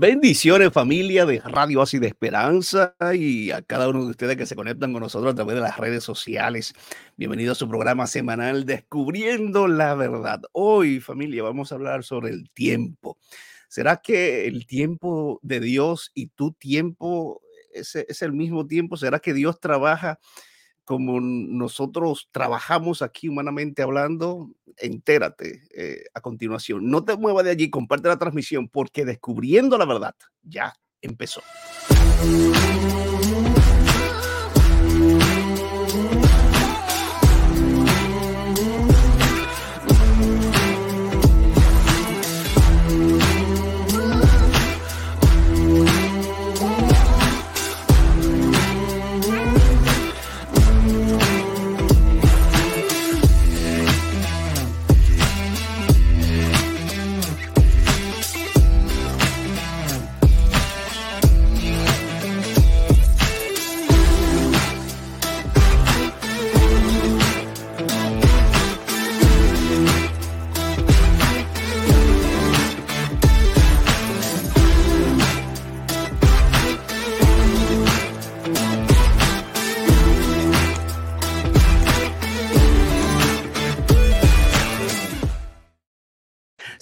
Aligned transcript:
Bendiciones 0.00 0.72
familia 0.72 1.26
de 1.26 1.40
Radio 1.40 1.82
Así 1.82 1.98
de 1.98 2.06
Esperanza 2.06 2.94
y 3.12 3.50
a 3.50 3.60
cada 3.60 3.86
uno 3.86 4.02
de 4.02 4.12
ustedes 4.12 4.38
que 4.38 4.46
se 4.46 4.56
conectan 4.56 4.94
con 4.94 5.02
nosotros 5.02 5.30
a 5.30 5.34
través 5.34 5.56
de 5.56 5.60
las 5.60 5.76
redes 5.76 6.02
sociales. 6.02 6.72
Bienvenido 7.18 7.52
a 7.52 7.54
su 7.54 7.68
programa 7.68 8.06
semanal 8.06 8.64
Descubriendo 8.64 9.68
la 9.68 9.94
Verdad. 9.94 10.40
Hoy 10.52 11.00
familia 11.00 11.42
vamos 11.42 11.70
a 11.70 11.74
hablar 11.74 12.02
sobre 12.02 12.30
el 12.30 12.48
tiempo. 12.50 13.18
¿Será 13.68 13.98
que 13.98 14.46
el 14.46 14.66
tiempo 14.66 15.38
de 15.42 15.60
Dios 15.60 16.12
y 16.14 16.28
tu 16.28 16.52
tiempo 16.54 17.42
es, 17.74 17.94
es 17.94 18.22
el 18.22 18.32
mismo 18.32 18.66
tiempo? 18.66 18.96
¿Será 18.96 19.18
que 19.18 19.34
Dios 19.34 19.60
trabaja? 19.60 20.18
Como 20.90 21.20
nosotros 21.20 22.28
trabajamos 22.32 23.00
aquí 23.00 23.28
humanamente 23.28 23.80
hablando, 23.80 24.50
entérate 24.76 25.62
eh, 25.72 26.02
a 26.12 26.20
continuación. 26.20 26.90
No 26.90 27.04
te 27.04 27.16
muevas 27.16 27.44
de 27.44 27.52
allí, 27.52 27.70
comparte 27.70 28.08
la 28.08 28.18
transmisión 28.18 28.68
porque 28.68 29.04
descubriendo 29.04 29.78
la 29.78 29.84
verdad 29.84 30.16
ya 30.42 30.74
empezó. 31.00 31.42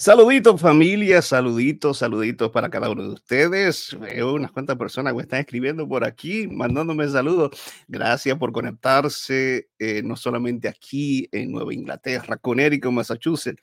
Saluditos 0.09 0.59
familia, 0.59 1.21
saluditos, 1.21 1.99
saluditos 1.99 2.49
para 2.49 2.67
cada 2.71 2.89
uno 2.89 3.03
de 3.03 3.09
ustedes. 3.09 3.95
Veo 3.99 4.33
unas 4.33 4.51
cuantas 4.51 4.75
personas 4.75 5.13
que 5.13 5.21
están 5.21 5.41
escribiendo 5.41 5.87
por 5.87 6.03
aquí, 6.03 6.47
mandándome 6.47 7.07
saludos. 7.07 7.51
Gracias 7.87 8.35
por 8.39 8.51
conectarse, 8.51 9.69
eh, 9.77 10.01
no 10.03 10.15
solamente 10.15 10.67
aquí 10.67 11.29
en 11.31 11.51
Nueva 11.51 11.75
Inglaterra, 11.75 12.37
Connecticut, 12.37 12.91
Massachusetts, 12.91 13.61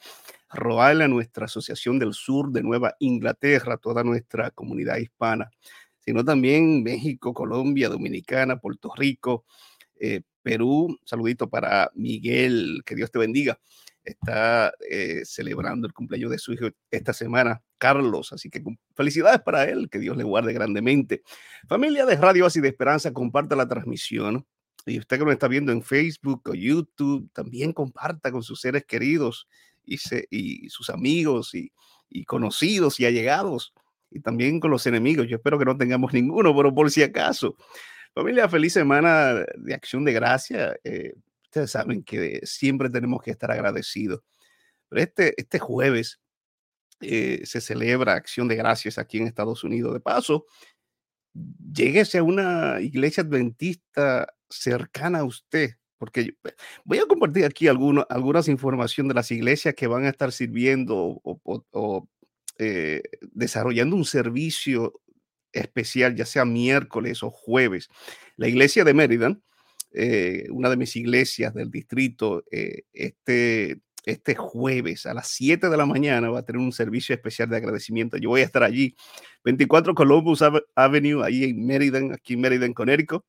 Rhode 0.50 1.08
nuestra 1.08 1.46
Asociación 1.46 1.98
del 1.98 2.14
Sur 2.14 2.52
de 2.52 2.62
Nueva 2.62 2.94
Inglaterra, 3.00 3.76
toda 3.76 4.04
nuestra 4.04 4.52
comunidad 4.52 4.98
hispana, 4.98 5.50
sino 5.98 6.24
también 6.24 6.84
México, 6.84 7.34
Colombia, 7.34 7.88
Dominicana, 7.88 8.60
Puerto 8.60 8.92
Rico, 8.96 9.46
eh, 9.98 10.20
Perú. 10.42 10.96
Saludito 11.04 11.50
para 11.50 11.90
Miguel, 11.96 12.82
que 12.86 12.94
Dios 12.94 13.10
te 13.10 13.18
bendiga 13.18 13.58
está 14.06 14.72
eh, 14.88 15.22
celebrando 15.24 15.86
el 15.86 15.92
cumpleaños 15.92 16.30
de 16.30 16.38
su 16.38 16.52
hijo 16.52 16.68
esta 16.90 17.12
semana, 17.12 17.62
Carlos. 17.76 18.32
Así 18.32 18.48
que 18.48 18.62
felicidades 18.94 19.40
para 19.40 19.64
él, 19.64 19.90
que 19.90 19.98
Dios 19.98 20.16
le 20.16 20.24
guarde 20.24 20.52
grandemente. 20.52 21.22
Familia 21.68 22.06
de 22.06 22.16
Radio 22.16 22.46
Así 22.46 22.60
de 22.60 22.68
Esperanza, 22.68 23.12
comparta 23.12 23.56
la 23.56 23.68
transmisión. 23.68 24.46
Y 24.86 25.00
usted 25.00 25.18
que 25.18 25.24
nos 25.24 25.32
está 25.32 25.48
viendo 25.48 25.72
en 25.72 25.82
Facebook 25.82 26.42
o 26.48 26.54
YouTube, 26.54 27.28
también 27.32 27.72
comparta 27.72 28.30
con 28.30 28.44
sus 28.44 28.60
seres 28.60 28.84
queridos 28.84 29.48
y, 29.84 29.98
sus 30.68 30.88
amigos 30.90 31.52
y, 31.54 31.72
conocidos 32.24 33.00
y 33.00 33.06
allegados. 33.06 33.74
Y 34.10 34.20
también 34.20 34.60
con 34.60 34.70
los 34.70 34.86
enemigos. 34.86 35.26
Yo 35.26 35.36
espero 35.36 35.58
que 35.58 35.64
no 35.64 35.76
tengamos 35.76 36.12
ninguno, 36.12 36.54
pero 36.56 36.72
por 36.72 36.90
si 36.92 37.02
acaso. 37.02 37.56
Familia, 38.14 38.48
feliz 38.48 38.72
semana 38.72 39.44
de 39.56 39.74
acción 39.74 40.04
de 40.04 40.12
gracia. 40.12 40.76
Eh, 40.84 41.14
saben 41.66 42.02
que 42.02 42.40
siempre 42.44 42.90
tenemos 42.90 43.22
que 43.22 43.30
estar 43.30 43.50
agradecidos. 43.50 44.20
Pero 44.88 45.02
este, 45.02 45.34
este 45.40 45.58
jueves 45.58 46.20
eh, 47.00 47.42
se 47.44 47.60
celebra 47.60 48.14
Acción 48.14 48.48
de 48.48 48.56
Gracias 48.56 48.98
aquí 48.98 49.18
en 49.18 49.26
Estados 49.26 49.64
Unidos. 49.64 49.92
De 49.92 50.00
paso, 50.00 50.46
lléguese 51.72 52.18
a 52.18 52.22
una 52.22 52.80
iglesia 52.80 53.22
adventista 53.22 54.32
cercana 54.48 55.20
a 55.20 55.24
usted, 55.24 55.72
porque 55.98 56.36
voy 56.84 56.98
a 56.98 57.06
compartir 57.06 57.44
aquí 57.44 57.68
algunas 57.68 58.48
informaciones 58.48 59.08
de 59.08 59.14
las 59.14 59.30
iglesias 59.30 59.74
que 59.74 59.86
van 59.86 60.04
a 60.04 60.10
estar 60.10 60.32
sirviendo 60.32 61.20
o, 61.22 62.08
eh, 62.58 63.02
desarrollando 63.20 63.96
un 63.96 64.04
servicio 64.04 65.00
especial, 65.52 66.14
ya 66.14 66.26
sea 66.26 66.44
miércoles 66.44 67.22
o 67.22 67.30
jueves. 67.30 67.88
La 68.36 68.48
iglesia 68.48 68.84
de 68.84 68.94
Mérida 68.94 69.38
eh, 69.98 70.46
una 70.50 70.68
de 70.68 70.76
mis 70.76 70.94
iglesias 70.94 71.54
del 71.54 71.70
distrito, 71.70 72.44
eh, 72.50 72.82
este, 72.92 73.80
este 74.04 74.34
jueves 74.34 75.06
a 75.06 75.14
las 75.14 75.28
7 75.28 75.70
de 75.70 75.76
la 75.76 75.86
mañana 75.86 76.28
va 76.28 76.40
a 76.40 76.44
tener 76.44 76.60
un 76.60 76.72
servicio 76.72 77.14
especial 77.14 77.48
de 77.48 77.56
agradecimiento. 77.56 78.18
Yo 78.18 78.28
voy 78.28 78.42
a 78.42 78.44
estar 78.44 78.62
allí, 78.62 78.94
24 79.44 79.94
Columbus 79.94 80.42
Avenue, 80.74 81.24
ahí 81.24 81.44
en 81.44 81.64
Meriden, 81.64 82.12
aquí 82.12 82.34
en 82.34 82.40
Meriden, 82.42 82.74
Connecticut. 82.74 83.24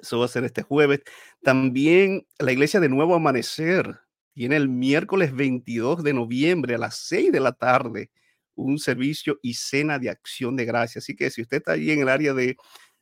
Eso 0.00 0.18
va 0.18 0.24
a 0.24 0.28
ser 0.28 0.44
este 0.44 0.62
jueves. 0.62 1.02
También 1.42 2.26
la 2.38 2.52
iglesia 2.52 2.80
de 2.80 2.88
Nuevo 2.88 3.14
Amanecer 3.14 3.98
tiene 4.32 4.56
el 4.56 4.70
miércoles 4.70 5.34
22 5.34 6.02
de 6.02 6.14
noviembre 6.14 6.76
a 6.76 6.78
las 6.78 6.96
6 6.96 7.32
de 7.32 7.40
la 7.40 7.52
tarde 7.52 8.10
un 8.54 8.78
servicio 8.78 9.38
y 9.42 9.52
cena 9.54 9.98
de 9.98 10.08
acción 10.08 10.56
de 10.56 10.64
gracia. 10.64 11.00
Así 11.00 11.14
que 11.14 11.30
si 11.30 11.42
usted 11.42 11.58
está 11.58 11.72
allí 11.72 11.90
en 11.90 12.00
el 12.00 12.08
área 12.08 12.32
de, 12.32 12.56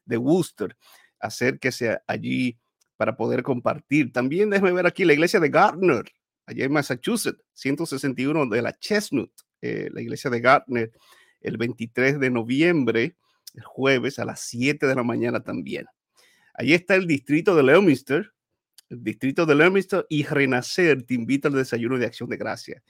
de 0.04 0.16
Worcester, 0.16 0.76
acérquese 1.20 1.98
allí 2.06 2.58
para 2.96 3.16
poder 3.16 3.42
compartir. 3.42 4.12
También 4.12 4.50
déjeme 4.50 4.72
ver 4.72 4.86
aquí 4.86 5.04
la 5.04 5.12
iglesia 5.12 5.40
de 5.40 5.48
Gardner, 5.48 6.04
allá 6.46 6.64
en 6.64 6.72
Massachusetts, 6.72 7.42
161 7.54 8.46
de 8.46 8.62
la 8.62 8.72
Chestnut, 8.78 9.30
eh, 9.60 9.88
la 9.92 10.00
iglesia 10.00 10.30
de 10.30 10.40
Gardner, 10.40 10.92
el 11.40 11.56
23 11.56 12.20
de 12.20 12.30
noviembre, 12.30 13.16
el 13.54 13.64
jueves 13.64 14.18
a 14.18 14.24
las 14.24 14.40
7 14.40 14.86
de 14.86 14.94
la 14.94 15.02
mañana 15.02 15.42
también. 15.42 15.86
Allí 16.54 16.74
está 16.74 16.94
el 16.94 17.06
distrito 17.06 17.54
de 17.56 17.62
Leominster, 17.62 18.32
el 18.90 19.02
distrito 19.02 19.46
de 19.46 19.54
Leominster 19.54 20.06
y 20.08 20.24
Renacer 20.24 21.02
te 21.02 21.14
invita 21.14 21.48
al 21.48 21.54
desayuno 21.54 21.98
de 21.98 22.06
acción 22.06 22.28
de 22.28 22.36
gracia 22.36 22.82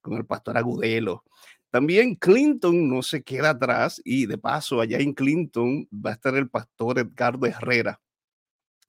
con 0.00 0.14
el 0.14 0.26
pastor 0.26 0.58
Agudelo. 0.58 1.24
También 1.70 2.14
Clinton 2.14 2.88
no 2.88 3.02
se 3.02 3.22
queda 3.22 3.50
atrás 3.50 4.00
y 4.04 4.26
de 4.26 4.38
paso 4.38 4.80
allá 4.80 4.98
en 4.98 5.12
Clinton 5.12 5.88
va 5.92 6.10
a 6.10 6.12
estar 6.14 6.34
el 6.36 6.48
pastor 6.48 6.98
Edgardo 6.98 7.46
Herrera 7.46 8.00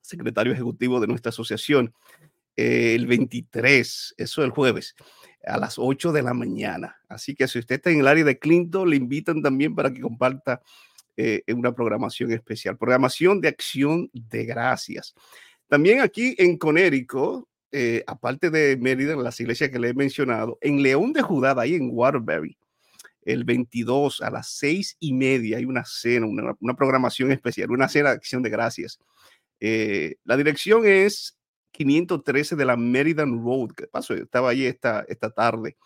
secretario 0.06 0.52
ejecutivo 0.52 1.00
de 1.00 1.06
nuestra 1.06 1.30
asociación, 1.30 1.92
eh, 2.56 2.94
el 2.94 3.06
23, 3.06 4.14
eso 4.16 4.42
el 4.42 4.50
jueves, 4.50 4.94
a 5.44 5.58
las 5.58 5.78
8 5.78 6.12
de 6.12 6.22
la 6.22 6.32
mañana. 6.32 6.96
Así 7.08 7.34
que 7.34 7.46
si 7.48 7.58
usted 7.58 7.76
está 7.76 7.90
en 7.90 8.00
el 8.00 8.08
área 8.08 8.24
de 8.24 8.38
Clinton, 8.38 8.88
le 8.88 8.96
invitan 8.96 9.42
también 9.42 9.74
para 9.74 9.92
que 9.92 10.00
comparta 10.00 10.62
eh, 11.16 11.42
una 11.48 11.74
programación 11.74 12.32
especial, 12.32 12.78
programación 12.78 13.40
de 13.40 13.48
acción 13.48 14.10
de 14.12 14.44
gracias. 14.44 15.14
También 15.68 16.00
aquí 16.00 16.34
en 16.38 16.56
Conérico, 16.56 17.48
eh, 17.72 18.02
aparte 18.06 18.50
de 18.50 18.76
Mérida, 18.76 19.12
en 19.12 19.22
las 19.22 19.38
iglesias 19.40 19.70
que 19.70 19.78
le 19.78 19.90
he 19.90 19.94
mencionado, 19.94 20.58
en 20.60 20.82
León 20.82 21.12
de 21.12 21.22
Judá, 21.22 21.54
ahí 21.58 21.74
en 21.74 21.90
Waterbury, 21.92 22.56
el 23.22 23.44
22 23.44 24.22
a 24.22 24.30
las 24.30 24.48
6 24.50 24.96
y 25.00 25.12
media 25.12 25.58
hay 25.58 25.64
una 25.64 25.84
cena, 25.84 26.26
una, 26.26 26.54
una 26.60 26.74
programación 26.74 27.32
especial, 27.32 27.70
una 27.70 27.88
cena 27.88 28.10
de 28.10 28.16
acción 28.16 28.42
de 28.42 28.50
gracias 28.50 28.98
eh, 29.60 30.16
la 30.24 30.36
dirección 30.36 30.86
es 30.86 31.38
513 31.72 32.56
de 32.56 32.64
la 32.64 32.76
Meridian 32.76 33.42
Road. 33.42 33.72
que 33.76 33.86
pasó? 33.86 34.14
Estaba 34.14 34.50
ahí 34.50 34.66
esta, 34.66 35.04
esta 35.08 35.30
tarde, 35.30 35.76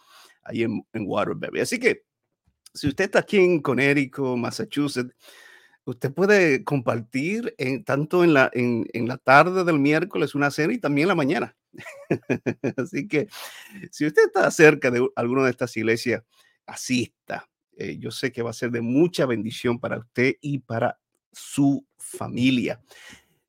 ahí 0.43 0.63
en, 0.63 0.85
en 0.93 1.05
Waterbury. 1.07 1.61
Así 1.61 1.79
que 1.79 2.05
si 2.73 2.89
usted 2.89 3.05
está 3.05 3.21
aquí 3.21 3.39
en 3.39 3.61
Connecticut, 3.61 4.37
Massachusetts, 4.37 5.15
usted 5.85 6.13
puede 6.13 6.63
compartir 6.65 7.55
en, 7.59 7.85
tanto 7.85 8.23
en 8.23 8.35
la, 8.35 8.51
en, 8.53 8.87
en, 8.93 9.09
la 9.09 9.17
tarde 9.19 9.65
del 9.65 9.79
miércoles 9.79 10.35
una 10.35 10.51
cena 10.51 10.73
y 10.73 10.79
también 10.79 11.05
en 11.05 11.09
la 11.09 11.15
mañana. 11.15 11.57
Así 12.77 13.09
que 13.09 13.29
si 13.91 14.07
usted 14.07 14.27
está 14.27 14.51
cerca 14.51 14.91
de 14.91 15.07
alguna 15.17 15.45
de 15.45 15.51
estas 15.51 15.77
iglesias, 15.77 16.23
asista. 16.67 17.49
Eh, 17.77 17.97
yo 17.99 18.11
sé 18.11 18.33
que 18.33 18.43
va 18.43 18.51
a 18.51 18.55
ser 18.55 18.71
de 18.71 18.81
mucha 18.81 19.27
bendición 19.27 19.79
para 19.79 19.99
usted 19.99 20.35
y 20.41 20.59
para 20.59 20.99
su 21.33 21.85
familia. 21.97 22.81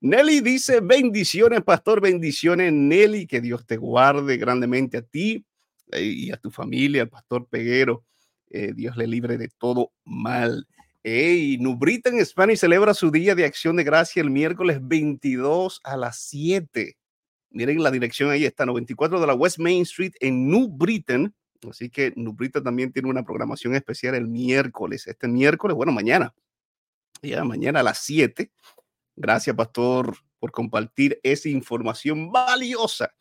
Nelly 0.02 0.40
dice, 0.40 0.80
bendiciones, 0.80 1.62
pastor, 1.62 2.00
bendiciones, 2.00 2.72
Nelly, 2.72 3.24
que 3.28 3.40
Dios 3.40 3.64
te 3.64 3.76
guarde 3.76 4.36
grandemente 4.36 4.96
a 4.96 5.02
ti 5.02 5.46
eh, 5.92 6.02
y 6.02 6.32
a 6.32 6.36
tu 6.38 6.50
familia, 6.50 7.02
al 7.02 7.08
pastor 7.08 7.46
Peguero. 7.46 8.04
Eh, 8.50 8.72
Dios 8.74 8.96
le 8.96 9.06
libre 9.06 9.38
de 9.38 9.48
todo 9.48 9.92
mal. 10.04 10.66
Hey, 11.04 11.56
Nubrita 11.60 12.10
en 12.10 12.24
Spanish 12.26 12.58
celebra 12.58 12.94
su 12.94 13.12
día 13.12 13.36
de 13.36 13.44
acción 13.44 13.76
de 13.76 13.84
gracia 13.84 14.20
el 14.20 14.30
miércoles 14.30 14.80
22 14.82 15.80
a 15.84 15.96
las 15.96 16.18
7. 16.18 16.96
Miren 17.50 17.80
la 17.80 17.92
dirección 17.92 18.30
ahí 18.30 18.44
está, 18.44 18.66
94 18.66 19.20
de 19.20 19.26
la 19.28 19.34
West 19.34 19.60
Main 19.60 19.82
Street 19.82 20.14
en 20.18 20.50
New 20.50 20.66
Britain. 20.66 21.32
Así 21.70 21.88
que 21.88 22.12
New 22.16 22.32
Britain 22.32 22.64
también 22.64 22.90
tiene 22.90 23.08
una 23.08 23.22
programación 23.22 23.76
especial 23.76 24.16
el 24.16 24.26
miércoles. 24.26 25.06
Este 25.06 25.28
miércoles, 25.28 25.76
bueno, 25.76 25.92
mañana. 25.92 26.34
Ya 27.22 27.44
mañana 27.44 27.80
a 27.80 27.82
las 27.84 27.98
7. 27.98 28.50
Gracias, 29.16 29.54
pastor, 29.54 30.16
por 30.38 30.50
compartir 30.52 31.20
esa 31.22 31.48
información 31.48 32.32
valiosa 32.32 33.12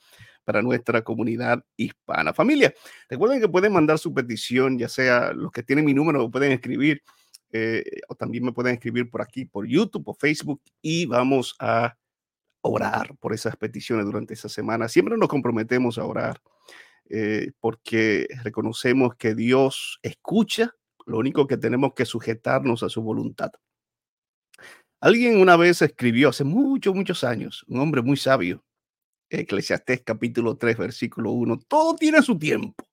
para 0.44 0.62
nuestra 0.62 1.04
comunidad 1.04 1.64
hispana. 1.78 2.34
Familia, 2.34 2.74
recuerden 3.10 3.40
que 3.40 3.50
pueden 3.50 3.74
mandar 3.74 4.00
su 4.00 4.14
petición, 4.14 4.78
ya 4.78 4.90
sea 4.90 5.34
los 5.34 5.52
que 5.52 5.64
tienen 5.64 5.86
mi 5.86 5.94
número, 5.94 6.20
lo 6.20 6.32
pueden 6.32 6.52
escribir, 6.52 7.04
eh, 7.52 7.84
o 8.08 8.16
también 8.16 8.46
me 8.46 8.54
pueden 8.54 8.74
escribir 8.74 9.10
por 9.10 9.22
aquí, 9.22 9.46
por 9.46 9.68
YouTube 9.68 10.08
o 10.08 10.14
Facebook, 10.14 10.62
y 10.82 11.06
vamos 11.06 11.56
a 11.60 11.96
orar 12.62 13.16
por 13.20 13.34
esas 13.34 13.56
peticiones 13.56 14.06
durante 14.06 14.34
esa 14.34 14.50
semana. 14.50 14.88
Siempre 14.88 15.18
nos 15.18 15.30
comprometemos 15.30 15.98
a 15.98 16.06
orar 16.06 16.42
eh, 17.10 17.52
porque 17.60 18.28
reconocemos 18.44 19.16
que 19.16 19.36
Dios 19.36 20.00
escucha, 20.02 20.76
lo 21.06 21.18
único 21.18 21.48
que 21.48 21.58
tenemos 21.58 21.94
que 21.94 22.06
sujetarnos 22.06 22.84
a 22.84 22.90
su 22.90 23.02
voluntad. 23.02 23.52
Alguien 25.04 25.42
una 25.42 25.58
vez 25.58 25.82
escribió 25.82 26.30
hace 26.30 26.44
muchos, 26.44 26.94
muchos 26.94 27.24
años, 27.24 27.66
un 27.68 27.80
hombre 27.80 28.04
muy 28.04 28.18
sabio, 28.18 28.64
Eclesiastés 29.32 30.04
capítulo 30.04 30.58
3, 30.58 30.78
versículo 30.78 31.32
1, 31.32 31.58
todo 31.68 31.96
tiene 31.96 32.22
su 32.22 32.38
tiempo. 32.38 32.88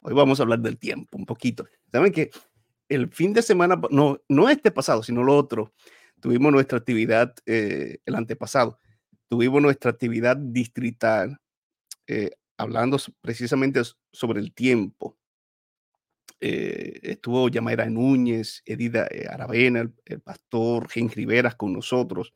Hoy 0.00 0.14
vamos 0.14 0.40
a 0.40 0.42
hablar 0.42 0.58
del 0.58 0.78
tiempo 0.78 1.16
un 1.16 1.24
poquito. 1.24 1.64
Saben 1.92 2.10
que 2.10 2.32
el 2.88 3.08
fin 3.12 3.32
de 3.34 3.42
semana, 3.42 3.80
no, 3.92 4.20
no 4.28 4.48
este 4.48 4.72
pasado, 4.72 5.04
sino 5.04 5.22
lo 5.22 5.36
otro, 5.36 5.72
tuvimos 6.20 6.50
nuestra 6.50 6.78
actividad, 6.78 7.32
eh, 7.46 7.98
el 8.04 8.16
antepasado, 8.16 8.80
tuvimos 9.28 9.62
nuestra 9.62 9.92
actividad 9.92 10.36
distrital, 10.36 11.38
eh, 12.08 12.32
hablando 12.56 12.98
precisamente 13.20 13.80
sobre 14.12 14.40
el 14.40 14.52
tiempo. 14.52 15.16
Eh, 16.40 17.00
estuvo 17.02 17.48
Yamaira 17.48 17.88
Núñez, 17.90 18.62
Edida 18.64 19.08
eh, 19.10 19.26
Aravena, 19.28 19.90
el, 20.04 20.20
pastor 20.20 20.88
Gen 20.88 21.10
Riveras 21.10 21.56
con 21.56 21.72
nosotros, 21.72 22.32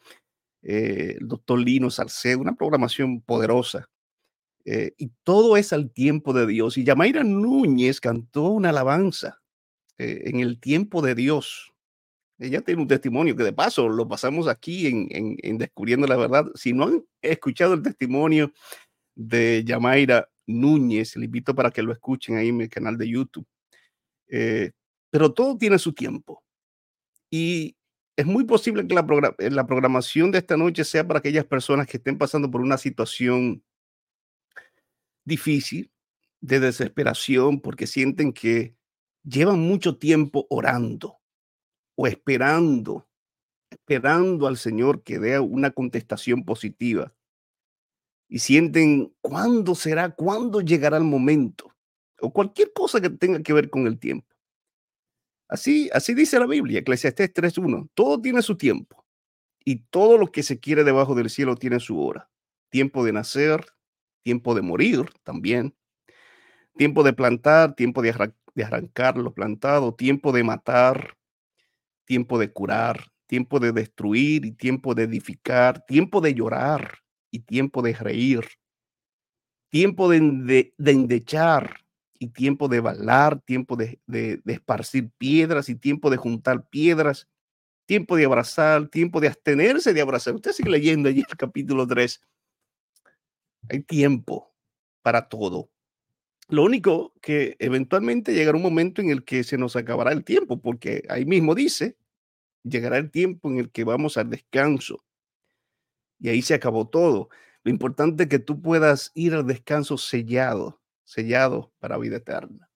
el 0.63 1.27
doctor 1.29 1.61
Lino 1.61 1.91
Salcedo, 1.91 2.41
una 2.41 2.55
programación 2.55 3.21
poderosa. 3.21 3.89
y 4.65 5.11
todo 5.25 5.57
es 5.57 5.73
al 5.73 5.91
tiempo 5.91 6.33
de 6.33 6.47
Dios. 6.47 6.79
Y 6.79 6.85
Yamaira 6.85 7.25
Núñez 7.25 8.01
cantó 8.01 8.51
una 8.51 8.71
alabanza 8.71 9.41
en 9.99 10.41
el 10.41 10.61
tiempo 10.61 11.03
de 11.03 11.15
Dios. 11.15 11.73
Ella 12.43 12.61
tiene 12.61 12.83
un 12.83 12.89
testimonio 12.89 13.37
que 13.37 13.45
de 13.45 13.53
paso 13.53 13.89
lo 13.89 14.09
pasamos 14.09 14.49
aquí 14.49 14.87
en, 14.89 15.59
Descubriendo 15.59 16.07
la 16.07 16.17
Verdad. 16.17 16.47
Si 16.55 16.73
no 16.73 16.85
han 16.85 17.05
escuchado 17.21 17.75
el 17.75 17.83
testimonio 17.83 18.53
de 19.15 19.63
Yamaira 19.65 20.29
Núñez, 20.47 21.17
le 21.17 21.27
invito 21.27 21.55
para 21.55 21.71
que 21.71 21.83
lo 21.83 21.93
escuchen 21.93 22.37
ahí 22.37 22.49
en 22.49 22.57
mi 22.57 22.69
canal 22.69 22.99
de 22.99 23.09
YouTube. 23.09 23.47
Eh, 24.33 24.73
pero 25.11 25.33
todo 25.33 25.59
tiene 25.59 25.79
su 25.79 25.93
tiempo. 25.93 26.43
Y 27.31 27.77
es 28.17 28.25
muy 28.27 28.45
posible 28.45 28.87
que 28.87 28.95
la, 28.95 29.07
la 29.39 29.67
programación 29.67 30.31
de 30.33 30.39
esta 30.39 30.57
noche 30.57 30.85
sea 30.85 31.07
para 31.07 31.19
aquellas 31.19 31.45
personas 31.45 31.87
que 31.87 31.99
estén 31.99 32.17
pasando 32.17 32.51
por 32.51 32.63
una 32.63 32.79
situación 32.79 33.63
difícil, 35.25 35.93
de 36.41 36.61
desesperación, 36.61 37.61
porque 37.61 37.87
sienten 37.87 38.33
que 38.33 38.75
llevan 39.23 39.61
mucho 39.61 39.99
tiempo 39.99 40.47
orando 40.49 41.21
o 41.95 42.07
esperando, 42.07 43.07
esperando 43.71 44.47
al 44.47 44.57
Señor 44.57 45.03
que 45.03 45.19
dé 45.19 45.39
una 45.39 45.71
contestación 45.71 46.45
positiva. 46.45 47.15
Y 48.29 48.39
sienten 48.39 49.15
cuándo 49.21 49.75
será, 49.75 50.15
cuándo 50.15 50.63
llegará 50.63 50.97
el 50.97 51.05
momento, 51.05 51.72
o 52.23 52.33
cualquier 52.33 52.73
cosa 52.73 53.01
que 53.01 53.11
tenga 53.11 53.43
que 53.43 53.53
ver 53.53 53.69
con 53.69 53.87
el 53.87 53.99
tiempo. 53.99 54.27
Así, 55.49 55.91
así 55.93 56.15
dice 56.15 56.39
la 56.39 56.47
Biblia, 56.47 56.81
Eclesiastés 56.81 57.35
3.1. 57.35 57.91
Todo 57.95 58.21
tiene 58.21 58.41
su 58.41 58.57
tiempo 58.57 59.05
y 59.65 59.81
todo 59.91 60.17
lo 60.17 60.33
que 60.33 60.43
se 60.43 60.59
quiere 60.59 60.85
debajo 60.85 61.15
del 61.15 61.29
cielo 61.29 61.57
tiene 61.57 61.79
su 61.81 62.01
hora. 62.01 62.31
Tiempo 62.71 63.05
de 63.05 63.13
nacer, 63.13 63.67
tiempo 64.23 64.55
de 64.55 64.63
morir 64.63 65.05
también, 65.25 65.75
tiempo 66.77 67.03
de 67.03 67.13
plantar, 67.13 67.75
tiempo 67.75 68.01
de, 68.01 68.33
de 68.55 68.65
arrancar 68.65 69.19
lo 69.19 69.35
plantado, 69.35 69.95
tiempo 69.95 70.33
de 70.33 70.43
matar, 70.43 71.19
tiempo 72.07 72.39
de 72.39 72.51
curar, 72.51 73.13
tiempo 73.27 73.61
de 73.61 73.73
destruir 73.73 74.45
y 74.45 74.53
tiempo 74.53 74.95
de 74.95 75.05
edificar, 75.05 75.85
tiempo 75.87 76.21
de 76.21 76.35
llorar 76.35 76.99
y 77.31 77.41
tiempo 77.41 77.83
de 77.83 77.95
reír, 77.95 78.47
tiempo 79.71 80.11
de, 80.11 80.75
endechar 80.79 81.82
y 82.23 82.29
tiempo 82.29 82.69
de 82.69 82.79
balar, 82.79 83.41
tiempo 83.41 83.75
de, 83.75 83.99
esparcir 84.47 85.11
piedras 85.19 85.69
y 85.69 85.75
tiempo 85.75 86.09
de 86.09 86.17
juntar 86.17 86.69
piedras, 86.69 87.29
tiempo 87.85 88.15
de 88.15 88.27
abrazar, 88.27 88.87
tiempo 88.87 89.21
de 89.21 89.27
abstenerse 89.27 89.93
de 89.93 90.01
abrazar. 90.01 90.37
Usted 90.37 90.53
sigue 90.53 90.71
leyendo 90.71 91.09
allí 91.09 91.25
el 91.29 91.37
capítulo 91.37 91.85
3. 91.85 92.21
Hay 93.71 93.81
tiempo 93.81 94.55
para 95.03 95.29
todo. 95.29 95.69
Lo 96.47 96.63
único 96.63 97.13
que 97.21 97.57
eventualmente 97.59 98.35
llegará 98.35 98.57
un 98.57 98.63
momento 98.63 99.03
en 99.03 99.11
el 99.11 99.25
que 99.25 99.43
se 99.43 99.59
nos 99.59 99.75
acabará 99.75 100.13
el 100.13 100.23
tiempo, 100.23 100.61
porque 100.61 101.03
ahí 101.09 101.25
mismo 101.25 101.57
dice, 101.57 101.97
llegará 102.63 102.99
el 102.99 103.11
tiempo 103.11 103.51
en 103.51 103.59
el 103.59 103.73
que 103.73 103.83
vamos 103.83 104.17
al 104.17 104.31
descanso. 104.31 105.05
Y 106.21 106.29
ahí 106.29 106.41
se 106.41 106.55
acabó 106.55 106.87
todo. 106.87 107.31
Lo 107.65 107.73
importante 107.73 108.25
es 108.25 108.29
que 108.29 108.39
tú 108.39 108.63
puedas 108.63 109.11
ir 109.15 109.35
al 109.35 109.45
descanso 109.45 109.99
sellado, 109.99 110.82
sellado 111.05 111.73
para 111.79 111.99
vida 111.99 112.17
eterna. 112.17 112.69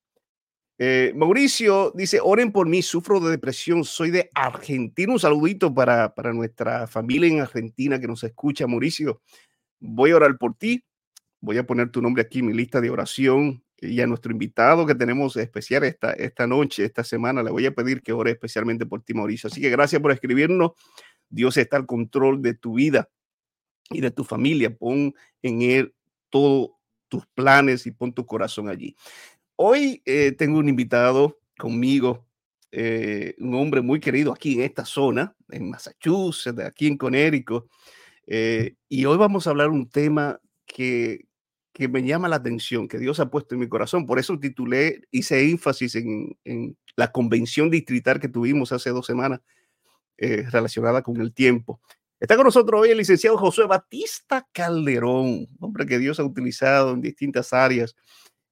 Eh, 0.78 1.12
Mauricio 1.16 1.90
dice, 1.94 2.20
oren 2.22 2.52
por 2.52 2.68
mí, 2.68 2.82
sufro 2.82 3.18
de 3.20 3.30
depresión, 3.30 3.84
soy 3.84 4.10
de 4.10 4.30
Argentina. 4.34 5.12
Un 5.12 5.18
saludito 5.18 5.72
para, 5.72 6.14
para 6.14 6.32
nuestra 6.32 6.86
familia 6.86 7.28
en 7.28 7.40
Argentina 7.40 7.98
que 7.98 8.06
nos 8.06 8.22
escucha, 8.24 8.66
Mauricio. 8.66 9.22
Voy 9.80 10.10
a 10.10 10.16
orar 10.16 10.36
por 10.38 10.54
ti. 10.54 10.84
Voy 11.40 11.58
a 11.58 11.66
poner 11.66 11.90
tu 11.90 12.02
nombre 12.02 12.22
aquí 12.22 12.40
en 12.40 12.46
mi 12.46 12.52
lista 12.52 12.80
de 12.80 12.90
oración 12.90 13.62
y 13.78 14.00
a 14.00 14.06
nuestro 14.06 14.32
invitado 14.32 14.86
que 14.86 14.94
tenemos 14.94 15.36
especial 15.36 15.84
esta, 15.84 16.12
esta 16.12 16.46
noche, 16.46 16.84
esta 16.84 17.04
semana, 17.04 17.42
le 17.42 17.50
voy 17.50 17.66
a 17.66 17.74
pedir 17.74 18.02
que 18.02 18.12
ore 18.12 18.30
especialmente 18.32 18.86
por 18.86 19.02
ti, 19.02 19.14
Mauricio. 19.14 19.48
Así 19.48 19.60
que 19.60 19.70
gracias 19.70 20.00
por 20.00 20.12
escribirnos. 20.12 20.72
Dios 21.28 21.56
está 21.56 21.76
al 21.76 21.86
control 21.86 22.40
de 22.42 22.54
tu 22.54 22.74
vida 22.74 23.08
y 23.90 24.00
de 24.00 24.10
tu 24.10 24.24
familia. 24.24 24.74
Pon 24.74 25.14
en 25.42 25.62
él 25.62 25.94
todos 26.30 26.70
tus 27.08 27.26
planes 27.26 27.86
y 27.86 27.90
pon 27.92 28.12
tu 28.12 28.26
corazón 28.26 28.68
allí. 28.68 28.96
Hoy 29.56 30.02
eh, 30.04 30.32
tengo 30.32 30.58
un 30.58 30.68
invitado 30.68 31.38
conmigo, 31.58 32.26
eh, 32.72 33.34
un 33.38 33.54
hombre 33.54 33.80
muy 33.80 34.00
querido 34.00 34.32
aquí 34.32 34.54
en 34.54 34.62
esta 34.62 34.84
zona, 34.84 35.34
en 35.50 35.70
Massachusetts, 35.70 36.60
aquí 36.60 36.86
en 36.86 36.98
Connecticut. 36.98 37.66
Eh, 38.26 38.74
y 38.88 39.04
hoy 39.06 39.16
vamos 39.16 39.46
a 39.46 39.50
hablar 39.50 39.70
un 39.70 39.88
tema 39.88 40.40
que, 40.66 41.26
que 41.72 41.88
me 41.88 42.02
llama 42.02 42.28
la 42.28 42.36
atención, 42.36 42.86
que 42.86 42.98
Dios 42.98 43.18
ha 43.18 43.30
puesto 43.30 43.54
en 43.54 43.62
mi 43.62 43.68
corazón. 43.68 44.04
Por 44.04 44.18
eso 44.18 44.38
titulé, 44.38 45.02
hice 45.10 45.48
énfasis 45.48 45.94
en, 45.94 46.36
en 46.44 46.76
la 46.96 47.12
convención 47.12 47.70
distrital 47.70 48.20
que 48.20 48.28
tuvimos 48.28 48.72
hace 48.72 48.90
dos 48.90 49.06
semanas 49.06 49.40
relacionada 50.18 51.02
con 51.02 51.20
el 51.20 51.34
tiempo. 51.34 51.78
Está 52.18 52.34
con 52.36 52.44
nosotros 52.44 52.80
hoy 52.80 52.88
el 52.88 52.96
licenciado 52.96 53.36
José 53.36 53.64
Batista 53.64 54.48
Calderón, 54.50 55.48
hombre 55.60 55.84
que 55.84 55.98
Dios 55.98 56.18
ha 56.18 56.24
utilizado 56.24 56.94
en 56.94 57.02
distintas 57.02 57.52
áreas 57.52 57.94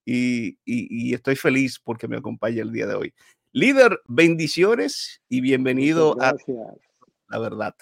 y, 0.05 0.59
y, 0.67 1.15
estoy 1.15 1.35
feliz 1.35 1.81
porque 1.83 2.07
me 2.07 2.19
acompaña 2.19 2.61
el 2.61 2.73
día 2.73 2.87
de 2.87 2.95
hoy. 2.95 3.15
Líder, 3.53 4.01
bendiciones 4.07 5.23
y 5.31 5.41
bienvenido 5.41 6.15
a 6.21 6.35
La 7.31 7.39
Verdad. 7.39 7.75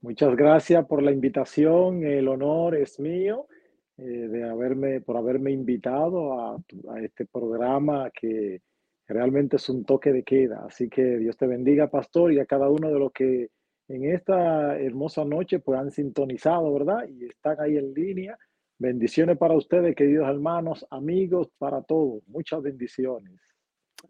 Muchas 0.00 0.36
gracias 0.36 0.86
por 0.86 1.02
la 1.02 1.10
invitación, 1.10 2.04
el 2.04 2.28
honor 2.28 2.76
es 2.76 3.00
mío 3.00 3.48
eh, 3.96 4.02
de 4.04 4.48
haberme, 4.48 5.00
por 5.00 5.16
haberme 5.16 5.50
invitado 5.50 6.40
a, 6.40 6.54
a, 6.54 7.00
este 7.00 7.26
programa 7.26 8.12
que 8.12 8.62
realmente 9.08 9.56
es 9.56 9.68
un 9.68 9.84
toque 9.84 10.12
de 10.12 10.22
queda. 10.22 10.64
Así 10.64 10.88
que 10.88 11.02
Dios 11.18 11.36
te 11.36 11.48
bendiga, 11.48 11.90
pastor, 11.90 12.32
y 12.32 12.38
a 12.38 12.46
cada 12.46 12.70
uno 12.70 12.90
de 12.92 12.98
los 13.00 13.10
que 13.10 13.48
en 13.88 14.04
esta 14.04 14.78
hermosa 14.78 15.24
noche 15.24 15.58
pues 15.58 15.80
han 15.80 15.90
sintonizado, 15.90 16.72
¿verdad? 16.72 17.08
Y 17.08 17.26
están 17.26 17.60
ahí 17.60 17.76
en 17.76 17.92
línea. 17.94 18.38
Bendiciones 18.78 19.36
para 19.38 19.54
ustedes, 19.54 19.96
queridos 19.96 20.28
hermanos, 20.28 20.86
amigos, 20.90 21.48
para 21.58 21.82
todos. 21.82 22.22
Muchas 22.26 22.62
bendiciones. 22.62 23.40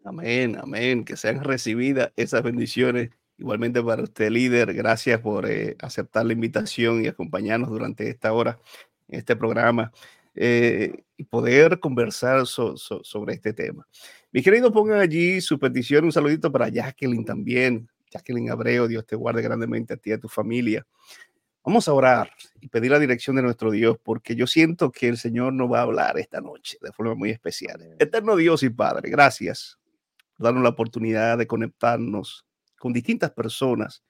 Amén, 0.03 0.55
amén. 0.59 1.03
Que 1.03 1.15
sean 1.17 1.43
recibidas 1.43 2.11
esas 2.15 2.43
bendiciones. 2.43 3.09
Igualmente 3.37 3.81
para 3.81 4.03
usted, 4.03 4.29
líder, 4.29 4.73
gracias 4.73 5.21
por 5.21 5.49
eh, 5.49 5.75
aceptar 5.79 6.25
la 6.25 6.33
invitación 6.33 7.03
y 7.03 7.07
acompañarnos 7.07 7.69
durante 7.69 8.09
esta 8.09 8.33
hora 8.33 8.59
este 9.07 9.35
programa. 9.35 9.91
eh, 10.35 11.03
y 11.17 11.25
poder 11.25 11.81
conversar 11.81 12.45
sobre 12.45 13.33
este 13.33 13.51
tema. 13.51 13.85
Mis 14.31 14.41
queridos, 14.41 14.71
pongan 14.71 15.01
allí 15.01 15.41
su 15.41 15.59
petición, 15.59 16.05
un 16.05 16.13
saludito 16.13 16.49
para 16.49 16.69
Jacqueline 16.69 17.25
también. 17.25 17.89
Jacqueline 18.09 18.51
Abreu, 18.51 18.87
Dios 18.87 19.05
te 19.05 19.15
guarde 19.15 19.41
grandemente 19.41 19.93
a 19.93 19.97
ti 19.97 20.09
y 20.09 20.13
a 20.13 20.19
tu 20.19 20.27
familia. 20.27 20.85
Vamos 21.63 21.87
a 21.87 21.93
orar 21.93 22.31
y 22.61 22.69
pedir 22.69 22.91
la 22.91 22.99
dirección 22.99 23.35
de 23.35 23.41
nuestro 23.41 23.69
Dios, 23.69 23.97
porque 24.01 24.35
yo 24.35 24.47
siento 24.47 24.91
que 24.91 25.07
el 25.07 25.17
Señor 25.17 25.53
nos 25.53 25.71
va 25.71 25.79
a 25.79 25.83
hablar 25.83 26.17
esta 26.17 26.41
noche 26.41 26.77
de 26.81 26.91
forma 26.91 27.15
muy 27.15 27.29
especial. 27.29 27.95
Eterno 27.99 28.35
Dios 28.35 28.63
y 28.63 28.69
Padre, 28.69 29.09
gracias 29.09 29.77
por 30.35 30.45
darnos 30.45 30.63
la 30.63 30.69
oportunidad 30.69 31.37
de 31.37 31.47
conectarnos 31.47 32.45
con 32.79 32.93
distintas 32.93 33.31
personas 33.31 34.03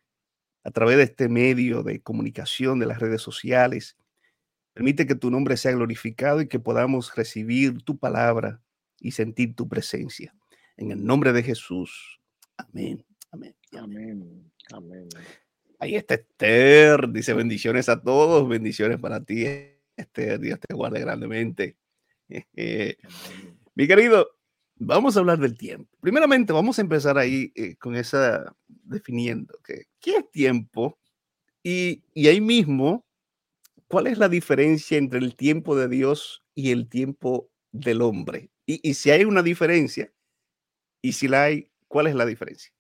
a 0.64 0.72
través 0.72 0.98
de 0.98 1.04
este 1.04 1.28
medio 1.28 1.84
de 1.84 2.02
comunicación 2.02 2.80
de 2.80 2.86
las 2.86 3.00
redes 3.00 3.22
sociales. 3.22 3.98
Permite 4.74 5.08
que 5.08 5.16
tu 5.16 5.32
nombre 5.32 5.58
sea 5.58 5.72
glorificado 5.72 6.42
y 6.42 6.48
que 6.48 6.60
podamos 6.60 7.16
recibir 7.16 7.82
tu 7.84 7.98
palabra 7.98 8.62
y 9.00 9.12
sentir 9.12 9.56
tu 9.56 9.68
presencia. 9.68 10.34
En 10.78 10.92
el 10.92 11.04
nombre 11.04 11.34
de 11.34 11.44
Jesús. 11.44 12.22
Amén. 12.58 13.04
Amén. 13.32 13.59
Amén. 13.78 14.52
Amén. 14.72 15.08
Ahí 15.80 15.96
está 15.96 16.16
Esther. 16.16 17.10
Dice 17.10 17.34
bendiciones 17.34 17.90
a 17.90 18.02
todos. 18.02 18.48
Bendiciones 18.48 19.00
para 19.00 19.24
ti, 19.24 19.46
Esther. 19.96 20.40
Dios 20.40 20.60
te 20.60 20.74
guarde 20.74 21.00
grandemente. 21.00 21.78
Mi 23.76 23.88
querido, 23.88 24.30
vamos 24.76 25.16
a 25.16 25.20
hablar 25.20 25.40
del 25.40 25.58
tiempo. 25.58 25.90
Primeramente, 26.02 26.54
vamos 26.54 26.78
a 26.80 26.82
empezar 26.82 27.18
ahí 27.18 27.52
eh, 27.56 27.76
con 27.78 27.96
esa 27.96 28.56
definiendo 28.68 29.58
que 29.64 29.86
qué 30.00 30.18
es 30.18 30.32
tiempo 30.32 31.00
y, 31.64 32.04
y 32.14 32.28
ahí 32.28 32.42
mismo, 32.42 33.06
¿cuál 33.88 34.08
es 34.08 34.18
la 34.18 34.30
diferencia 34.30 34.98
entre 34.98 35.20
el 35.20 35.36
tiempo 35.36 35.76
de 35.76 35.88
Dios 35.88 36.44
y 36.56 36.72
el 36.72 36.88
tiempo 36.90 37.50
del 37.72 38.02
hombre? 38.02 38.50
Y, 38.66 38.88
y 38.88 38.94
si 38.94 39.12
hay 39.12 39.26
una 39.26 39.44
diferencia, 39.44 40.12
y 41.02 41.14
si 41.14 41.28
la 41.28 41.44
hay, 41.44 41.72
¿cuál 41.88 42.08
es 42.08 42.16
la 42.16 42.26
diferencia? 42.26 42.72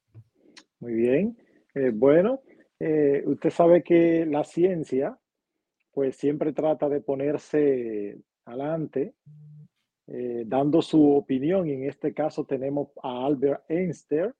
Muy 0.79 0.93
bien. 0.93 1.37
Eh, 1.75 1.91
bueno, 1.93 2.41
eh, 2.79 3.21
usted 3.25 3.49
sabe 3.49 3.83
que 3.83 4.25
la 4.25 4.43
ciencia, 4.43 5.17
pues 5.91 6.15
siempre 6.15 6.53
trata 6.53 6.87
de 6.87 7.01
ponerse 7.01 8.17
adelante, 8.45 9.13
eh, 10.07 10.43
dando 10.45 10.81
su 10.81 11.11
opinión. 11.11 11.67
Y 11.67 11.73
en 11.73 11.83
este 11.83 12.13
caso 12.13 12.45
tenemos 12.45 12.89
a 13.03 13.25
Albert 13.25 13.63
Einstein, 13.69 14.33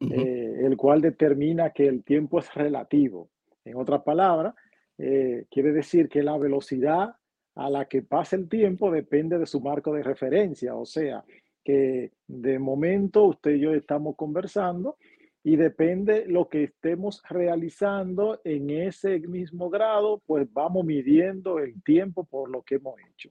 el 0.00 0.76
cual 0.76 1.00
determina 1.00 1.70
que 1.70 1.88
el 1.88 2.04
tiempo 2.04 2.38
es 2.38 2.54
relativo. 2.54 3.30
En 3.64 3.76
otras 3.76 4.02
palabras, 4.02 4.54
quiere 4.96 5.72
decir 5.72 6.08
que 6.08 6.22
la 6.22 6.38
velocidad 6.38 7.16
a 7.56 7.68
la 7.68 7.86
que 7.86 8.02
pasa 8.02 8.36
el 8.36 8.48
tiempo 8.48 8.92
depende 8.92 9.38
de 9.38 9.46
su 9.46 9.60
marco 9.60 9.92
de 9.92 10.04
referencia. 10.04 10.76
O 10.76 10.86
sea, 10.86 11.24
que 11.64 12.12
de 12.28 12.58
momento 12.60 13.24
usted 13.24 13.56
y 13.56 13.60
yo 13.60 13.74
estamos 13.74 14.14
conversando 14.14 14.98
y 15.48 15.56
depende 15.56 16.26
lo 16.26 16.46
que 16.46 16.64
estemos 16.64 17.22
realizando 17.26 18.38
en 18.44 18.68
ese 18.68 19.18
mismo 19.20 19.70
grado, 19.70 20.22
pues 20.26 20.46
vamos 20.52 20.84
midiendo 20.84 21.58
el 21.58 21.82
tiempo 21.82 22.24
por 22.24 22.50
lo 22.50 22.62
que 22.62 22.74
hemos 22.74 22.96
hecho. 23.10 23.30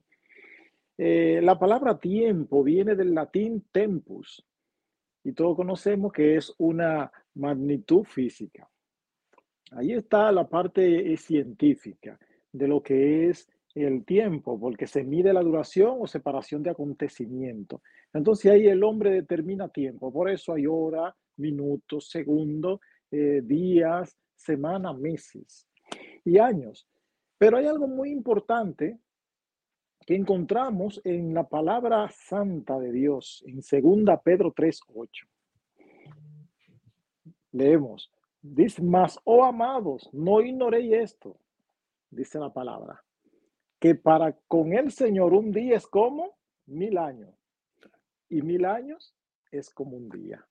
Eh, 0.96 1.38
la 1.40 1.56
palabra 1.56 1.96
tiempo 1.96 2.64
viene 2.64 2.96
del 2.96 3.14
latín 3.14 3.64
tempus 3.70 4.44
y 5.22 5.32
todos 5.32 5.54
conocemos 5.54 6.12
que 6.12 6.34
es 6.34 6.52
una 6.58 7.08
magnitud 7.34 8.02
física. 8.02 8.68
Ahí 9.70 9.92
está 9.92 10.32
la 10.32 10.48
parte 10.48 11.16
científica 11.18 12.18
de 12.50 12.66
lo 12.66 12.82
que 12.82 13.28
es 13.28 13.48
el 13.76 14.04
tiempo, 14.04 14.58
porque 14.58 14.88
se 14.88 15.04
mide 15.04 15.32
la 15.32 15.42
duración 15.44 15.98
o 16.00 16.08
separación 16.08 16.64
de 16.64 16.70
acontecimiento. 16.70 17.80
Entonces 18.12 18.50
ahí 18.50 18.66
el 18.66 18.82
hombre 18.82 19.12
determina 19.12 19.68
tiempo, 19.68 20.12
por 20.12 20.28
eso 20.28 20.54
hay 20.54 20.66
hora, 20.66 21.14
minutos, 21.38 22.08
segundos, 22.10 22.80
eh, 23.10 23.40
días, 23.42 24.16
semanas, 24.36 24.96
meses 24.98 25.68
y 26.24 26.38
años. 26.38 26.86
Pero 27.38 27.56
hay 27.56 27.66
algo 27.66 27.86
muy 27.86 28.10
importante 28.10 28.98
que 30.08 30.14
encontramos 30.14 31.00
en 31.04 31.34
la 31.34 31.46
palabra 31.46 32.08
santa 32.08 32.78
de 32.78 32.92
Dios, 32.92 33.44
en 33.46 33.56
2 33.60 34.20
Pedro 34.24 34.52
3:8. 34.52 35.28
Leemos, 37.52 38.10
dice, 38.40 38.82
más, 38.82 39.18
oh 39.24 39.44
amados, 39.44 40.08
no 40.14 40.40
ignoréis 40.40 40.94
esto, 40.94 41.38
dice 42.10 42.38
la 42.38 42.50
palabra, 42.50 43.04
que 43.78 43.94
para 43.94 44.32
con 44.48 44.72
el 44.72 44.90
Señor 44.92 45.34
un 45.34 45.52
día 45.52 45.76
es 45.76 45.86
como 45.86 46.38
mil 46.64 46.96
años, 46.96 47.34
y 48.30 48.40
mil 48.40 48.64
años 48.64 49.14
es 49.50 49.68
como 49.68 49.96
un 49.98 50.08
día. 50.08 50.47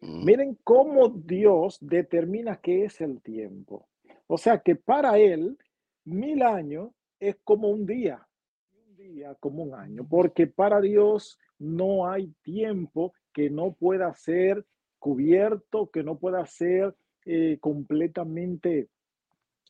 Mm. 0.00 0.24
Miren 0.24 0.58
cómo 0.64 1.08
Dios 1.08 1.78
determina 1.80 2.56
qué 2.56 2.84
es 2.84 3.00
el 3.00 3.20
tiempo. 3.20 3.88
O 4.26 4.38
sea 4.38 4.58
que 4.60 4.76
para 4.76 5.18
Él, 5.18 5.58
mil 6.04 6.42
años 6.42 6.90
es 7.18 7.36
como 7.44 7.68
un 7.68 7.86
día, 7.86 8.26
un 8.72 8.96
día 8.96 9.34
como 9.40 9.62
un 9.62 9.74
año, 9.74 10.06
porque 10.08 10.46
para 10.46 10.80
Dios 10.80 11.38
no 11.58 12.08
hay 12.08 12.32
tiempo 12.42 13.12
que 13.32 13.50
no 13.50 13.72
pueda 13.72 14.14
ser 14.14 14.64
cubierto, 14.98 15.90
que 15.90 16.02
no 16.02 16.18
pueda 16.18 16.44
ser 16.46 16.94
eh, 17.24 17.58
completamente 17.60 18.88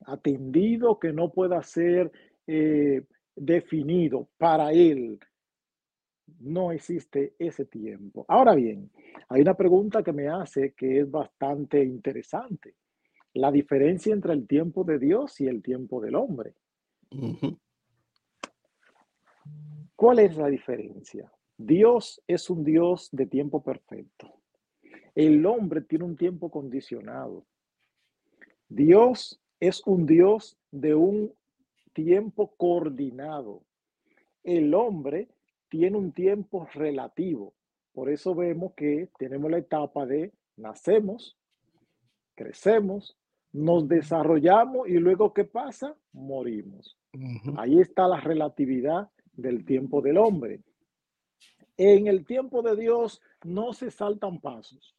atendido, 0.07 0.99
que 0.99 1.13
no 1.13 1.33
pueda 1.33 1.63
ser 1.63 2.11
eh, 2.47 3.05
definido 3.35 4.29
para 4.39 4.73
Él 4.73 5.19
no 6.41 6.73
existe 6.73 7.35
ese 7.39 7.65
tiempo. 7.65 8.25
Ahora 8.29 8.55
bien, 8.55 8.91
hay 9.29 9.43
una 9.43 9.55
pregunta 9.55 10.03
que 10.03 10.13
me 10.13 10.29
hace 10.29 10.73
que 10.73 11.01
es 11.01 11.11
bastante 11.11 11.83
interesante. 11.83 12.75
La 13.35 13.51
diferencia 13.51 14.13
entre 14.13 14.33
el 14.33 14.47
tiempo 14.47 14.85
de 14.85 14.99
Dios 14.99 15.41
y 15.41 15.47
el 15.47 15.63
tiempo 15.63 16.01
del 16.01 16.15
hombre. 16.15 16.55
¿Cuál 19.95 20.19
es 20.21 20.37
la 20.37 20.49
diferencia? 20.49 21.31
Dios 21.57 22.23
es 22.27 22.49
un 22.49 22.65
Dios 22.65 23.09
de 23.13 23.27
tiempo 23.27 23.63
perfecto. 23.63 24.41
El 25.15 25.45
hombre 25.45 25.83
tiene 25.83 26.05
un 26.05 26.17
tiempo 26.17 26.51
condicionado. 26.51 27.45
Dios 28.69 29.41
es 29.59 29.83
un 29.87 30.07
Dios 30.07 30.57
de 30.71 30.95
un 30.95 31.35
tiempo 31.93 32.55
coordinado. 32.57 33.63
El 34.43 34.73
hombre 34.75 35.29
tiene 35.71 35.97
un 35.97 36.13
tiempo 36.13 36.69
relativo. 36.75 37.55
Por 37.93 38.11
eso 38.11 38.35
vemos 38.35 38.75
que 38.75 39.09
tenemos 39.19 39.51
la 39.51 39.59
etapa 39.59 40.05
de 40.05 40.33
nacemos, 40.57 41.39
crecemos, 42.35 43.17
nos 43.53 43.89
desarrollamos 43.89 44.89
y 44.89 44.99
luego 44.99 45.33
¿qué 45.33 45.45
pasa? 45.45 45.97
Morimos. 46.13 46.99
Ahí 47.57 47.81
está 47.81 48.07
la 48.07 48.21
relatividad 48.21 49.11
del 49.33 49.65
tiempo 49.65 50.03
del 50.03 50.19
hombre. 50.19 50.61
En 51.77 52.07
el 52.07 52.27
tiempo 52.27 52.63
de 52.63 52.77
Dios 52.77 53.23
no 53.45 53.73
se 53.73 53.91
saltan 53.91 54.39
pasos. 54.41 54.95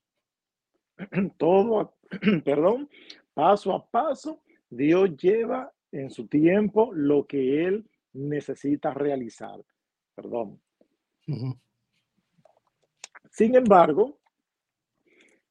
Todo, 1.38 1.96
perdón, 2.44 2.90
paso 3.34 3.74
a 3.74 3.86
paso, 3.86 4.42
Dios 4.70 5.16
lleva 5.18 5.72
en 5.92 6.10
su 6.10 6.28
tiempo 6.28 6.92
lo 6.94 7.28
que 7.28 7.66
Él 7.66 7.90
necesita 8.14 8.94
realizar 8.94 9.62
perdón. 10.16 10.60
Sin 13.30 13.56
embargo, 13.56 14.20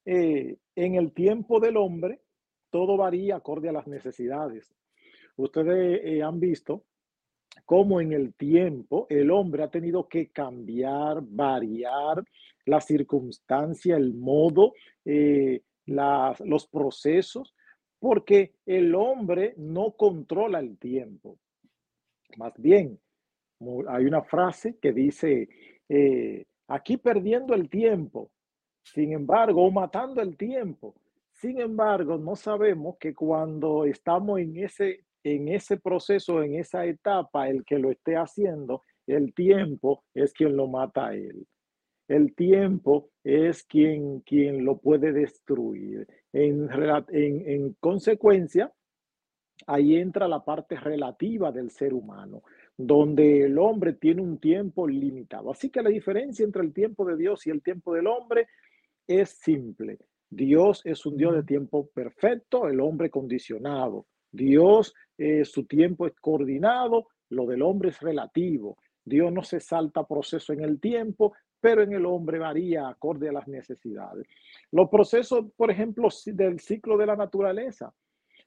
eh, 0.04 0.56
en 0.74 0.94
el 0.94 1.12
tiempo 1.12 1.60
del 1.60 1.76
hombre, 1.76 2.20
todo 2.70 2.96
varía 2.96 3.36
acorde 3.36 3.68
a 3.68 3.72
las 3.72 3.86
necesidades. 3.86 4.72
Ustedes 5.36 6.00
eh, 6.04 6.22
han 6.22 6.38
visto 6.40 6.84
cómo 7.64 8.00
en 8.00 8.12
el 8.12 8.34
tiempo 8.34 9.06
el 9.08 9.30
hombre 9.30 9.62
ha 9.62 9.70
tenido 9.70 10.08
que 10.08 10.30
cambiar, 10.30 11.22
variar 11.22 12.24
la 12.66 12.80
circunstancia, 12.80 13.96
el 13.96 14.14
modo, 14.14 14.74
eh, 15.04 15.62
los 15.86 16.66
procesos, 16.68 17.54
porque 17.98 18.54
el 18.66 18.94
hombre 18.94 19.54
no 19.56 19.92
controla 19.92 20.60
el 20.60 20.78
tiempo. 20.78 21.38
Más 22.36 22.52
bien, 22.56 22.98
hay 23.88 24.04
una 24.06 24.22
frase 24.22 24.76
que 24.80 24.92
dice, 24.92 25.48
eh, 25.88 26.44
aquí 26.68 26.96
perdiendo 26.96 27.54
el 27.54 27.68
tiempo, 27.68 28.30
sin 28.82 29.12
embargo, 29.12 29.64
o 29.64 29.70
matando 29.70 30.22
el 30.22 30.36
tiempo. 30.36 30.94
Sin 31.32 31.60
embargo, 31.60 32.18
no 32.18 32.36
sabemos 32.36 32.96
que 32.98 33.14
cuando 33.14 33.84
estamos 33.84 34.40
en 34.40 34.56
ese, 34.56 35.04
en 35.22 35.48
ese 35.48 35.78
proceso, 35.78 36.42
en 36.42 36.54
esa 36.54 36.84
etapa, 36.86 37.48
el 37.48 37.64
que 37.64 37.78
lo 37.78 37.90
esté 37.90 38.16
haciendo, 38.16 38.82
el 39.06 39.34
tiempo 39.34 40.04
es 40.14 40.32
quien 40.32 40.56
lo 40.56 40.66
mata 40.66 41.08
a 41.08 41.14
él. 41.14 41.46
El 42.08 42.34
tiempo 42.34 43.10
es 43.22 43.64
quien, 43.64 44.20
quien 44.20 44.64
lo 44.64 44.78
puede 44.78 45.12
destruir. 45.12 46.06
En, 46.32 46.68
en, 47.10 47.48
en 47.48 47.72
consecuencia, 47.74 48.72
ahí 49.66 49.96
entra 49.96 50.26
la 50.26 50.44
parte 50.44 50.76
relativa 50.76 51.52
del 51.52 51.70
ser 51.70 51.94
humano 51.94 52.42
donde 52.86 53.44
el 53.44 53.58
hombre 53.58 53.92
tiene 53.92 54.22
un 54.22 54.38
tiempo 54.38 54.88
limitado. 54.88 55.50
Así 55.50 55.70
que 55.70 55.82
la 55.82 55.90
diferencia 55.90 56.44
entre 56.44 56.62
el 56.62 56.72
tiempo 56.72 57.04
de 57.04 57.16
Dios 57.16 57.46
y 57.46 57.50
el 57.50 57.62
tiempo 57.62 57.94
del 57.94 58.06
hombre 58.06 58.48
es 59.06 59.30
simple. 59.30 59.98
Dios 60.30 60.80
es 60.84 61.04
un 61.04 61.16
Dios 61.16 61.34
de 61.34 61.42
tiempo 61.42 61.88
perfecto, 61.88 62.68
el 62.68 62.80
hombre 62.80 63.10
condicionado. 63.10 64.06
Dios, 64.30 64.94
eh, 65.18 65.44
su 65.44 65.66
tiempo 65.66 66.06
es 66.06 66.14
coordinado, 66.20 67.08
lo 67.28 67.46
del 67.46 67.62
hombre 67.62 67.90
es 67.90 68.00
relativo. 68.00 68.78
Dios 69.04 69.32
no 69.32 69.42
se 69.42 69.60
salta 69.60 70.06
proceso 70.06 70.52
en 70.52 70.62
el 70.62 70.80
tiempo, 70.80 71.32
pero 71.60 71.82
en 71.82 71.92
el 71.92 72.06
hombre 72.06 72.38
varía 72.38 72.88
acorde 72.88 73.28
a 73.28 73.32
las 73.32 73.48
necesidades. 73.48 74.26
Los 74.70 74.88
procesos, 74.88 75.46
por 75.56 75.70
ejemplo, 75.70 76.08
del 76.26 76.60
ciclo 76.60 76.96
de 76.96 77.06
la 77.06 77.16
naturaleza. 77.16 77.92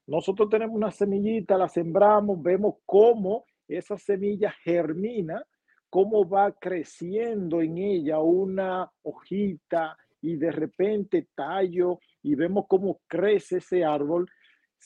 Nosotros 0.07 0.49
tenemos 0.49 0.75
una 0.75 0.91
semillita, 0.91 1.57
la 1.57 1.69
sembramos, 1.69 2.41
vemos 2.41 2.75
cómo 2.85 3.45
esa 3.67 3.97
semilla 3.97 4.51
germina, 4.63 5.43
cómo 5.89 6.27
va 6.27 6.51
creciendo 6.51 7.61
en 7.61 7.77
ella 7.77 8.19
una 8.19 8.91
hojita 9.03 9.97
y 10.21 10.37
de 10.37 10.51
repente 10.51 11.27
tallo 11.35 11.99
y 12.21 12.35
vemos 12.35 12.65
cómo 12.67 13.01
crece 13.07 13.57
ese 13.57 13.83
árbol, 13.83 14.29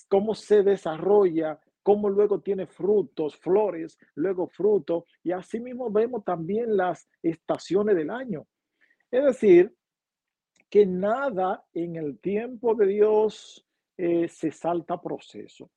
cómo 0.10 0.36
se 0.36 0.64
desarrolla, 0.64 1.60
cómo 1.82 2.10
luego 2.10 2.42
tiene 2.42 2.68
frutos, 2.68 3.38
flores, 3.38 3.98
luego 4.16 4.48
frutos, 4.48 5.06
y 5.24 5.32
asimismo 5.32 5.90
vemos 5.90 6.26
también 6.26 6.76
las 6.76 7.08
estaciones 7.24 7.96
del 7.96 8.10
año. 8.10 8.46
Es 9.10 9.24
decir, 9.24 9.74
que 10.70 10.86
nada 10.86 11.64
en 11.74 11.96
el 11.96 12.20
tiempo 12.20 12.76
de 12.76 12.88
Dios 12.88 13.66
eh, 13.96 14.28
se 14.28 14.52
salta 14.52 15.02
proceso. 15.02 15.70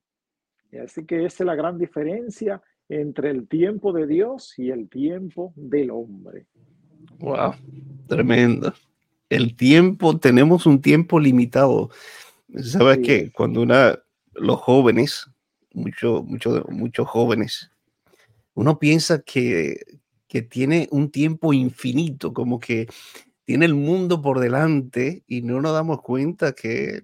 Así 0.82 1.04
que 1.04 1.24
esa 1.24 1.42
es 1.42 1.46
la 1.46 1.54
gran 1.54 1.78
diferencia 1.78 2.62
entre 2.90 3.30
el 3.30 3.46
tiempo 3.46 3.92
de 3.92 4.06
Dios 4.06 4.54
y 4.58 4.70
el 4.70 4.88
tiempo 4.88 5.52
del 5.54 5.92
hombre. 5.92 6.46
Wow, 7.20 7.54
tremendo. 8.08 8.74
El 9.28 9.54
tiempo, 9.54 10.18
tenemos 10.18 10.66
un 10.66 10.82
tiempo 10.82 11.20
limitado. 11.20 11.90
¿Sabes 12.62 12.98
qué? 12.98 13.30
Cuando 13.30 13.62
una, 13.62 13.96
los 14.34 14.58
jóvenes, 14.58 15.30
muchos 15.72 16.24
mucho, 16.24 16.64
muchos 16.68 17.06
jóvenes, 17.06 17.70
uno 18.54 18.80
piensa 18.80 19.22
que, 19.22 20.00
que 20.26 20.42
tiene 20.42 20.88
un 20.90 21.12
tiempo 21.12 21.52
infinito, 21.52 22.34
como 22.34 22.58
que 22.58 22.88
tiene 23.44 23.66
el 23.66 23.74
mundo 23.74 24.20
por 24.20 24.40
delante 24.40 25.22
y 25.28 25.42
no 25.42 25.60
nos 25.60 25.74
damos 25.74 26.02
cuenta 26.02 26.54
que, 26.54 27.02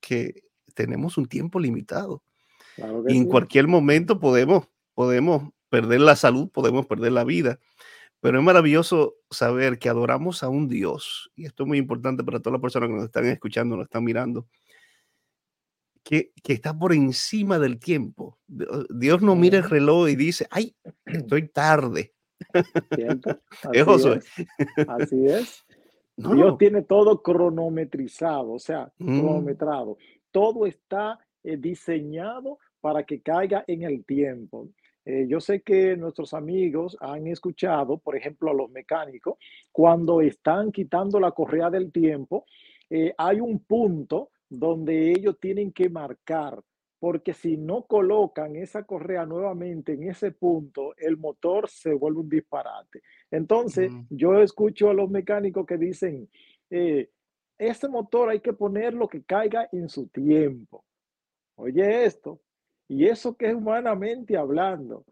que 0.00 0.42
tenemos 0.74 1.16
un 1.16 1.26
tiempo 1.26 1.60
limitado. 1.60 2.24
y 3.06 3.16
en 3.16 3.26
cualquier 3.26 3.68
momento 3.68 4.18
podemos 4.18 4.66
podemos 4.98 5.52
perder 5.68 6.00
la 6.00 6.16
salud, 6.16 6.50
podemos 6.50 6.84
perder 6.86 7.12
la 7.12 7.22
vida. 7.22 7.60
Pero 8.18 8.38
es 8.38 8.44
maravilloso 8.44 9.14
saber 9.30 9.78
que 9.78 9.88
adoramos 9.88 10.42
a 10.42 10.48
un 10.48 10.66
Dios, 10.66 11.30
y 11.36 11.46
esto 11.46 11.62
es 11.62 11.68
muy 11.68 11.78
importante 11.78 12.24
para 12.24 12.40
todas 12.40 12.54
las 12.54 12.60
personas 12.60 12.88
que 12.88 12.96
nos 12.96 13.04
están 13.04 13.26
escuchando, 13.26 13.76
nos 13.76 13.84
están 13.84 14.02
mirando, 14.02 14.48
que, 16.02 16.32
que 16.42 16.52
está 16.52 16.76
por 16.76 16.92
encima 16.92 17.60
del 17.60 17.78
tiempo. 17.78 18.40
Dios 18.48 19.22
no 19.22 19.36
mira 19.36 19.58
el 19.58 19.70
reloj 19.70 20.08
y 20.08 20.16
dice, 20.16 20.48
ay, 20.50 20.74
estoy 21.06 21.46
tarde. 21.46 22.12
Así 23.62 24.08
es. 24.08 24.26
Así 24.88 25.26
es. 25.26 25.64
Dios 26.16 26.58
tiene 26.58 26.82
todo 26.82 27.22
cronometrizado, 27.22 28.50
o 28.50 28.58
sea, 28.58 28.92
mm. 28.98 29.20
cronometrado. 29.20 29.96
Todo 30.32 30.66
está 30.66 31.20
eh, 31.44 31.56
diseñado 31.56 32.58
para 32.80 33.04
que 33.04 33.20
caiga 33.20 33.62
en 33.68 33.84
el 33.84 34.04
tiempo. 34.04 34.68
Eh, 35.08 35.26
yo 35.26 35.40
sé 35.40 35.62
que 35.62 35.96
nuestros 35.96 36.34
amigos 36.34 36.94
han 37.00 37.28
escuchado, 37.28 37.96
por 37.96 38.14
ejemplo, 38.14 38.50
a 38.50 38.54
los 38.54 38.70
mecánicos, 38.70 39.38
cuando 39.72 40.20
están 40.20 40.70
quitando 40.70 41.18
la 41.18 41.30
correa 41.30 41.70
del 41.70 41.90
tiempo, 41.90 42.44
eh, 42.90 43.14
hay 43.16 43.40
un 43.40 43.58
punto 43.60 44.28
donde 44.50 45.12
ellos 45.12 45.38
tienen 45.40 45.72
que 45.72 45.88
marcar, 45.88 46.62
porque 46.98 47.32
si 47.32 47.56
no 47.56 47.84
colocan 47.84 48.54
esa 48.56 48.82
correa 48.84 49.24
nuevamente 49.24 49.94
en 49.94 50.10
ese 50.10 50.32
punto, 50.32 50.94
el 50.98 51.16
motor 51.16 51.70
se 51.70 51.94
vuelve 51.94 52.20
un 52.20 52.28
disparate. 52.28 53.00
Entonces, 53.30 53.90
yo 54.10 54.38
escucho 54.42 54.90
a 54.90 54.94
los 54.94 55.08
mecánicos 55.08 55.64
que 55.64 55.78
dicen, 55.78 56.28
eh, 56.68 57.08
este 57.56 57.88
motor 57.88 58.28
hay 58.28 58.40
que 58.40 58.52
ponerlo 58.52 59.08
que 59.08 59.22
caiga 59.22 59.70
en 59.72 59.88
su 59.88 60.08
tiempo. 60.08 60.84
Oye 61.56 62.04
esto, 62.04 62.42
y 62.88 63.06
eso 63.06 63.36
que 63.36 63.48
es 63.48 63.54
humanamente 63.54 64.36
hablando. 64.36 65.04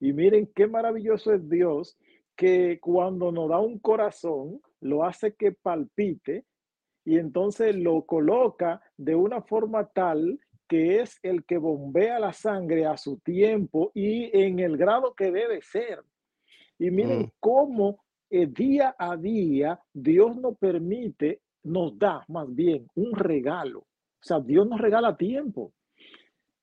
Y 0.00 0.12
miren 0.12 0.50
qué 0.54 0.66
maravilloso 0.66 1.32
es 1.32 1.48
Dios 1.48 1.98
que 2.36 2.78
cuando 2.80 3.32
nos 3.32 3.48
da 3.48 3.58
un 3.60 3.78
corazón, 3.78 4.60
lo 4.80 5.04
hace 5.04 5.34
que 5.34 5.52
palpite 5.52 6.44
y 7.04 7.18
entonces 7.18 7.74
lo 7.76 8.04
coloca 8.06 8.80
de 8.96 9.14
una 9.14 9.42
forma 9.42 9.86
tal 9.88 10.38
que 10.68 11.00
es 11.00 11.18
el 11.22 11.44
que 11.44 11.58
bombea 11.58 12.18
la 12.18 12.32
sangre 12.32 12.86
a 12.86 12.96
su 12.96 13.18
tiempo 13.18 13.90
y 13.94 14.30
en 14.38 14.60
el 14.60 14.76
grado 14.76 15.14
que 15.14 15.30
debe 15.30 15.60
ser. 15.60 16.02
Y 16.78 16.90
miren 16.90 17.22
mm. 17.22 17.32
cómo 17.40 18.04
eh, 18.30 18.46
día 18.46 18.94
a 18.98 19.16
día 19.16 19.80
Dios 19.92 20.36
nos 20.36 20.56
permite, 20.56 21.42
nos 21.64 21.98
da 21.98 22.24
más 22.28 22.52
bien 22.54 22.86
un 22.94 23.12
regalo. 23.12 23.80
O 23.80 24.26
sea, 24.26 24.40
Dios 24.40 24.66
nos 24.66 24.80
regala 24.80 25.16
tiempo 25.16 25.72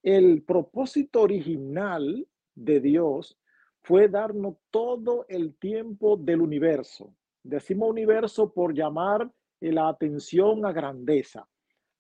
el 0.04 0.44
propósito 0.44 1.22
original 1.22 2.28
de 2.56 2.80
Dios 2.80 3.38
fue 3.82 4.08
darnos 4.08 4.56
todo 4.70 5.26
el 5.28 5.56
tiempo 5.56 6.18
del 6.18 6.42
universo. 6.42 7.14
Decimos 7.44 7.90
universo 7.90 8.52
por 8.54 8.74
llamar 8.74 9.32
la 9.60 9.90
atención 9.90 10.66
a 10.66 10.72
grandeza, 10.72 11.48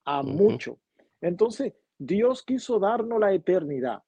a 0.06 0.24
mucho. 0.24 0.80
Entonces, 1.20 1.74
Dios 1.98 2.44
quiso 2.44 2.80
darnos 2.80 3.20
la 3.20 3.34
eternidad. 3.34 4.02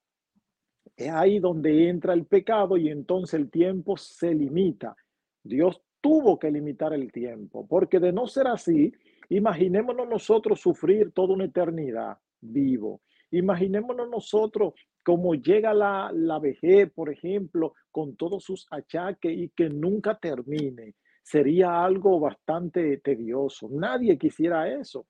Es 0.96 1.10
ahí 1.10 1.40
donde 1.40 1.90
entra 1.90 2.14
el 2.14 2.26
pecado 2.26 2.78
y 2.78 2.90
entonces 2.90 3.40
el 3.40 3.50
tiempo 3.50 3.98
se 3.98 4.34
limita. 4.34 4.96
Dios 5.44 5.82
tuvo 6.02 6.38
que 6.38 6.52
limitar 6.52 6.94
el 6.94 7.12
tiempo, 7.12 7.68
porque 7.68 8.00
de 8.00 8.12
no 8.12 8.28
ser 8.28 8.48
así, 8.48 8.92
imaginémonos 9.30 10.08
nosotros 10.08 10.60
sufrir 10.60 11.12
toda 11.12 11.34
una 11.34 11.46
eternidad 11.46 12.18
vivo. 12.42 13.02
Imaginémonos 13.34 14.10
nosotros 14.10 14.74
cómo 15.02 15.34
llega 15.34 15.74
la, 15.74 16.12
la 16.14 16.38
vejez, 16.38 16.92
por 16.92 17.12
ejemplo, 17.12 17.74
con 17.92 18.16
todos 18.16 18.44
sus 18.44 18.68
achaques 18.70 19.36
y 19.36 19.50
que 19.50 19.70
nunca 19.70 20.18
termine. 20.20 20.94
Sería 21.24 21.84
algo 21.84 22.20
bastante 22.20 22.98
tedioso. 22.98 23.70
Nadie 23.72 24.18
quisiera 24.20 24.72
eso, 24.72 25.08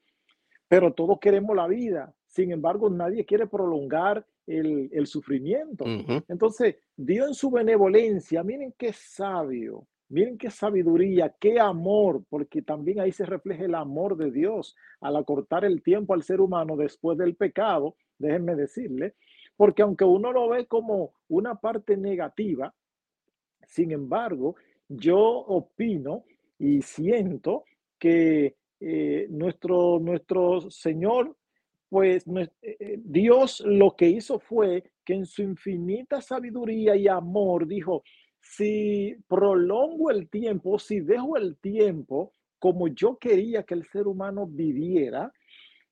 pero 0.69 0.93
todos 0.93 1.19
queremos 1.19 1.53
la 1.55 1.67
vida. 1.67 2.13
Sin 2.25 2.51
embargo, 2.51 2.89
nadie 2.89 3.25
quiere 3.25 3.45
prolongar 3.45 4.25
el, 4.47 4.89
el 4.93 5.05
sufrimiento. 5.05 5.83
Entonces, 6.29 6.77
Dios 6.95 7.27
en 7.27 7.33
su 7.33 7.51
benevolencia, 7.51 8.41
miren 8.41 8.73
qué 8.77 8.93
sabio, 8.93 9.86
Miren 10.13 10.38
qué 10.38 10.51
sabiduría, 10.51 11.33
qué 11.39 11.59
amor, 11.59 12.23
porque 12.29 12.62
también 12.62 12.99
ahí 12.99 13.12
se 13.12 13.25
refleja 13.25 13.65
el 13.65 13.73
amor 13.73 14.15
de 14.15 14.29
Dios 14.29 14.75
al 15.01 15.15
acortar 15.15 15.65
el 15.65 15.81
tiempo 15.81 16.13
al 16.13 16.21
ser 16.21 16.39
humano 16.39 16.77
después 16.77 17.17
del 17.17 17.36
pecado, 17.36 17.95
déjenme 18.23 18.55
decirle, 18.55 19.13
porque 19.55 19.83
aunque 19.83 20.05
uno 20.05 20.31
lo 20.31 20.49
ve 20.49 20.65
como 20.65 21.13
una 21.27 21.55
parte 21.55 21.97
negativa, 21.97 22.73
sin 23.67 23.91
embargo, 23.91 24.55
yo 24.88 25.19
opino 25.19 26.23
y 26.59 26.81
siento 26.81 27.65
que 27.97 28.55
eh, 28.79 29.27
nuestro, 29.29 29.99
nuestro 29.99 30.69
Señor, 30.69 31.36
pues 31.89 32.25
eh, 32.27 32.49
eh, 32.62 32.99
Dios 33.03 33.62
lo 33.65 33.95
que 33.95 34.09
hizo 34.09 34.39
fue 34.39 34.83
que 35.05 35.13
en 35.13 35.25
su 35.25 35.41
infinita 35.41 36.21
sabiduría 36.21 36.95
y 36.95 37.07
amor 37.07 37.67
dijo, 37.67 38.03
si 38.41 39.15
prolongo 39.27 40.12
el 40.12 40.29
tiempo, 40.29 40.79
si 40.79 40.99
dejo 40.99 41.38
el 41.38 41.57
tiempo 41.57 42.33
como 42.59 42.88
yo 42.88 43.17
quería 43.17 43.63
que 43.63 43.73
el 43.73 43.86
ser 43.86 44.07
humano 44.07 44.47
viviera, 44.47 45.33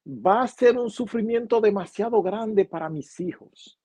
va 0.05 0.43
a 0.43 0.47
ser 0.47 0.77
un 0.77 0.89
sufrimiento 0.89 1.61
demasiado 1.61 2.21
grande 2.21 2.65
para 2.65 2.89
mis 2.89 3.19
hijos. 3.19 3.79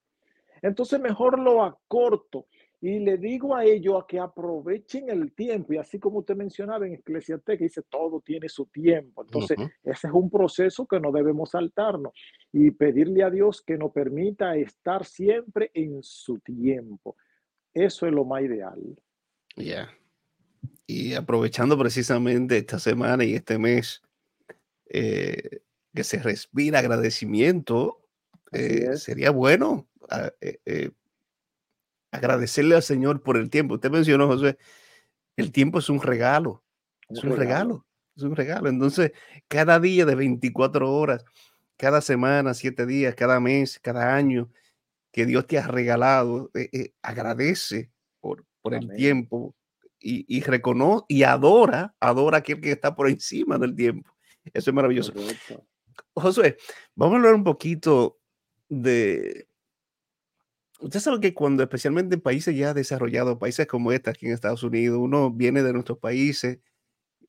Entonces 0.62 1.00
mejor 1.00 1.38
lo 1.38 1.62
acorto 1.62 2.46
y 2.80 2.98
le 2.98 3.16
digo 3.16 3.56
a 3.56 3.64
ellos 3.64 4.02
a 4.02 4.06
que 4.06 4.18
aprovechen 4.20 5.08
el 5.08 5.32
tiempo. 5.32 5.72
Y 5.72 5.78
así 5.78 5.98
como 5.98 6.18
usted 6.18 6.36
mencionaba 6.36 6.86
en 6.86 6.94
Eclesiastés, 6.94 7.58
que 7.58 7.64
dice 7.64 7.82
todo 7.82 8.20
tiene 8.20 8.48
su 8.48 8.66
tiempo. 8.66 9.22
Entonces, 9.22 9.56
ese 9.82 10.06
es 10.06 10.12
un 10.12 10.30
proceso 10.30 10.86
que 10.86 11.00
no 11.00 11.10
debemos 11.10 11.50
saltarnos 11.50 12.12
y 12.52 12.70
pedirle 12.70 13.22
a 13.22 13.30
Dios 13.30 13.62
que 13.62 13.78
nos 13.78 13.92
permita 13.92 14.56
estar 14.56 15.04
siempre 15.04 15.70
en 15.74 16.02
su 16.02 16.38
tiempo. 16.38 17.16
Eso 17.72 18.06
es 18.06 18.12
lo 18.12 18.24
más 18.24 18.42
ideal. 18.42 18.80
Ya. 19.56 19.88
Y 20.86 21.14
aprovechando 21.14 21.78
precisamente 21.78 22.58
esta 22.58 22.78
semana 22.78 23.24
y 23.24 23.34
este 23.34 23.58
mes 23.58 24.02
eh, 24.88 25.60
que 25.96 26.04
se 26.04 26.18
respira 26.18 26.78
agradecimiento, 26.78 28.00
eh, 28.52 28.96
sería 28.96 29.30
bueno 29.30 29.88
ah, 30.08 30.30
eh, 30.40 30.92
agradecerle 32.12 32.76
al 32.76 32.82
Señor 32.82 33.22
por 33.22 33.36
el 33.36 33.50
tiempo. 33.50 33.74
Usted 33.74 33.90
mencionó, 33.90 34.28
José, 34.28 34.58
el 35.36 35.50
tiempo 35.50 35.78
es 35.80 35.88
un 35.88 36.00
regalo, 36.00 36.62
es 37.08 37.24
un 37.24 37.36
regalo, 37.36 37.86
es 38.14 38.22
un 38.22 38.36
regalo. 38.36 38.68
Entonces, 38.68 39.12
cada 39.48 39.80
día 39.80 40.04
de 40.06 40.14
24 40.14 40.92
horas, 40.92 41.24
cada 41.76 42.00
semana, 42.00 42.54
siete 42.54 42.86
días, 42.86 43.14
cada 43.14 43.40
mes, 43.40 43.78
cada 43.80 44.14
año 44.14 44.50
que 45.12 45.26
Dios 45.26 45.46
te 45.46 45.58
ha 45.58 45.66
regalado, 45.66 46.50
eh, 46.54 46.68
eh, 46.72 46.92
agradece 47.02 47.90
por, 48.20 48.44
por 48.60 48.74
el 48.74 48.94
tiempo 48.94 49.54
y, 49.98 50.24
y 50.28 50.42
reconoce 50.42 51.06
y 51.08 51.22
adora, 51.22 51.94
adora 52.00 52.36
a 52.36 52.40
aquel 52.40 52.60
que 52.60 52.72
está 52.72 52.94
por 52.94 53.08
encima 53.08 53.58
del 53.58 53.74
tiempo. 53.74 54.10
Eso 54.52 54.70
es 54.70 54.74
maravilloso. 54.74 55.12
José, 56.20 56.56
vamos 56.94 57.14
a 57.14 57.16
hablar 57.18 57.34
un 57.34 57.44
poquito 57.44 58.18
de... 58.68 59.48
Usted 60.78 61.00
sabe 61.00 61.20
que 61.20 61.34
cuando 61.34 61.62
especialmente 61.62 62.16
en 62.16 62.20
países 62.20 62.54
ya 62.56 62.74
desarrollados, 62.74 63.38
países 63.38 63.66
como 63.66 63.92
este 63.92 64.10
aquí 64.10 64.26
en 64.26 64.32
Estados 64.32 64.62
Unidos, 64.62 64.98
uno 65.00 65.30
viene 65.30 65.62
de 65.62 65.72
nuestros 65.72 65.98
países 65.98 66.58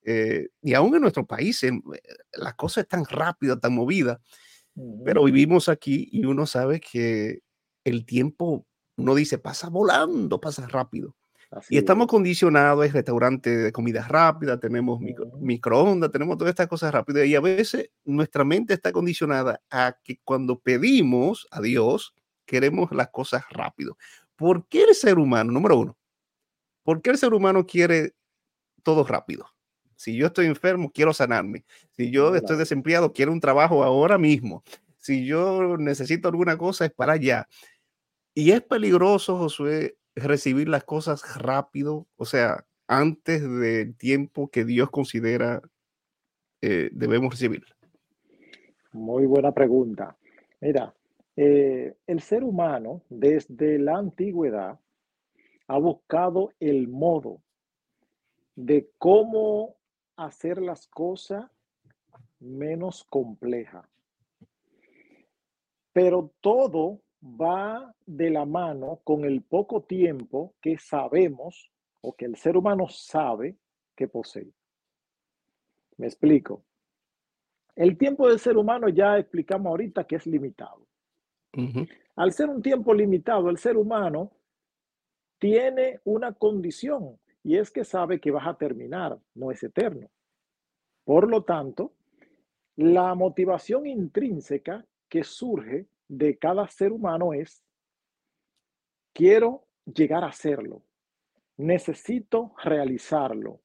eh, 0.04 0.50
y 0.62 0.74
aún 0.74 0.96
en 0.96 1.02
nuestros 1.02 1.26
países 1.26 1.72
eh, 1.72 2.02
las 2.34 2.56
cosas 2.56 2.84
están 2.84 3.06
rápidas, 3.06 3.60
tan 3.60 3.74
movidas, 3.74 4.20
pero 5.06 5.24
vivimos 5.24 5.70
aquí 5.70 6.10
y 6.12 6.26
uno 6.26 6.46
sabe 6.46 6.80
que 6.80 7.40
el 7.86 8.06
tiempo, 8.06 8.66
uno 8.98 9.16
dice, 9.16 9.38
pasa 9.38 9.70
volando, 9.70 10.42
pasa 10.42 10.68
rápido 10.68 11.16
y 11.70 11.78
estamos 11.78 12.08
condicionados, 12.08 12.84
hay 12.84 12.90
restaurantes 12.90 13.64
de 13.64 13.72
comida 13.72 14.06
rápida, 14.08 14.60
tenemos 14.60 15.00
microondas, 15.40 16.12
tenemos 16.12 16.38
todas 16.38 16.52
estas 16.52 16.68
cosas 16.68 16.94
rápidas 16.94 17.26
y 17.26 17.36
a 17.36 17.40
veces 17.40 17.90
nuestra 18.04 18.44
mente 18.44 18.74
está 18.74 18.92
condicionada 18.92 19.62
a 19.70 19.98
que 20.04 20.20
cuando 20.24 20.60
pedimos 20.60 21.48
a 21.52 21.62
Dios, 21.62 22.14
queremos 22.46 22.92
las 22.92 23.10
cosas 23.10 23.44
rápido. 23.50 23.98
¿Por 24.36 24.68
qué 24.68 24.84
el 24.84 24.96
ser 24.96 25.18
humano, 25.18 25.52
número 25.52 25.78
uno, 25.80 25.98
por 26.84 27.02
qué 27.02 27.12
el 27.12 27.18
ser 27.18 27.34
humano 27.34 27.66
quiere 27.66 28.14
todo 28.84 29.04
rápido? 29.06 29.48
Si 29.96 30.16
yo 30.16 30.28
estoy 30.28 30.46
enfermo, 30.46 30.92
quiero 30.92 31.12
sanarme. 31.12 31.66
Si 31.92 32.12
yo 32.12 32.36
estoy 32.36 32.58
desempleado, 32.58 33.14
quiero 33.14 33.32
un 33.32 33.40
trabajo 33.40 33.84
ahora 33.84 34.18
mismo. 34.18 34.64
Si 34.98 35.26
yo 35.26 35.76
necesito 35.78 36.28
alguna 36.28 36.58
cosa, 36.58 36.86
es 36.86 36.92
para 36.92 37.14
allá. 37.14 37.48
Y 38.36 38.52
es 38.52 38.62
peligroso, 38.62 39.38
Josué, 39.38 39.98
recibir 40.18 40.68
las 40.68 40.84
cosas 40.84 41.24
rápido, 41.38 42.08
o 42.18 42.26
sea, 42.26 42.66
antes 42.88 43.42
del 43.42 43.96
tiempo 43.96 44.50
que 44.50 44.66
Dios 44.66 44.90
considera 44.90 45.62
eh, 46.62 46.90
debemos 46.92 47.32
recibir? 47.32 47.64
Muy 48.94 49.26
buena 49.26 49.52
pregunta. 49.52 50.18
Mira, 50.60 50.94
eh, 51.36 51.96
el 52.08 52.22
ser 52.22 52.44
humano 52.44 53.04
desde 53.10 53.78
la 53.78 53.98
antigüedad 53.98 54.80
ha 55.68 55.78
buscado 55.78 56.54
el 56.60 56.88
modo 56.88 57.42
de 58.56 58.90
cómo 58.98 59.76
hacer 60.16 60.62
las 60.62 60.88
cosas 60.88 61.46
menos 62.40 63.04
complejas. 63.04 63.86
Pero 65.94 66.32
todo 66.42 67.02
va 67.24 67.94
de 68.06 68.30
la 68.30 68.46
mano 68.46 69.02
con 69.04 69.26
el 69.26 69.42
poco 69.42 69.84
tiempo 69.84 70.56
que 70.62 70.78
sabemos 70.78 71.72
o 72.02 72.16
que 72.16 72.26
el 72.26 72.36
ser 72.36 72.58
humano 72.58 72.88
sabe 72.88 73.58
que 73.96 74.08
posee. 74.08 74.52
Me 75.98 76.08
explico. 76.08 76.64
El 77.76 77.98
tiempo 77.98 78.28
del 78.28 78.40
ser 78.40 78.58
humano 78.58 78.90
ya 78.90 79.18
explicamos 79.18 79.70
ahorita 79.70 80.06
que 80.06 80.16
es 80.16 80.26
limitado. 80.26 80.88
Al 82.16 82.34
ser 82.34 82.50
un 82.50 82.62
tiempo 82.62 82.94
limitado, 82.94 83.50
el 83.50 83.58
ser 83.58 83.78
humano 83.78 84.32
tiene 85.40 86.00
una 86.04 86.34
condición 86.34 87.20
y 87.44 87.58
es 87.58 87.72
que 87.72 87.84
sabe 87.84 88.20
que 88.20 88.32
vas 88.32 88.48
a 88.48 88.58
terminar, 88.58 89.20
no 89.34 89.52
es 89.52 89.64
eterno. 89.64 90.10
Por 91.04 91.30
lo 91.30 91.44
tanto, 91.44 91.94
la 92.76 93.16
motivación 93.16 93.88
intrínseca 93.88 94.86
que 95.10 95.24
surge 95.24 95.88
de 96.08 96.38
cada 96.38 96.68
ser 96.68 96.92
humano 96.92 97.34
es, 97.34 97.64
quiero 99.14 99.66
llegar 99.86 100.24
a 100.24 100.28
hacerlo, 100.28 100.84
necesito 101.58 102.54
realizarlo, 102.64 103.62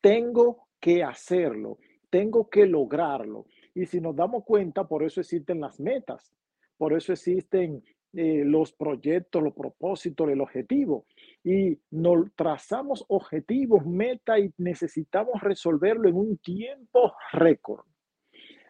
tengo 0.00 0.68
que 0.80 1.02
hacerlo, 1.02 1.78
tengo 2.10 2.48
que 2.48 2.66
lograrlo. 2.66 3.46
Y 3.74 3.86
si 3.86 4.00
nos 4.00 4.16
damos 4.16 4.44
cuenta, 4.44 4.86
por 4.86 5.02
eso 5.02 5.20
existen 5.20 5.60
las 5.60 5.78
metas, 5.78 6.32
por 6.76 6.92
eso 6.92 7.12
existen 7.12 7.82
eh, 8.14 8.42
los 8.44 8.72
proyectos, 8.72 9.42
los 9.42 9.54
propósitos, 9.54 10.28
el 10.28 10.40
objetivo. 10.40 11.06
Y 11.44 11.78
nos 11.90 12.34
trazamos 12.34 13.04
objetivos, 13.08 13.84
metas 13.86 14.40
y 14.40 14.52
necesitamos 14.56 15.40
resolverlo 15.42 16.08
en 16.08 16.16
un 16.16 16.38
tiempo 16.38 17.14
récord. 17.32 17.84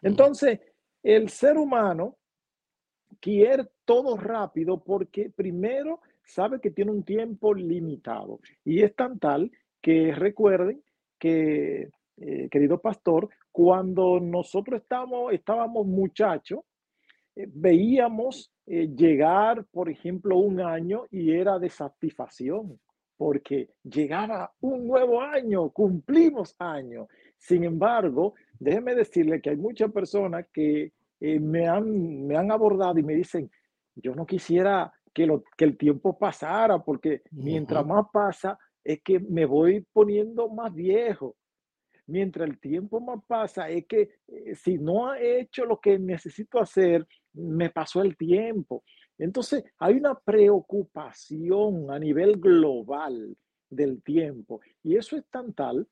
Entonces, 0.01 0.59
el 1.01 1.29
ser 1.29 1.57
humano 1.57 2.18
quiere 3.19 3.67
todo 3.85 4.17
rápido 4.17 4.83
porque 4.83 5.29
primero 5.29 6.01
sabe 6.23 6.59
que 6.59 6.71
tiene 6.71 6.91
un 6.91 7.03
tiempo 7.03 7.53
limitado 7.53 8.39
y 8.63 8.81
es 8.81 8.95
tan 8.95 9.19
tal 9.19 9.51
que 9.81 10.13
recuerden 10.13 10.83
que, 11.17 11.89
eh, 12.17 12.47
querido 12.49 12.79
pastor, 12.79 13.29
cuando 13.51 14.19
nosotros 14.19 14.81
estábamos 15.31 15.85
muchachos, 15.85 16.61
eh, 17.35 17.47
veíamos 17.47 18.51
eh, 18.65 18.89
llegar, 18.95 19.65
por 19.71 19.89
ejemplo, 19.89 20.37
un 20.37 20.61
año 20.61 21.05
y 21.09 21.31
era 21.31 21.57
de 21.57 21.69
satisfacción 21.69 22.79
porque 23.19 23.71
llegaba 23.83 24.53
un 24.61 24.87
nuevo 24.87 25.21
año, 25.21 25.71
cumplimos 25.71 26.55
año. 26.57 27.09
Sin 27.37 27.65
embargo, 27.65 28.33
déjeme 28.57 28.95
decirle 28.95 29.41
que 29.41 29.49
hay 29.49 29.57
muchas 29.57 29.91
personas 29.91 30.45
que 30.53 30.93
eh, 31.19 31.39
me, 31.39 31.67
han, 31.67 32.25
me 32.25 32.37
han 32.37 32.51
abordado 32.51 32.99
y 32.99 33.03
me 33.03 33.13
dicen, 33.13 33.49
yo 33.95 34.15
no 34.15 34.25
quisiera 34.25 34.91
que, 35.13 35.25
lo, 35.25 35.43
que 35.57 35.65
el 35.65 35.77
tiempo 35.77 36.17
pasara, 36.17 36.79
porque 36.79 37.21
mientras 37.31 37.85
más 37.85 38.05
pasa, 38.11 38.57
es 38.83 39.01
que 39.03 39.19
me 39.19 39.45
voy 39.45 39.85
poniendo 39.93 40.49
más 40.49 40.73
viejo. 40.73 41.35
Mientras 42.07 42.49
el 42.49 42.59
tiempo 42.59 42.99
más 42.99 43.19
pasa, 43.27 43.69
es 43.69 43.85
que 43.85 44.09
eh, 44.27 44.55
si 44.55 44.77
no 44.77 45.13
he 45.13 45.41
hecho 45.41 45.65
lo 45.65 45.79
que 45.79 45.99
necesito 45.99 46.59
hacer, 46.59 47.05
me 47.33 47.69
pasó 47.69 48.01
el 48.01 48.17
tiempo. 48.17 48.83
Entonces, 49.17 49.63
hay 49.77 49.95
una 49.95 50.17
preocupación 50.17 51.91
a 51.91 51.99
nivel 51.99 52.37
global 52.37 53.37
del 53.69 54.01
tiempo. 54.01 54.61
Y 54.81 54.95
eso 54.95 55.17
es 55.17 55.25
tan 55.29 55.53
tal 55.53 55.87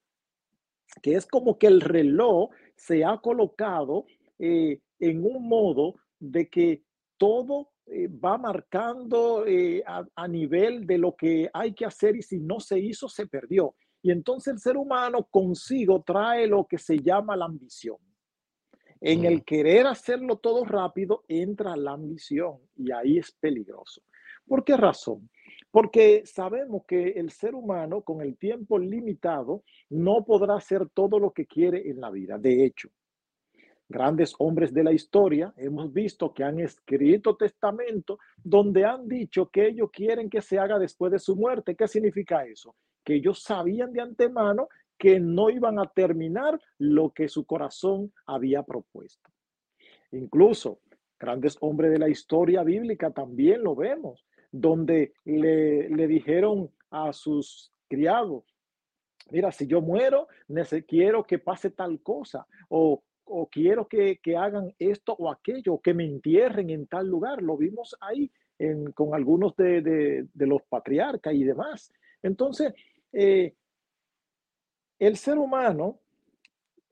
que 1.02 1.14
es 1.14 1.26
como 1.26 1.60
que 1.60 1.68
el 1.68 1.82
reloj 1.82 2.50
se 2.76 3.04
ha 3.04 3.18
colocado 3.18 4.06
eh, 4.40 4.80
en 5.00 5.24
un 5.26 5.48
modo 5.48 5.96
de 6.20 6.50
que 6.50 6.84
todo 7.18 7.70
eh, 7.86 8.08
va 8.08 8.38
marcando 8.38 9.46
eh, 9.46 9.84
a, 9.86 10.28
nivel 10.28 10.86
de 10.86 10.98
lo 10.98 11.16
que 11.16 11.50
hay 11.54 11.74
que 11.74 11.86
hacer 11.86 12.16
y 12.16 12.22
si 12.22 12.40
no 12.40 12.60
se 12.60 12.80
hizo, 12.80 13.08
se 13.08 13.28
perdió. 13.28 13.76
Y 14.02 14.12
entonces 14.12 14.54
el 14.54 14.60
ser 14.60 14.78
humano 14.78 15.28
consigo 15.30 16.04
trae 16.06 16.48
lo 16.48 16.66
que 16.66 16.78
se 16.78 17.00
llama 17.00 17.36
la 17.36 17.46
ambición. 17.46 17.98
En 19.00 19.26
el 19.26 19.44
querer 19.46 19.86
hacerlo 19.86 20.38
todo 20.38 20.66
rápido 20.66 21.24
entra 21.28 21.78
la 21.78 21.92
ambición 21.92 22.58
y 22.76 22.92
ahí 22.92 23.20
es 23.20 23.32
peligroso. 23.32 24.02
¿Por 24.46 24.64
qué 24.64 24.76
razón? 24.76 25.30
Porque 25.72 26.24
sabemos 26.26 26.84
que 26.88 27.10
el 27.10 27.32
ser 27.32 27.54
humano 27.54 28.02
con 28.02 28.22
el 28.22 28.38
tiempo 28.38 28.80
limitado 28.80 29.64
no 29.90 30.26
podrá 30.26 30.56
hacer 30.56 30.90
todo 30.90 31.20
lo 31.20 31.32
que 31.32 31.46
quiere 31.46 31.90
en 31.90 32.02
la 32.02 32.10
vida. 32.10 32.38
De 32.38 32.66
hecho, 32.66 32.90
grandes 33.90 34.36
hombres 34.40 34.74
de 34.74 34.84
la 34.84 34.92
historia, 34.92 35.54
hemos 35.58 35.94
visto 35.94 36.34
que 36.34 36.44
han 36.44 36.60
escrito 36.60 37.38
testamento 37.38 38.20
donde 38.44 38.86
han 38.86 39.08
dicho 39.08 39.50
que 39.50 39.68
ellos 39.68 39.90
quieren 39.92 40.30
que 40.30 40.42
se 40.42 40.60
haga 40.60 40.78
después 40.78 41.12
de 41.12 41.20
su 41.20 41.36
muerte. 41.36 41.76
¿Qué 41.76 41.88
significa 41.88 42.46
eso? 42.46 42.76
Que 43.04 43.16
ellos 43.16 43.42
sabían 43.42 43.94
de 43.94 44.02
antemano 44.02 44.68
que 44.98 45.20
no 45.20 45.50
iban 45.50 45.80
a 45.80 45.86
terminar 45.86 46.60
lo 46.80 47.12
que 47.12 47.30
su 47.30 47.46
corazón 47.46 48.12
había 48.26 48.64
propuesto. 48.64 49.30
Incluso 50.12 50.80
grandes 51.20 51.58
hombres 51.62 51.92
de 51.92 52.00
la 52.00 52.10
historia 52.10 52.64
bíblica 52.64 53.12
también 53.12 53.64
lo 53.64 53.76
vemos, 53.76 54.26
donde 54.52 55.14
le, 55.24 55.90
le 55.90 56.08
dijeron 56.08 56.72
a 56.90 57.14
sus 57.14 57.72
criados, 57.88 58.44
mira, 59.32 59.52
si 59.52 59.68
yo 59.68 59.82
muero, 59.82 60.28
quiero 60.88 61.24
que 61.26 61.40
pase 61.40 61.70
tal 61.70 62.02
cosa, 62.02 62.48
o 62.70 63.04
o 63.30 63.48
quiero 63.48 63.88
que, 63.88 64.20
hagan 64.38 64.74
esto 64.80 65.14
o 65.14 65.32
aquello, 65.32 65.80
que 65.80 65.94
me 65.94 66.06
entierren 66.06 66.70
en 66.70 66.88
tal 66.88 67.08
lugar. 67.08 67.42
Lo 67.42 67.58
vimos 67.58 67.96
ahí 68.00 68.32
con 68.94 69.14
algunos 69.14 69.56
de, 69.56 70.28
los 70.36 70.62
patriarcas 70.64 71.34
y 71.34 71.44
demás. 71.44 71.94
Entonces, 72.24 72.74
eh, 73.12 73.56
el 75.00 75.18
ser 75.18 75.38
humano, 75.38 76.00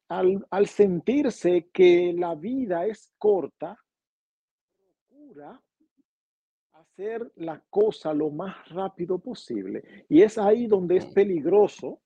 al, 0.10 0.46
al, 0.52 0.68
sentirse 0.68 1.70
que 1.74 2.14
la 2.14 2.36
vida 2.36 2.86
es 2.86 3.12
corta, 3.18 3.80
procura 5.08 5.60
hacer 6.74 7.32
la 7.38 7.62
cosa 7.70 8.14
lo 8.14 8.30
más 8.30 8.70
rápido 8.70 9.18
posible. 9.18 10.06
Y 10.08 10.22
es 10.22 10.38
ahí 10.38 10.68
donde 10.68 10.98
es 10.98 11.06
peligroso, 11.08 12.02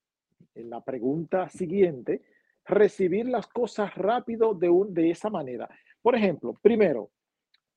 en 0.54 0.70
la 0.70 0.82
pregunta 0.82 1.48
siguiente, 1.48 2.22
recibir 2.70 3.28
las 3.28 3.46
cosas 3.46 3.94
rápido 3.94 4.54
de, 4.54 4.70
un, 4.70 4.94
de 4.94 5.10
esa 5.10 5.28
manera. 5.28 5.68
Por 6.00 6.14
ejemplo, 6.14 6.54
primero, 6.62 7.10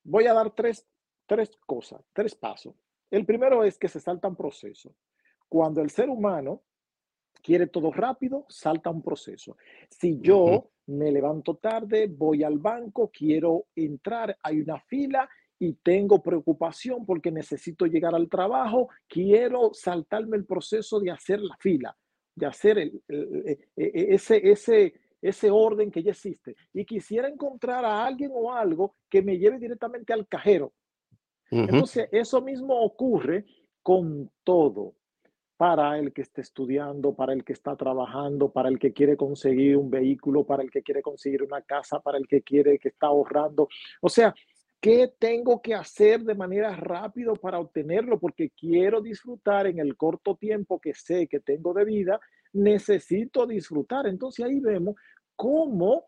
voy 0.03 0.27
a 0.27 0.34
dar 0.34 0.51
tres, 0.51 0.88
tres 1.25 1.51
cosas, 1.65 2.01
tres 2.13 2.36
pasos. 2.36 2.75
El 3.12 3.25
primero 3.25 3.63
es 3.63 3.77
que 3.77 3.88
se 3.88 3.99
salta 3.99 4.27
un 4.27 4.36
proceso. 4.36 4.95
Cuando 5.49 5.82
el 5.82 5.89
ser 5.89 6.10
humano 6.10 6.63
quiere 7.41 7.67
todo 7.67 7.91
rápido, 7.91 8.45
salta 8.49 8.89
un 8.89 9.01
proceso. 9.01 9.58
Si 9.89 10.19
yo 10.19 10.69
me 10.88 11.12
levanto 11.12 11.56
tarde, 11.58 12.08
voy 12.08 12.43
al 12.43 12.58
banco, 12.58 13.12
quiero 13.12 13.67
entrar, 13.75 14.38
hay 14.41 14.62
una 14.62 14.79
fila 14.79 15.29
y 15.60 15.73
tengo 15.75 16.21
preocupación 16.21 17.06
porque 17.06 17.32
necesito 17.32 17.86
llegar 17.86 18.15
al 18.15 18.29
trabajo, 18.29 18.89
quiero 19.08 19.73
saltarme 19.73 20.38
el 20.38 20.45
proceso 20.45 20.99
de 20.99 21.12
hacer 21.12 21.39
la 21.39 21.56
fila, 21.58 21.95
de 22.36 22.46
hacer 22.46 22.78
el, 22.78 23.02
e, 23.08 23.52
e, 23.76 23.84
e, 23.84 24.15
ese, 24.15 24.52
ese, 24.52 24.93
ese 25.22 25.52
orden 25.52 25.91
que 25.91 26.04
ya 26.04 26.12
existe. 26.12 26.56
Y 26.74 26.86
quisiera 26.86 27.28
encontrar 27.28 27.86
a 27.86 28.06
alguien 28.06 28.32
o 28.34 28.52
algo 28.52 28.96
que 29.10 29.22
me 29.22 29.38
lleve 29.38 29.60
directamente 29.60 30.13
al 30.13 30.28
cajero. 30.28 30.74
Entonces, 31.52 32.10
eso 32.12 32.41
mismo 32.41 32.82
ocurre 32.82 33.46
con 33.84 34.32
todo 34.43 34.96
para 35.56 36.00
el 36.00 36.12
que 36.12 36.24
está 36.24 36.41
estudiando, 36.41 37.15
para 37.15 37.32
el 37.32 37.43
que 37.43 37.54
está 37.54 37.76
trabajando, 37.76 38.52
para 38.52 38.69
el 38.69 38.80
que 38.80 38.91
quiere 38.91 39.15
conseguir 39.15 39.78
un 39.78 39.89
vehículo, 39.89 40.46
para 40.46 40.63
el 40.63 40.72
que 40.72 40.82
quiere 40.82 41.02
conseguir 41.02 41.43
una 41.43 41.62
casa, 41.62 42.00
para 42.00 42.17
el 42.17 42.28
que 42.28 42.41
quiere 42.41 42.80
que 42.80 42.89
está 42.89 43.08
ahorrando. 43.08 43.69
O 44.02 44.10
sea, 44.10 44.34
¿qué 44.84 45.13
tengo 45.17 45.62
que 45.62 45.74
hacer 45.74 46.26
de 46.26 46.36
manera 46.36 46.76
rápida 46.76 47.34
para 47.36 47.58
obtenerlo? 47.58 48.19
Porque 48.19 48.50
quiero 48.50 49.02
disfrutar 49.02 49.65
en 49.65 49.80
el 49.80 49.96
corto 49.96 50.36
tiempo 50.36 50.78
que 50.78 50.93
sé 50.93 51.26
que 51.26 51.39
tengo 51.39 51.74
de 51.74 51.86
vida, 51.86 52.19
necesito 52.52 53.48
disfrutar. 53.48 54.08
Entonces 54.08 54.43
ahí 54.43 54.60
vemos 54.60 54.96
cómo 55.38 56.08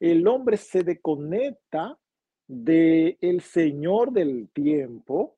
el 0.00 0.26
hombre 0.26 0.56
se 0.56 0.82
desconecta 0.82 1.98
del 2.46 3.18
el 3.20 3.42
Señor 3.42 4.12
del 4.12 4.48
tiempo 4.48 5.36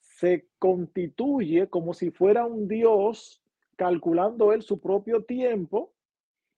se 0.00 0.48
constituye 0.58 1.68
como 1.68 1.94
si 1.94 2.10
fuera 2.10 2.46
un 2.46 2.66
Dios 2.66 3.40
calculando 3.76 4.52
él 4.52 4.62
su 4.62 4.80
propio 4.80 5.22
tiempo. 5.22 5.94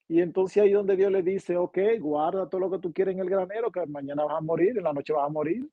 Y 0.07 0.21
entonces 0.21 0.63
ahí 0.63 0.71
donde 0.71 0.95
Dios 0.95 1.11
le 1.11 1.21
dice, 1.21 1.55
ok, 1.55 1.77
guarda 1.99 2.49
todo 2.49 2.61
lo 2.61 2.71
que 2.71 2.79
tú 2.79 2.93
quieres 2.93 3.13
en 3.13 3.21
el 3.21 3.29
granero, 3.29 3.71
que 3.71 3.85
mañana 3.85 4.25
vas 4.25 4.37
a 4.37 4.41
morir, 4.41 4.77
en 4.77 4.83
la 4.83 4.93
noche 4.93 5.13
vas 5.13 5.25
a 5.25 5.31
morir. 5.31 5.67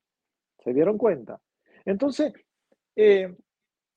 ¿Se 0.62 0.72
dieron 0.72 0.98
cuenta? 0.98 1.40
Entonces, 1.84 2.32
eh, 2.96 3.34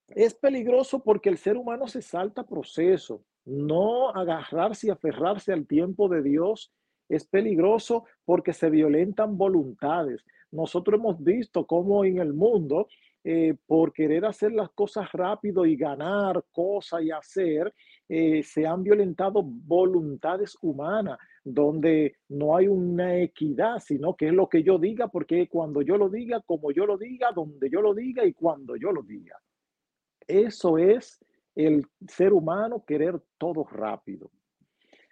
es 0.07 0.33
peligroso 0.35 1.03
porque 1.03 1.29
el 1.29 1.37
ser 1.37 1.57
humano 1.57 1.87
se 1.87 2.01
salta 2.01 2.45
proceso. 2.45 3.23
No 3.45 4.09
agarrarse 4.09 4.87
y 4.87 4.89
aferrarse 4.89 5.51
al 5.53 5.67
tiempo 5.67 6.07
de 6.07 6.21
Dios 6.21 6.71
es 7.09 7.25
peligroso 7.25 8.05
porque 8.25 8.53
se 8.53 8.69
violentan 8.69 9.37
voluntades. 9.37 10.25
Nosotros 10.51 10.99
hemos 10.99 11.21
visto 11.23 11.65
cómo 11.65 12.05
en 12.05 12.19
el 12.19 12.33
mundo 12.33 12.87
eh, 13.23 13.55
por 13.65 13.93
querer 13.93 14.25
hacer 14.25 14.51
las 14.51 14.69
cosas 14.71 15.11
rápido 15.11 15.65
y 15.65 15.75
ganar 15.75 16.43
cosas 16.51 17.03
y 17.03 17.11
hacer, 17.11 17.73
eh, 18.15 18.43
se 18.43 18.67
han 18.67 18.83
violentado 18.83 19.41
voluntades 19.41 20.55
humanas, 20.61 21.17
donde 21.43 22.17
no 22.29 22.55
hay 22.55 22.67
una 22.67 23.17
equidad, 23.17 23.79
sino 23.79 24.15
que 24.15 24.27
es 24.27 24.33
lo 24.33 24.47
que 24.47 24.61
yo 24.61 24.77
diga, 24.77 25.07
porque 25.07 25.47
cuando 25.49 25.81
yo 25.81 25.97
lo 25.97 26.09
diga, 26.09 26.39
como 26.41 26.71
yo 26.71 26.85
lo 26.85 26.95
diga, 26.95 27.31
donde 27.31 27.71
yo 27.71 27.81
lo 27.81 27.95
diga 27.95 28.23
y 28.23 28.33
cuando 28.33 28.75
yo 28.75 28.91
lo 28.91 29.01
diga. 29.01 29.35
Eso 30.27 30.77
es 30.77 31.25
el 31.55 31.87
ser 32.07 32.33
humano 32.33 32.83
querer 32.85 33.19
todo 33.39 33.63
rápido. 33.63 34.29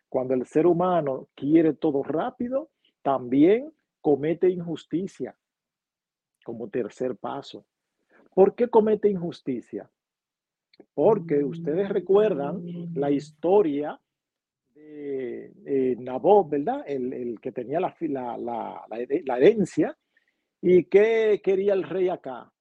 Cuando 0.07 0.35
el 0.35 0.45
ser 0.45 0.67
humano 0.67 1.27
quiere 1.33 1.73
todo 1.73 2.03
rápido, 2.03 2.69
también 3.01 3.73
comete 3.99 4.47
injusticia 4.47 5.35
como 6.45 6.69
tercer 6.69 7.15
paso. 7.15 7.65
¿Por 8.35 8.53
qué 8.53 8.67
comete 8.67 9.09
injusticia? 9.09 9.89
Porque 10.93 11.43
ustedes 11.43 11.89
recuerdan 11.89 12.61
la 12.93 13.11
historia 13.11 13.99
de 14.73 15.51
eh, 15.65 15.95
Nabot, 15.99 16.49
¿verdad? 16.49 16.83
El, 16.85 17.39
que 17.41 17.51
tenía 17.51 17.79
la, 17.79 17.95
la, 17.99 18.85
la, 18.87 19.37
herencia 19.37 19.97
y 20.61 20.85
que 20.85 21.41
quería 21.43 21.73
el 21.73 21.83
rey 21.83 22.09
acá. 22.09 22.51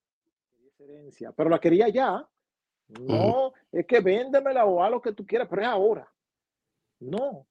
Herencia, 0.79 1.33
pero 1.33 1.51
la 1.51 1.59
quería 1.59 1.89
ya. 1.89 2.27
No, 3.01 3.53
es 3.71 3.87
que 3.87 4.01
véndemela 4.01 4.65
o 4.65 4.83
a 4.83 4.91
lo 4.91 5.01
que 5.01 5.13
tú 5.13 5.25
quieras, 5.25 5.47
pero 5.49 5.63
es 5.63 5.69
ahora. 5.69 6.13
No, 7.01 7.47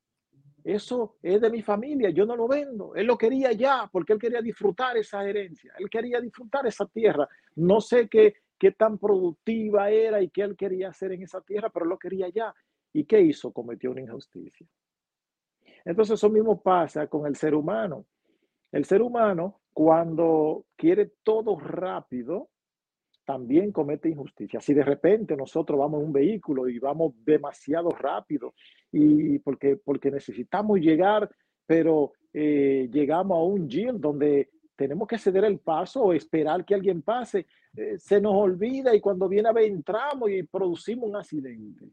eso 0.63 1.17
es 1.21 1.39
de 1.39 1.49
mi 1.49 1.62
familia, 1.62 2.10
yo 2.10 2.25
no 2.25 2.36
lo 2.36 2.47
vendo. 2.47 2.93
Él 2.95 3.08
lo 3.08 3.17
quería 3.17 3.51
ya 3.53 3.89
porque 3.91 4.13
él 4.13 4.19
quería 4.19 4.41
disfrutar 4.41 4.97
esa 4.97 5.27
herencia, 5.27 5.73
él 5.77 5.89
quería 5.89 6.19
disfrutar 6.19 6.65
esa 6.67 6.86
tierra. 6.86 7.27
No 7.55 7.79
sé 7.82 8.08
qué, 8.10 8.36
qué 8.59 8.71
tan 8.71 8.97
productiva 8.97 9.89
era 9.89 10.21
y 10.21 10.29
qué 10.29 10.41
él 10.41 10.55
quería 10.55 10.89
hacer 10.89 11.13
en 11.13 11.23
esa 11.23 11.41
tierra, 11.41 11.69
pero 11.69 11.85
lo 11.85 11.97
quería 11.97 12.29
ya. 12.29 12.53
¿Y 12.93 13.05
qué 13.05 13.21
hizo? 13.21 13.51
Cometió 13.51 13.91
una 13.91 14.01
injusticia. 14.01 14.67
Entonces 15.85 16.15
eso 16.15 16.29
mismo 16.29 16.61
pasa 16.61 17.07
con 17.07 17.25
el 17.25 17.35
ser 17.35 17.55
humano. 17.55 18.05
El 18.71 18.85
ser 18.85 19.01
humano, 19.01 19.61
cuando 19.73 20.65
quiere 20.75 21.13
todo 21.23 21.57
rápido, 21.57 22.49
también 23.25 23.71
comete 23.71 24.09
injusticia. 24.09 24.59
Si 24.59 24.73
de 24.73 24.83
repente 24.83 25.35
nosotros 25.35 25.79
vamos 25.79 26.01
en 26.01 26.07
un 26.07 26.13
vehículo 26.13 26.67
y 26.67 26.79
vamos 26.79 27.13
demasiado 27.23 27.89
rápido 27.91 28.53
y 28.91 29.37
porque, 29.39 29.77
porque 29.77 30.09
necesitamos 30.11 30.79
llegar, 30.79 31.29
pero 31.65 32.13
eh, 32.33 32.89
llegamos 32.91 33.37
a 33.37 33.41
un 33.41 33.69
gym 33.69 33.99
donde 33.99 34.49
tenemos 34.75 35.07
que 35.07 35.17
ceder 35.17 35.43
el 35.43 35.59
paso 35.59 36.01
o 36.01 36.13
esperar 36.13 36.65
que 36.65 36.73
alguien 36.73 37.01
pase, 37.01 37.45
eh, 37.75 37.97
se 37.99 38.19
nos 38.19 38.34
olvida 38.36 38.95
y 38.95 39.01
cuando 39.01 39.27
viene 39.27 39.49
a 39.49 39.53
ver 39.53 39.65
entramos 39.65 40.29
y 40.32 40.43
producimos 40.43 41.10
un 41.10 41.15
accidente. 41.15 41.86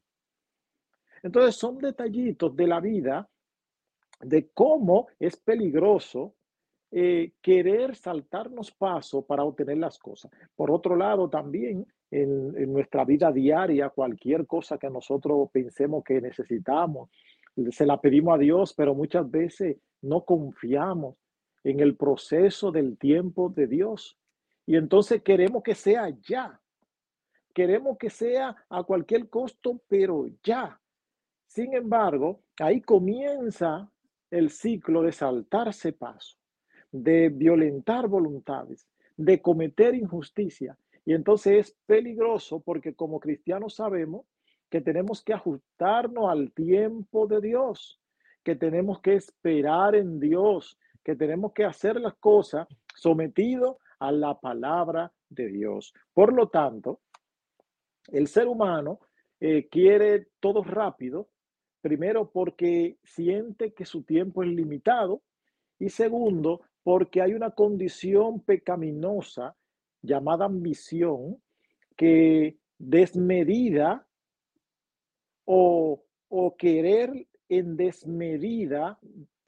Entonces 1.22 1.56
son 1.56 1.78
detallitos 1.78 2.54
de 2.54 2.66
la 2.66 2.80
vida 2.80 3.28
de 4.20 4.48
cómo 4.52 5.08
es 5.18 5.36
peligroso 5.36 6.34
eh, 6.90 7.32
querer 7.42 7.96
saltarnos 7.96 8.70
paso 8.70 9.26
para 9.26 9.44
obtener 9.44 9.78
las 9.78 9.98
cosas. 9.98 10.30
Por 10.54 10.70
otro 10.70 10.96
lado, 10.96 11.28
también 11.28 11.86
en, 12.10 12.72
nuestra 12.72 13.04
vida 13.04 13.32
diaria, 13.32 13.90
cualquier 13.90 14.46
cosa 14.46 14.78
que 14.78 14.88
nosotros 14.88 15.50
pensemos 15.52 16.04
que 16.04 16.20
necesitamos, 16.20 17.10
se 17.70 17.86
la 17.86 18.00
pedimos 18.00 18.34
a 18.34 18.38
Dios, 18.38 18.72
pero 18.74 18.94
muchas 18.94 19.28
veces 19.30 19.76
no 20.02 20.24
confiamos 20.24 21.16
en 21.64 21.80
el 21.80 21.96
proceso 21.96 22.70
del 22.70 22.96
tiempo 22.96 23.48
de 23.48 23.66
Dios. 23.66 24.16
Y 24.66 24.76
entonces 24.76 25.22
queremos 25.22 25.62
que 25.62 25.74
sea 25.74 26.10
ya. 26.20 26.60
Queremos 27.54 27.96
que 27.96 28.10
sea 28.10 28.54
a 28.68 28.82
cualquier 28.82 29.30
costo, 29.30 29.80
pero 29.88 30.26
ya. 30.42 30.78
Sin 31.46 31.72
embargo, 31.74 32.42
ahí 32.58 32.82
comienza 32.82 33.90
el 34.30 34.50
ciclo 34.50 35.02
de 35.02 35.12
saltarse 35.12 35.92
paso 35.92 36.36
de 37.02 37.28
violentar 37.28 38.08
voluntades, 38.08 38.88
de 39.16 39.40
cometer 39.40 39.94
injusticia. 39.94 40.76
Y 41.04 41.14
entonces 41.14 41.68
es 41.68 41.76
peligroso 41.86 42.60
porque 42.60 42.94
como 42.94 43.20
cristianos 43.20 43.76
sabemos 43.76 44.26
que 44.70 44.80
tenemos 44.80 45.22
que 45.22 45.32
ajustarnos 45.32 46.28
al 46.28 46.52
tiempo 46.52 47.26
de 47.26 47.40
Dios, 47.40 48.00
que 48.42 48.56
tenemos 48.56 49.00
que 49.00 49.14
esperar 49.14 49.94
en 49.94 50.18
Dios, 50.18 50.78
que 51.04 51.14
tenemos 51.14 51.52
que 51.52 51.64
hacer 51.64 52.00
las 52.00 52.14
cosas 52.14 52.66
sometido 52.94 53.78
a 53.98 54.12
la 54.12 54.38
palabra 54.38 55.12
de 55.28 55.48
Dios. 55.48 55.92
Por 56.12 56.32
lo 56.32 56.48
tanto, 56.48 57.00
el 58.08 58.28
ser 58.28 58.48
humano 58.48 59.00
eh, 59.40 59.68
quiere 59.68 60.28
todo 60.40 60.62
rápido, 60.62 61.28
primero 61.80 62.30
porque 62.30 62.98
siente 63.04 63.72
que 63.72 63.84
su 63.84 64.02
tiempo 64.02 64.42
es 64.42 64.50
limitado 64.50 65.22
y 65.78 65.88
segundo 65.88 66.62
porque 66.82 67.20
hay 67.20 67.34
una 67.34 67.50
condición 67.50 68.40
pecaminosa 68.40 69.56
llamada 70.02 70.44
ambición 70.44 71.42
que 71.96 72.58
desmedida 72.78 74.06
o, 75.44 76.02
o 76.28 76.56
querer 76.56 77.26
en 77.48 77.76
desmedida 77.76 78.98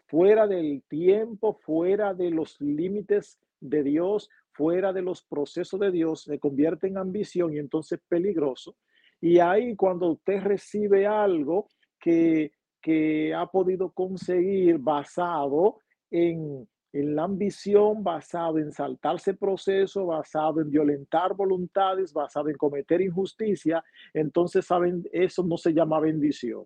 fuera 0.06 0.46
del 0.46 0.82
tiempo, 0.88 1.54
fuera 1.54 2.14
de 2.14 2.30
los 2.30 2.60
límites 2.60 3.38
de 3.60 3.82
Dios, 3.82 4.28
fuera 4.52 4.92
de 4.92 5.02
los 5.02 5.22
procesos 5.22 5.78
de 5.80 5.90
Dios, 5.90 6.22
se 6.22 6.38
convierte 6.38 6.86
en 6.86 6.98
ambición 6.98 7.54
y 7.54 7.58
entonces 7.58 8.00
peligroso. 8.08 8.76
Y 9.20 9.38
ahí 9.38 9.74
cuando 9.76 10.12
usted 10.12 10.42
recibe 10.42 11.06
algo 11.06 11.68
que, 11.98 12.52
que 12.80 13.34
ha 13.34 13.46
podido 13.46 13.90
conseguir 13.90 14.78
basado 14.78 15.80
en 16.10 16.66
en 16.92 17.14
la 17.14 17.24
ambición, 17.24 18.02
basado 18.02 18.58
en 18.58 18.72
saltarse 18.72 19.34
proceso, 19.34 20.06
basado 20.06 20.60
en 20.60 20.70
violentar 20.70 21.34
voluntades, 21.34 22.12
basado 22.12 22.48
en 22.48 22.56
cometer 22.56 23.00
injusticia, 23.00 23.84
entonces 24.14 24.64
saben, 24.64 25.04
eso 25.12 25.42
no 25.42 25.56
se 25.56 25.72
llama 25.72 26.00
bendición. 26.00 26.64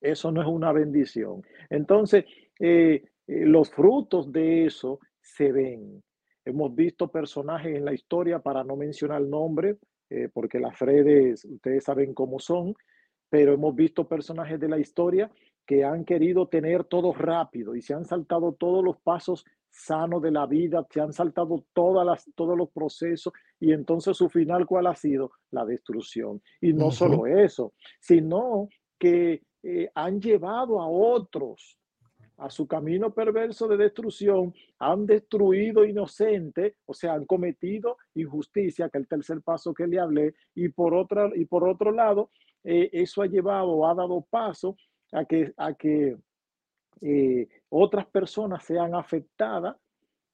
Eso 0.00 0.32
no 0.32 0.42
es 0.42 0.48
una 0.48 0.72
bendición. 0.72 1.42
Entonces, 1.70 2.24
eh, 2.58 3.04
eh, 3.26 3.46
los 3.46 3.70
frutos 3.70 4.30
de 4.30 4.66
eso 4.66 5.00
se 5.22 5.52
ven. 5.52 6.02
Hemos 6.44 6.74
visto 6.74 7.10
personajes 7.10 7.76
en 7.76 7.84
la 7.84 7.94
historia, 7.94 8.40
para 8.40 8.64
no 8.64 8.76
mencionar 8.76 9.22
el 9.22 9.30
nombre, 9.30 9.78
eh, 10.10 10.28
porque 10.32 10.58
las 10.58 10.78
redes, 10.78 11.44
ustedes 11.44 11.84
saben 11.84 12.12
cómo 12.12 12.38
son, 12.38 12.74
pero 13.30 13.54
hemos 13.54 13.74
visto 13.74 14.06
personajes 14.06 14.60
de 14.60 14.68
la 14.68 14.78
historia 14.78 15.30
que 15.64 15.84
han 15.84 16.04
querido 16.04 16.48
tener 16.48 16.84
todo 16.84 17.14
rápido 17.14 17.74
y 17.74 17.82
se 17.82 17.94
han 17.94 18.04
saltado 18.04 18.52
todos 18.52 18.84
los 18.84 18.98
pasos 18.98 19.44
sanos 19.70 20.20
de 20.20 20.30
la 20.30 20.46
vida, 20.46 20.86
se 20.90 21.00
han 21.00 21.12
saltado 21.12 21.64
todas 21.72 22.04
las, 22.04 22.30
todos 22.34 22.58
los 22.58 22.68
procesos 22.70 23.32
y 23.58 23.72
entonces 23.72 24.16
su 24.16 24.28
final, 24.28 24.66
¿cuál 24.66 24.86
ha 24.86 24.94
sido? 24.94 25.30
La 25.50 25.64
destrucción. 25.64 26.42
Y 26.60 26.74
no 26.74 26.90
solo 26.90 27.26
eso, 27.26 27.72
sino 28.00 28.68
que 28.98 29.42
eh, 29.62 29.90
han 29.94 30.20
llevado 30.20 30.82
a 30.82 30.88
otros 30.88 31.78
a 32.38 32.50
su 32.50 32.66
camino 32.66 33.12
perverso 33.12 33.68
de 33.68 33.76
destrucción, 33.76 34.54
han 34.78 35.06
destruido 35.06 35.84
inocentes, 35.84 36.74
o 36.86 36.94
sea, 36.94 37.14
han 37.14 37.24
cometido 37.24 37.96
injusticia, 38.14 38.88
que 38.88 38.98
el 38.98 39.06
tercer 39.06 39.42
paso 39.42 39.72
que 39.74 39.86
le 39.86 40.00
hablé, 40.00 40.34
y 40.54 40.68
por, 40.68 40.94
otra, 40.94 41.30
y 41.34 41.44
por 41.44 41.68
otro 41.68 41.92
lado, 41.92 42.30
eh, 42.64 42.90
eso 42.92 43.22
ha 43.22 43.26
llevado, 43.26 43.86
ha 43.86 43.94
dado 43.94 44.24
paso 44.28 44.76
a 45.12 45.24
que, 45.24 45.52
a 45.56 45.74
que 45.74 46.16
eh, 47.00 47.48
otras 47.68 48.06
personas 48.06 48.64
sean 48.64 48.94
afectadas 48.94 49.76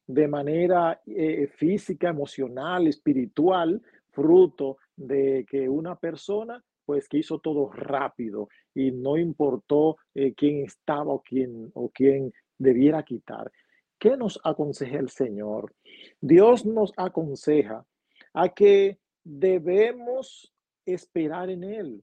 de 0.07 0.29
manera 0.29 1.01
eh, 1.07 1.49
física, 1.55 2.09
emocional, 2.09 2.87
espiritual, 2.87 3.83
fruto 4.11 4.79
de 4.97 5.47
que 5.49 5.69
una 5.69 5.97
persona 5.97 6.63
pues 6.89 7.07
que 7.07 7.19
hizo 7.19 7.39
todo 7.39 7.71
rápido 7.71 8.49
y 8.75 8.93
no 8.93 9.19
importó 9.19 9.99
eh, 10.15 10.33
quién 10.33 10.65
estaba 10.65 11.13
o 11.13 11.23
quién, 11.23 11.71
o 11.75 11.91
quién 11.91 12.33
debiera 12.57 13.03
quitar. 13.03 13.53
¿Qué 13.99 14.17
nos 14.17 14.41
aconseja 14.43 14.99
el 14.99 15.11
Señor? 15.11 15.75
Dios 16.19 16.65
nos 16.65 16.95
aconseja 16.97 17.85
a 18.33 18.49
que 18.49 18.97
debemos 19.23 20.51
esperar 20.87 21.51
en 21.51 21.63
Él, 21.63 22.03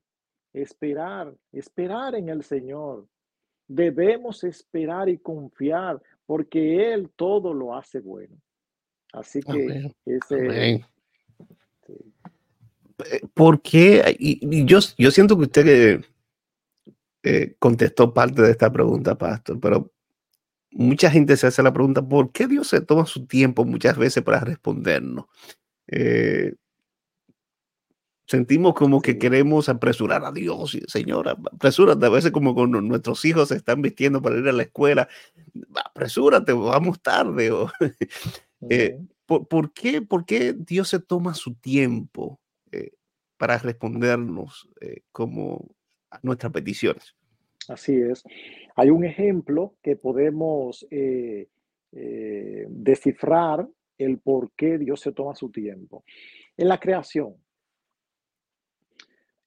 esperar, 0.54 1.34
esperar 1.52 2.14
en 2.14 2.30
el 2.30 2.44
Señor. 2.44 3.08
Debemos 3.68 4.44
esperar 4.44 5.10
y 5.10 5.18
confiar 5.18 6.00
porque 6.28 6.94
Él 6.94 7.10
todo 7.16 7.56
lo 7.56 7.76
hace 7.76 8.02
bueno. 8.02 8.38
Así 9.14 9.40
que 9.42 9.92
ese, 10.06 10.86
¿por 13.34 13.62
qué? 13.62 14.16
Y, 14.20 14.66
yo, 14.66 14.80
yo 14.98 15.12
siento 15.12 15.38
que 15.38 15.44
usted 15.44 16.02
eh, 17.24 17.56
contestó 17.60 18.14
parte 18.14 18.42
de 18.42 18.52
esta 18.52 18.72
pregunta, 18.72 19.18
Pastor, 19.18 19.60
pero 19.60 19.92
mucha 20.72 21.10
gente 21.10 21.38
se 21.38 21.48
hace 21.48 21.64
la 21.64 21.74
pregunta, 21.74 22.08
¿por 22.08 22.32
qué 22.32 22.48
Dios 22.48 22.68
se 22.68 22.82
toma 22.82 23.06
su 23.06 23.26
tiempo 23.26 23.66
muchas 23.66 23.98
veces 23.98 24.24
para 24.24 24.42
respondernos? 24.42 25.26
Eh, 25.88 26.56
sentimos 28.28 28.74
como 28.74 29.02
que 29.02 29.18
queremos 29.18 29.70
apresurar 29.70 30.26
a 30.26 30.32
Dios, 30.32 30.78
Señora, 30.88 31.38
apresúrate, 31.52 32.06
a 32.06 32.10
veces 32.10 32.32
como 32.32 32.56
con 32.56 32.72
nuestros 32.88 33.24
hijos 33.26 33.50
se 33.50 33.56
están 33.56 33.82
vistiendo 33.82 34.22
para 34.22 34.38
ir 34.38 34.48
a 34.48 34.52
la 34.52 34.64
escuela, 34.64 35.08
apresúrate, 35.84 36.54
vamos 36.54 37.02
tarde. 37.02 37.52
¿por, 39.26 39.74
qué, 39.74 40.02
¿Por 40.02 40.26
qué 40.26 40.54
Dios 40.54 40.90
se 40.90 41.00
toma 41.00 41.34
su 41.34 41.56
tiempo 41.56 42.40
eh, 42.76 42.92
para 43.38 43.58
respondernos 43.58 44.70
eh, 44.80 45.02
como 45.12 45.76
a 46.10 46.20
nuestras 46.24 46.52
peticiones. 46.52 47.16
Así 47.68 48.00
es. 48.00 48.24
Hay 48.76 48.90
un 48.90 49.04
ejemplo 49.04 49.76
que 49.82 49.96
podemos 49.96 50.88
eh, 50.90 51.48
descifrar 51.92 53.68
el 53.98 54.20
por 54.20 54.52
qué 54.56 54.78
Dios 54.78 55.02
se 55.02 55.12
toma 55.12 55.36
su 55.36 55.50
tiempo. 55.50 56.04
En 56.58 56.68
la 56.68 56.80
creación, 56.80 57.36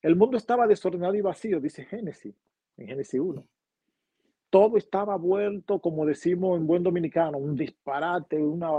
el 0.03 0.17
mundo 0.17 0.37
estaba 0.37 0.67
desordenado 0.67 1.15
y 1.15 1.21
vacío, 1.21 1.61
dice 1.61 1.85
Génesis, 1.85 2.35
en 2.77 2.89
Génesis 2.89 3.21
1. 3.21 3.47
Todo 4.51 4.77
estaba 4.77 5.17
vuelto, 5.17 5.81
como 5.81 6.07
decimos 6.07 6.59
en 6.59 6.67
buen 6.67 6.83
dominicano, 6.83 7.39
un 7.39 7.57
disparate, 7.57 8.37
una, 8.37 8.71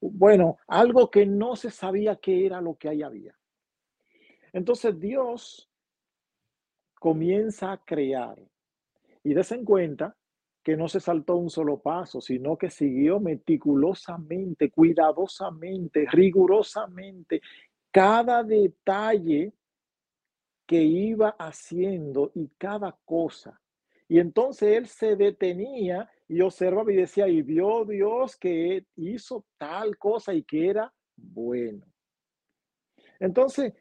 bueno, 0.00 0.58
algo 0.66 1.10
que 1.10 1.26
no 1.26 1.56
se 1.56 1.70
sabía 1.70 2.16
qué 2.16 2.46
era 2.46 2.60
lo 2.60 2.76
que 2.76 2.88
ahí 2.88 3.02
había. 3.02 3.36
Entonces 4.52 4.98
Dios 4.98 5.70
comienza 6.98 7.72
a 7.72 7.84
crear 7.84 8.38
y 9.22 9.34
des 9.34 9.52
en 9.52 9.64
cuenta 9.64 10.16
que 10.62 10.76
no 10.76 10.88
se 10.88 11.00
saltó 11.00 11.36
un 11.36 11.50
solo 11.50 11.78
paso, 11.78 12.20
sino 12.20 12.56
que 12.56 12.70
siguió 12.70 13.20
meticulosamente, 13.20 14.70
cuidadosamente, 14.70 16.06
rigurosamente 16.10 17.42
cada 17.94 18.42
detalle 18.42 19.52
que 20.66 20.82
iba 20.82 21.36
haciendo 21.38 22.32
y 22.34 22.48
cada 22.58 22.98
cosa. 23.04 23.60
Y 24.08 24.18
entonces 24.18 24.76
él 24.76 24.88
se 24.88 25.14
detenía 25.14 26.10
y 26.34 26.40
observaba 26.40 26.92
y 26.92 26.96
decía, 26.96 27.28
y 27.28 27.42
vio 27.42 27.84
Dios 27.84 28.36
que 28.36 28.84
hizo 28.96 29.46
tal 29.56 29.96
cosa 29.96 30.34
y 30.34 30.42
que 30.42 30.68
era 30.68 30.92
bueno. 31.16 31.86
Entonces, 33.20 33.72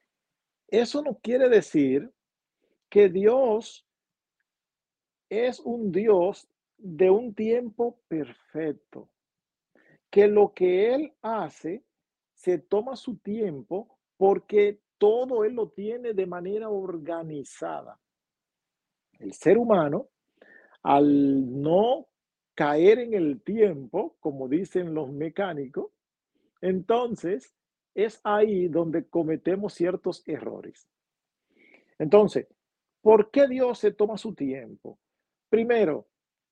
eso 0.68 1.02
no 1.02 1.18
quiere 1.18 1.50
decir 1.50 2.12
que 2.90 3.10
Dios 3.10 3.88
es 5.30 5.60
un 5.62 5.92
Dios 5.92 6.48
de 6.78 7.10
un 7.10 7.34
tiempo 7.34 8.00
perfecto, 8.08 9.10
que 10.12 10.28
lo 10.28 10.54
que 10.54 10.94
Él 10.94 11.12
hace 11.24 11.84
se 12.36 12.60
toma 12.60 12.96
su 12.96 13.18
tiempo 13.18 13.98
porque 14.16 14.80
todo 15.00 15.44
Él 15.44 15.54
lo 15.54 15.70
tiene 15.70 16.14
de 16.14 16.28
manera 16.28 16.70
organizada. 16.70 18.00
El 19.18 19.34
ser 19.34 19.58
humano, 19.58 20.10
al 20.84 21.62
no 21.62 22.10
caer 22.56 23.00
en 23.00 23.14
el 23.14 23.42
tiempo, 23.42 24.16
como 24.20 24.48
dicen 24.48 24.94
los 24.94 25.12
mecánicos, 25.12 25.92
entonces 26.62 27.54
es 27.94 28.20
ahí 28.24 28.68
donde 28.68 29.06
cometemos 29.08 29.74
ciertos 29.74 30.24
errores. 30.28 30.88
Entonces, 32.00 32.48
¿por 33.02 33.32
qué 33.32 33.48
Dios 33.48 33.80
se 33.80 33.92
toma 33.92 34.18
su 34.18 34.34
tiempo? 34.34 35.00
Primero, 35.50 36.08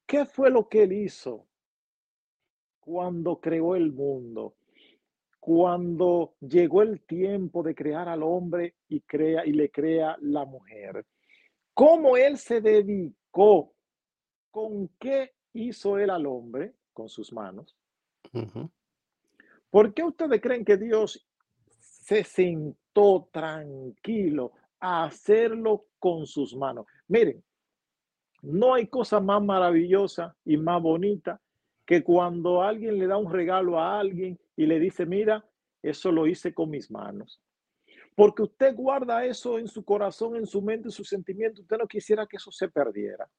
¿qué 0.05 0.25
fue 0.25 0.49
lo 0.49 0.67
que 0.67 0.83
él 0.83 0.93
hizo 0.93 1.47
cuando 2.79 3.39
creó 3.39 3.75
el 3.75 3.91
mundo? 3.91 4.55
Cuando 5.39 6.35
llegó 6.39 6.83
el 6.83 7.01
tiempo 7.01 7.63
de 7.63 7.73
crear 7.73 8.07
al 8.07 8.21
hombre 8.21 8.75
y 8.87 9.01
crea 9.01 9.45
y 9.45 9.53
le 9.53 9.71
crea 9.71 10.15
la 10.21 10.45
mujer. 10.45 11.03
¿Cómo 11.73 12.15
él 12.15 12.37
se 12.37 12.61
dedicó? 12.61 13.73
¿Con 14.51 14.89
qué 14.99 15.31
hizo 15.53 15.97
él 15.97 16.09
al 16.09 16.25
hombre? 16.25 16.75
Con 16.93 17.09
sus 17.09 17.31
manos. 17.31 17.75
¿Por 19.69 19.93
qué 19.93 20.03
ustedes 20.03 20.41
creen 20.41 20.65
que 20.65 20.77
Dios 20.77 21.25
se 21.79 22.23
sentó 22.23 23.29
tranquilo 23.31 24.53
a 24.79 25.05
hacerlo 25.05 25.85
con 25.99 26.25
sus 26.25 26.55
manos. 26.55 26.85
Miren, 27.07 27.43
no 28.41 28.73
hay 28.73 28.87
cosa 28.87 29.19
más 29.19 29.41
maravillosa 29.41 30.35
y 30.43 30.57
más 30.57 30.81
bonita 30.81 31.39
que 31.85 32.03
cuando 32.03 32.63
alguien 32.63 32.97
le 32.97 33.07
da 33.07 33.17
un 33.17 33.31
regalo 33.31 33.79
a 33.79 33.99
alguien 33.99 34.39
y 34.55 34.65
le 34.65 34.79
dice, 34.79 35.05
mira, 35.05 35.45
eso 35.81 36.11
lo 36.11 36.25
hice 36.25 36.53
con 36.53 36.69
mis 36.69 36.89
manos. 36.89 37.39
Porque 38.15 38.43
usted 38.43 38.75
guarda 38.75 39.25
eso 39.25 39.59
en 39.59 39.67
su 39.67 39.85
corazón, 39.85 40.35
en 40.35 40.45
su 40.45 40.61
mente, 40.61 40.87
en 40.87 40.91
su 40.91 41.03
sentimiento. 41.03 41.61
Usted 41.61 41.77
no 41.77 41.87
quisiera 41.87 42.25
que 42.25 42.37
eso 42.37 42.51
se 42.51 42.67
perdiera. 42.67 43.29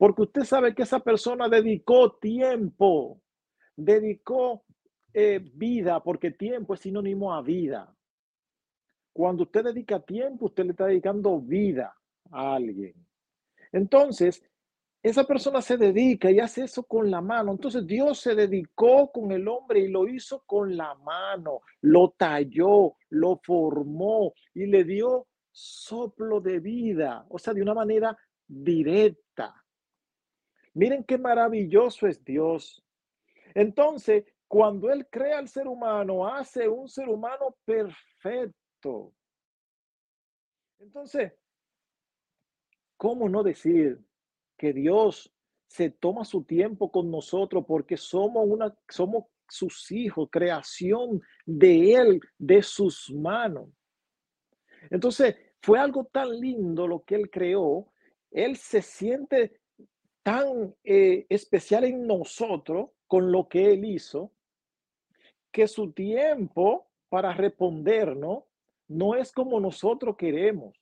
Porque 0.00 0.22
usted 0.22 0.44
sabe 0.44 0.74
que 0.74 0.84
esa 0.84 1.00
persona 1.00 1.46
dedicó 1.46 2.12
tiempo, 2.12 3.20
dedicó 3.76 4.64
eh, 5.12 5.38
vida, 5.52 6.02
porque 6.02 6.30
tiempo 6.30 6.72
es 6.72 6.80
sinónimo 6.80 7.34
a 7.34 7.42
vida. 7.42 7.94
Cuando 9.12 9.42
usted 9.42 9.62
dedica 9.62 10.00
tiempo, 10.00 10.46
usted 10.46 10.64
le 10.64 10.70
está 10.70 10.86
dedicando 10.86 11.38
vida 11.38 11.94
a 12.30 12.54
alguien. 12.54 12.94
Entonces, 13.72 14.42
esa 15.02 15.24
persona 15.24 15.60
se 15.60 15.76
dedica 15.76 16.30
y 16.30 16.40
hace 16.40 16.64
eso 16.64 16.82
con 16.84 17.10
la 17.10 17.20
mano. 17.20 17.52
Entonces 17.52 17.86
Dios 17.86 18.20
se 18.20 18.34
dedicó 18.34 19.12
con 19.12 19.32
el 19.32 19.46
hombre 19.48 19.80
y 19.80 19.88
lo 19.88 20.08
hizo 20.08 20.44
con 20.46 20.78
la 20.78 20.94
mano, 20.94 21.60
lo 21.82 22.14
talló, 22.16 22.94
lo 23.10 23.38
formó 23.44 24.32
y 24.54 24.64
le 24.64 24.82
dio 24.82 25.26
soplo 25.50 26.40
de 26.40 26.58
vida, 26.58 27.26
o 27.28 27.38
sea, 27.38 27.52
de 27.52 27.60
una 27.60 27.74
manera 27.74 28.16
directa. 28.48 29.59
Miren 30.74 31.04
qué 31.04 31.18
maravilloso 31.18 32.06
es 32.06 32.24
Dios. 32.24 32.84
Entonces, 33.54 34.24
cuando 34.46 34.90
Él 34.90 35.06
crea 35.10 35.38
al 35.38 35.48
ser 35.48 35.66
humano, 35.66 36.26
hace 36.26 36.68
un 36.68 36.88
ser 36.88 37.08
humano 37.08 37.56
perfecto. 37.64 39.12
Entonces, 40.78 41.32
¿cómo 42.96 43.28
no 43.28 43.42
decir 43.42 44.00
que 44.56 44.72
Dios 44.72 45.32
se 45.66 45.90
toma 45.90 46.24
su 46.24 46.44
tiempo 46.44 46.90
con 46.90 47.10
nosotros 47.10 47.64
porque 47.66 47.96
somos 47.96 48.46
una 48.48 48.74
somos 48.88 49.24
sus 49.48 49.90
hijos, 49.90 50.28
creación 50.30 51.20
de 51.44 51.94
él, 51.94 52.20
de 52.38 52.62
sus 52.62 53.10
manos? 53.12 53.68
Entonces, 54.90 55.36
fue 55.62 55.78
algo 55.78 56.04
tan 56.06 56.30
lindo 56.40 56.86
lo 56.86 57.04
que 57.04 57.16
él 57.16 57.30
creó. 57.30 57.92
Él 58.30 58.56
se 58.56 58.80
siente 58.80 59.59
tan 60.22 60.74
eh, 60.84 61.26
especial 61.28 61.84
en 61.84 62.06
nosotros 62.06 62.90
con 63.06 63.32
lo 63.32 63.48
que 63.48 63.72
él 63.72 63.84
hizo, 63.84 64.32
que 65.50 65.66
su 65.66 65.92
tiempo 65.92 66.88
para 67.08 67.32
respondernos 67.32 68.44
no 68.88 69.14
es 69.14 69.32
como 69.32 69.60
nosotros 69.60 70.16
queremos, 70.16 70.76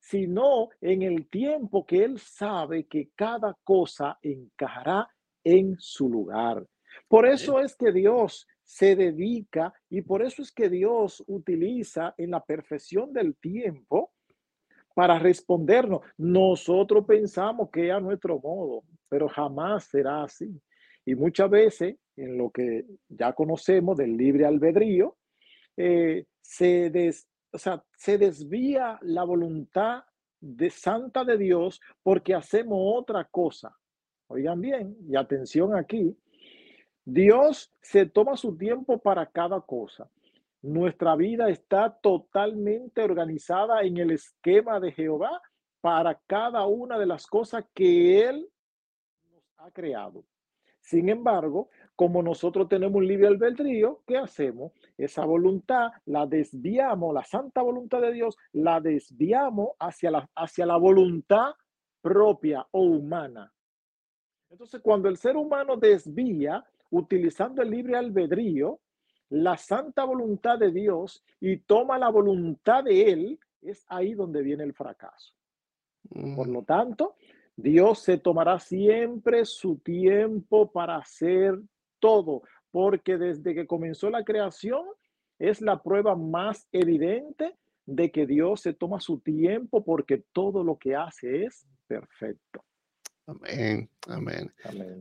sino 0.00 0.70
en 0.80 1.02
el 1.02 1.28
tiempo 1.28 1.84
que 1.84 2.04
Él 2.04 2.18
sabe 2.18 2.86
que 2.86 3.10
cada 3.14 3.56
cosa 3.64 4.18
encajará 4.22 5.08
en 5.44 5.76
su 5.78 6.08
lugar. 6.08 6.66
Por 7.08 7.26
eso 7.26 7.60
es 7.60 7.76
que 7.76 7.92
Dios 7.92 8.46
se 8.62 8.96
dedica 8.96 9.72
y 9.88 10.02
por 10.02 10.22
eso 10.22 10.42
es 10.42 10.52
que 10.52 10.68
Dios 10.68 11.22
utiliza 11.26 12.14
en 12.16 12.30
la 12.30 12.44
perfección 12.44 13.12
del 13.12 13.36
tiempo 13.36 14.12
para 14.98 15.16
respondernos. 15.16 16.00
Nosotros 16.16 17.04
pensamos 17.06 17.70
que 17.70 17.92
a 17.92 18.00
nuestro 18.00 18.40
modo, 18.40 18.82
pero 19.08 19.28
jamás 19.28 19.84
será 19.84 20.24
así. 20.24 20.60
Y 21.06 21.14
muchas 21.14 21.48
veces, 21.48 21.94
en 22.16 22.36
lo 22.36 22.50
que 22.50 22.84
ya 23.08 23.32
conocemos 23.32 23.96
del 23.96 24.16
libre 24.16 24.44
albedrío, 24.44 25.16
eh, 25.76 26.24
se, 26.40 26.90
des, 26.90 27.28
o 27.52 27.58
sea, 27.58 27.80
se 27.96 28.18
desvía 28.18 28.98
la 29.02 29.22
voluntad 29.22 30.02
de 30.40 30.68
santa 30.68 31.22
de 31.22 31.38
Dios 31.38 31.80
porque 32.02 32.34
hacemos 32.34 32.80
otra 32.80 33.22
cosa. 33.22 33.72
Oigan 34.26 34.60
bien, 34.60 34.96
y 35.08 35.14
atención 35.14 35.76
aquí, 35.76 36.18
Dios 37.04 37.72
se 37.80 38.04
toma 38.06 38.36
su 38.36 38.56
tiempo 38.56 38.98
para 38.98 39.26
cada 39.26 39.60
cosa. 39.60 40.10
Nuestra 40.62 41.14
vida 41.14 41.48
está 41.48 41.90
totalmente 42.00 43.02
organizada 43.02 43.82
en 43.82 43.96
el 43.98 44.10
esquema 44.10 44.80
de 44.80 44.92
Jehová 44.92 45.40
para 45.80 46.20
cada 46.26 46.66
una 46.66 46.98
de 46.98 47.06
las 47.06 47.26
cosas 47.26 47.64
que 47.72 48.28
Él 48.28 48.48
nos 49.30 49.42
ha 49.58 49.70
creado. 49.70 50.24
Sin 50.80 51.08
embargo, 51.08 51.68
como 51.94 52.22
nosotros 52.22 52.68
tenemos 52.68 52.96
un 52.96 53.06
libre 53.06 53.28
albedrío, 53.28 54.02
¿qué 54.06 54.16
hacemos? 54.16 54.72
Esa 54.96 55.24
voluntad 55.24 55.90
la 56.06 56.26
desviamos, 56.26 57.14
la 57.14 57.24
santa 57.24 57.62
voluntad 57.62 58.00
de 58.00 58.12
Dios, 58.12 58.36
la 58.52 58.80
desviamos 58.80 59.70
hacia 59.78 60.10
la, 60.10 60.30
hacia 60.34 60.66
la 60.66 60.76
voluntad 60.76 61.52
propia 62.00 62.66
o 62.70 62.82
humana. 62.82 63.52
Entonces, 64.48 64.80
cuando 64.80 65.08
el 65.08 65.18
ser 65.18 65.36
humano 65.36 65.76
desvía, 65.76 66.64
utilizando 66.90 67.60
el 67.60 67.70
libre 67.70 67.96
albedrío, 67.96 68.80
la 69.30 69.56
santa 69.56 70.04
voluntad 70.04 70.58
de 70.58 70.70
Dios 70.70 71.24
y 71.40 71.58
toma 71.58 71.98
la 71.98 72.08
voluntad 72.08 72.84
de 72.84 73.10
Él, 73.12 73.40
es 73.62 73.84
ahí 73.88 74.14
donde 74.14 74.42
viene 74.42 74.64
el 74.64 74.74
fracaso. 74.74 75.34
Por 76.08 76.48
mm. 76.48 76.52
lo 76.52 76.62
tanto, 76.62 77.16
Dios 77.56 78.00
se 78.02 78.18
tomará 78.18 78.58
siempre 78.58 79.44
su 79.44 79.78
tiempo 79.78 80.70
para 80.70 80.96
hacer 80.96 81.58
todo, 81.98 82.42
porque 82.70 83.18
desde 83.18 83.54
que 83.54 83.66
comenzó 83.66 84.10
la 84.10 84.24
creación 84.24 84.84
es 85.38 85.60
la 85.60 85.82
prueba 85.82 86.16
más 86.16 86.68
evidente 86.72 87.56
de 87.84 88.10
que 88.10 88.26
Dios 88.26 88.60
se 88.60 88.74
toma 88.74 89.00
su 89.00 89.20
tiempo 89.20 89.84
porque 89.84 90.22
todo 90.32 90.62
lo 90.62 90.76
que 90.76 90.94
hace 90.94 91.44
es 91.44 91.66
perfecto. 91.86 92.64
Amén, 93.26 93.90
amén. 94.06 94.52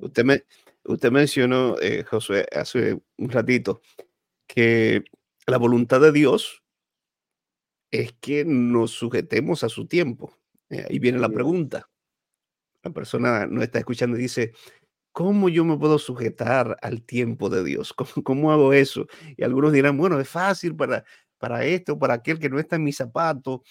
Usted, 0.01 0.23
me, 0.25 0.43
usted 0.83 1.11
mencionó, 1.11 1.79
eh, 1.79 2.03
Josué, 2.03 2.45
hace 2.51 2.99
un 3.17 3.29
ratito, 3.29 3.81
que 4.47 5.03
la 5.45 5.57
voluntad 5.57 6.01
de 6.01 6.11
Dios 6.11 6.63
es 7.91 8.13
que 8.13 8.45
nos 8.45 8.91
sujetemos 8.91 9.63
a 9.63 9.69
su 9.69 9.87
tiempo. 9.87 10.37
Eh, 10.69 10.85
ahí 10.89 10.99
viene 10.99 11.19
la 11.19 11.29
pregunta. 11.29 11.89
La 12.83 12.91
persona 12.91 13.45
no 13.45 13.61
está 13.61 13.79
escuchando 13.79 14.17
y 14.17 14.21
dice, 14.21 14.53
¿Cómo 15.17 15.49
yo 15.49 15.65
me 15.65 15.75
puedo 15.79 15.97
sujetar 15.97 16.77
al 16.79 17.01
tiempo 17.01 17.49
de 17.49 17.63
Dios? 17.63 17.91
¿Cómo, 18.23 18.51
hago 18.51 18.71
eso? 18.71 19.07
Y 19.35 19.43
algunos 19.43 19.73
dirán, 19.73 19.97
bueno, 19.97 20.19
es 20.19 20.29
fácil 20.29 20.75
para, 20.75 21.03
para 21.39 21.65
esto, 21.65 21.97
para 21.97 22.13
aquel 22.13 22.37
que 22.37 22.49
no 22.49 22.59
está 22.59 22.75
en 22.75 22.83
mi 22.83 22.93
zapato, 22.93 23.63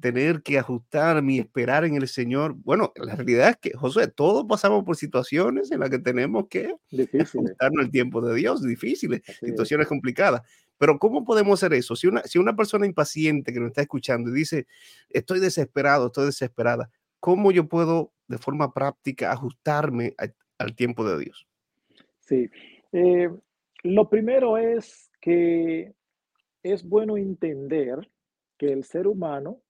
tener 0.00 0.42
que 0.42 0.58
ajustarme 0.58 1.34
y 1.34 1.38
esperar 1.38 1.84
en 1.84 1.96
el 1.96 2.08
Señor. 2.08 2.54
Bueno, 2.54 2.92
la 2.96 3.14
realidad 3.14 3.50
es 3.50 3.56
que, 3.58 3.72
José, 3.76 4.08
todos 4.08 4.44
pasamos 4.48 4.84
por 4.84 4.96
situaciones 4.96 5.70
en 5.70 5.80
las 5.80 5.90
que 5.90 5.98
tenemos 5.98 6.48
que 6.48 6.74
ajustarnos 7.20 7.84
al 7.84 7.90
tiempo 7.90 8.20
de 8.20 8.34
Dios, 8.34 8.62
difíciles, 8.62 9.22
situaciones 9.40 9.86
complicadas. 9.86 10.42
Pero 10.78 10.98
¿cómo 10.98 11.24
podemos 11.24 11.62
hacer 11.62 11.74
eso? 11.74 11.94
Si 11.94 12.06
una, 12.06 12.22
si 12.24 12.38
una 12.38 12.56
persona 12.56 12.86
impaciente 12.86 13.52
que 13.52 13.60
nos 13.60 13.68
está 13.68 13.82
escuchando 13.82 14.30
y 14.30 14.34
dice, 14.34 14.66
estoy 15.10 15.38
desesperado, 15.38 16.06
estoy 16.06 16.26
desesperada, 16.26 16.90
¿cómo 17.20 17.52
yo 17.52 17.68
puedo 17.68 18.12
de 18.26 18.38
forma 18.38 18.72
práctica 18.72 19.30
ajustarme 19.30 20.14
a, 20.18 20.26
al 20.58 20.74
tiempo 20.74 21.08
de 21.08 21.24
Dios? 21.24 21.46
Sí. 22.20 22.50
Eh, 22.92 23.30
lo 23.84 24.08
primero 24.08 24.58
es 24.58 25.10
que 25.20 25.94
es 26.62 26.82
bueno 26.84 27.16
entender 27.16 28.10
que 28.58 28.72
el 28.72 28.84
ser 28.84 29.06
humano, 29.06 29.60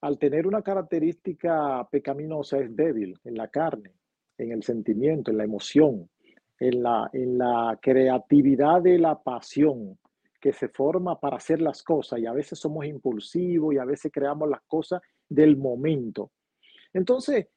al 0.00 0.18
tener 0.18 0.46
una 0.46 0.62
característica 0.62 1.86
pecaminosa, 1.90 2.58
es 2.58 2.74
débil 2.74 3.18
en 3.24 3.34
la 3.36 3.48
carne, 3.48 3.92
en 4.36 4.52
el 4.52 4.62
sentimiento, 4.62 5.30
en 5.30 5.38
la 5.38 5.44
emoción, 5.44 6.08
en 6.58 6.82
la, 6.82 7.10
en 7.12 7.38
la 7.38 7.78
creatividad 7.80 8.82
de 8.82 8.98
la 8.98 9.20
pasión 9.20 9.98
que 10.40 10.52
se 10.52 10.68
forma 10.68 11.18
para 11.18 11.36
hacer 11.36 11.60
las 11.60 11.82
cosas 11.82 12.20
y 12.20 12.26
a 12.26 12.32
veces 12.32 12.58
somos 12.58 12.86
impulsivos 12.86 13.74
y 13.74 13.78
a 13.78 13.84
veces 13.84 14.12
creamos 14.12 14.48
las 14.48 14.62
cosas 14.62 15.00
del 15.28 15.56
momento. 15.56 16.30
Entonces, 16.92 17.48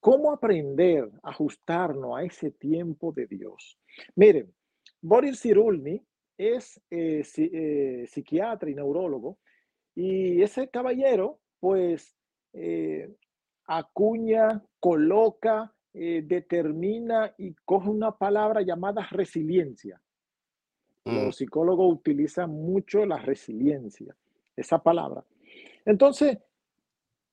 ¿Cómo 0.00 0.30
aprender 0.30 1.10
a 1.22 1.30
ajustarnos 1.30 2.16
a 2.16 2.22
ese 2.22 2.52
tiempo 2.52 3.12
de 3.12 3.26
Dios? 3.26 3.78
Miren, 4.14 4.54
Boris 5.00 5.40
Cyrulny 5.40 6.00
es 6.36 6.80
eh, 6.90 7.24
eh, 7.36 8.04
psiquiatra 8.06 8.70
y 8.70 8.74
neurólogo 8.74 9.38
y 9.96 10.40
ese 10.40 10.68
caballero 10.68 11.40
pues 11.60 12.16
eh, 12.52 13.14
acuña, 13.66 14.62
coloca, 14.80 15.74
determina 15.92 17.34
y 17.38 17.54
coge 17.64 17.88
una 17.88 18.16
palabra 18.16 18.62
llamada 18.62 19.08
resiliencia. 19.10 20.00
Los 21.04 21.28
mm. 21.28 21.32
psicólogos 21.32 21.92
utilizan 21.92 22.50
mucho 22.50 23.04
la 23.04 23.16
resiliencia, 23.16 24.14
esa 24.54 24.80
palabra. 24.80 25.24
Entonces, 25.84 26.38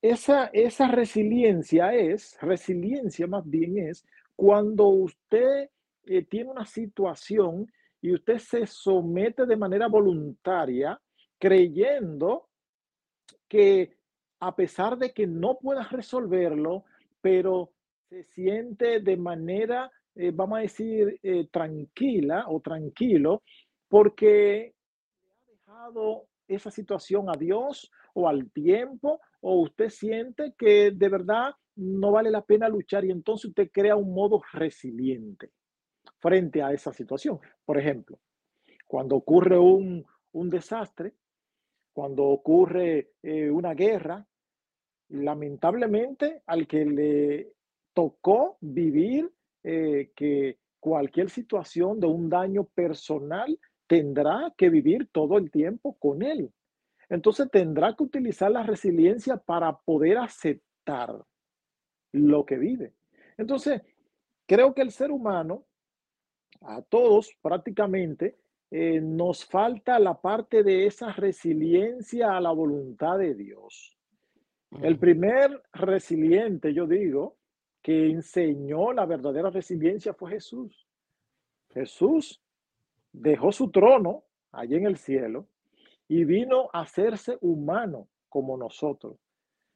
esa, 0.02 0.46
esa 0.54 0.88
resiliencia 0.88 1.94
es, 1.94 2.38
resiliencia 2.42 3.28
más 3.28 3.50
bien 3.50 3.78
es 3.78 4.06
cuando 4.36 4.88
usted 4.88 5.70
eh, 6.06 6.24
tiene 6.24 6.52
una 6.52 6.66
situación 6.66 7.72
y 8.02 8.14
usted 8.14 8.38
se 8.38 8.68
somete 8.68 9.46
de 9.46 9.58
manera 9.58 9.88
voluntaria 9.88 11.00
creyendo 11.40 12.50
que 13.48 13.95
a 14.40 14.56
pesar 14.56 14.98
de 14.98 15.12
que 15.14 15.28
no 15.28 15.58
pueda 15.58 15.84
resolverlo, 15.84 16.86
pero 17.22 17.72
se 18.10 18.24
siente 18.24 19.00
de 19.00 19.18
manera, 19.18 19.92
eh, 20.16 20.32
vamos 20.34 20.60
a 20.60 20.62
decir, 20.62 21.20
eh, 21.24 21.48
tranquila 21.52 22.46
o 22.48 22.60
tranquilo, 22.60 23.44
porque 23.88 24.74
ha 25.28 25.52
dejado 25.52 26.28
esa 26.48 26.70
situación 26.70 27.30
a 27.30 27.34
Dios 27.34 27.92
o 28.14 28.28
al 28.28 28.52
tiempo, 28.52 29.20
o 29.42 29.62
usted 29.62 29.90
siente 29.90 30.54
que 30.58 30.92
de 30.92 31.10
verdad 31.10 31.54
no 31.76 32.12
vale 32.12 32.32
la 32.32 32.42
pena 32.42 32.70
luchar 32.70 33.06
y 33.06 33.12
entonces 33.12 33.50
usted 33.50 33.70
crea 33.72 33.96
un 33.96 34.14
modo 34.14 34.42
resiliente 34.54 35.52
frente 36.20 36.62
a 36.64 36.72
esa 36.72 36.94
situación. 36.94 37.40
Por 37.66 37.78
ejemplo, 37.78 38.20
cuando 38.88 39.16
ocurre 39.16 39.58
un, 39.58 40.06
desastre, 40.50 41.14
cuando 41.96 42.26
ocurre 42.26 43.14
eh, 43.24 43.50
una 43.50 43.74
guerra, 43.74 44.28
lamentablemente 45.08 46.44
al 46.46 46.68
que 46.68 46.84
le 46.84 47.54
tocó 47.94 48.58
vivir 48.60 49.32
eh, 49.64 50.12
que 50.14 50.60
cualquier 50.82 51.30
situación 51.30 52.02
de 52.02 52.08
un 52.08 52.30
daño 52.30 52.66
personal 52.66 53.58
tendrá 53.88 54.54
que 54.58 54.70
vivir 54.70 55.08
todo 55.10 55.38
el 55.38 55.50
tiempo 55.50 55.96
con 55.98 56.22
él. 56.22 56.52
Entonces 57.08 57.50
tendrá 57.50 57.96
que 57.96 58.04
utilizar 58.04 58.52
la 58.52 58.64
resiliencia 58.64 59.38
para 59.38 59.78
poder 59.78 60.18
aceptar 60.18 61.16
lo 62.12 62.46
que 62.46 62.58
vive. 62.58 62.92
Entonces, 63.38 63.82
creo 64.46 64.74
que 64.74 64.82
el 64.82 64.92
ser 64.92 65.12
humano 65.12 65.66
a 66.60 66.82
todos 66.82 67.32
prácticamente, 67.42 68.38
eh, 68.72 69.00
nos 69.02 69.46
falta 69.46 70.00
la 70.00 70.20
parte 70.20 70.64
de 70.64 70.86
esa 70.86 71.12
resiliencia 71.14 72.36
a 72.36 72.42
la 72.42 72.52
voluntad 72.52 73.20
de 73.20 73.36
Dios. 73.36 73.96
El 74.82 74.98
primer 74.98 75.62
resiliente, 75.74 76.74
yo 76.74 76.86
digo, 76.86 77.38
que 77.82 78.10
enseñó 78.10 78.92
la 78.92 79.06
verdadera 79.06 79.50
resiliencia 79.50 80.14
fue 80.14 80.32
Jesús. 80.32 80.88
Jesús 81.70 82.42
dejó 83.12 83.52
su 83.52 83.70
trono 83.70 84.24
allí 84.52 84.76
en 84.76 84.88
el 84.88 84.98
cielo 84.98 85.48
y 86.08 86.26
vino 86.26 86.70
a 86.74 86.82
hacerse 86.82 87.38
humano 87.42 88.08
como 88.28 88.58
nosotros. 88.58 89.18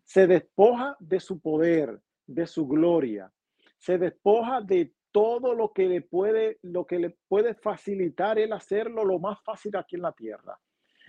Se 0.04 0.26
despoja 0.26 0.98
de 1.00 1.20
su 1.20 1.40
poder, 1.40 2.02
de 2.26 2.48
su 2.48 2.68
gloria, 2.68 3.32
se 3.78 3.98
despoja 3.98 4.62
de 4.62 4.92
todo 5.12 5.54
lo 5.54 5.74
que 5.74 5.88
le 5.88 6.02
puede, 6.02 6.60
lo 6.62 6.86
que 6.86 7.00
le 7.00 7.10
puede 7.28 7.56
facilitar 7.56 8.38
el 8.40 8.54
hacerlo 8.54 9.04
lo 9.04 9.20
más 9.20 9.42
fácil 9.44 9.76
aquí 9.76 9.96
en 9.96 10.04
la 10.04 10.12
tierra. 10.12 10.60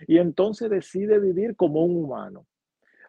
Y 0.07 0.17
entonces 0.17 0.69
decide 0.69 1.19
vivir 1.19 1.55
como 1.55 1.83
un 1.83 2.03
humano. 2.03 2.47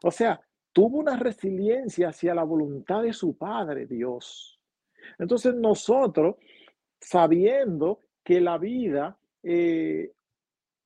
O 0.03 0.11
sea, 0.11 0.41
tuvo 0.73 0.99
una 0.99 1.17
resiliencia 1.17 2.09
hacia 2.09 2.35
la 2.35 2.45
voluntad 2.45 3.03
de 3.03 3.13
su 3.13 3.37
Padre, 3.37 3.87
Dios. 3.87 4.61
Entonces 5.19 5.55
nosotros, 5.55 6.37
sabiendo 7.01 8.01
que 8.23 8.41
la 8.41 8.59
vida 8.59 9.17
eh, 9.43 10.13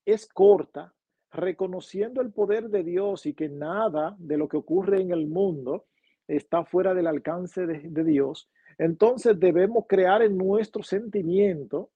es 0.04 0.28
corta, 0.28 0.94
reconociendo 1.32 2.20
el 2.20 2.32
poder 2.32 2.70
de 2.70 2.82
Dios 2.82 3.26
y 3.26 3.34
que 3.34 3.48
nada 3.48 4.14
de 4.18 4.38
lo 4.38 4.48
que 4.48 4.56
ocurre 4.56 5.00
en 5.00 5.10
el 5.10 5.26
mundo 5.26 5.86
está 6.28 6.64
fuera 6.64 6.94
del 6.94 7.06
alcance 7.06 7.66
de 7.66 8.04
Dios, 8.04 8.48
entonces 8.78 9.38
debemos 9.38 9.84
crear 9.88 10.22
en 10.22 10.36
nuestro 10.36 10.82
sentimiento 10.82 11.90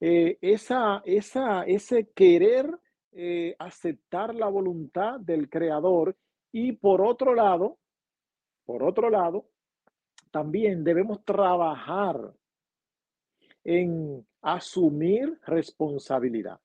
eh, 0.00 0.38
esa, 0.40 1.02
esa, 1.04 1.64
ese 1.64 2.08
querer 2.10 2.78
eh, 3.12 3.56
aceptar 3.58 4.34
la 4.34 4.48
voluntad 4.48 5.18
del 5.18 5.48
creador 5.48 6.16
y 6.52 6.72
por 6.72 7.00
otro 7.00 7.34
lado, 7.34 7.78
por 8.64 8.82
otro 8.82 9.10
lado, 9.10 9.46
también 10.30 10.84
debemos 10.84 11.24
trabajar 11.24 12.32
en 13.64 14.24
asumir 14.42 15.38
responsabilidad. 15.46 16.60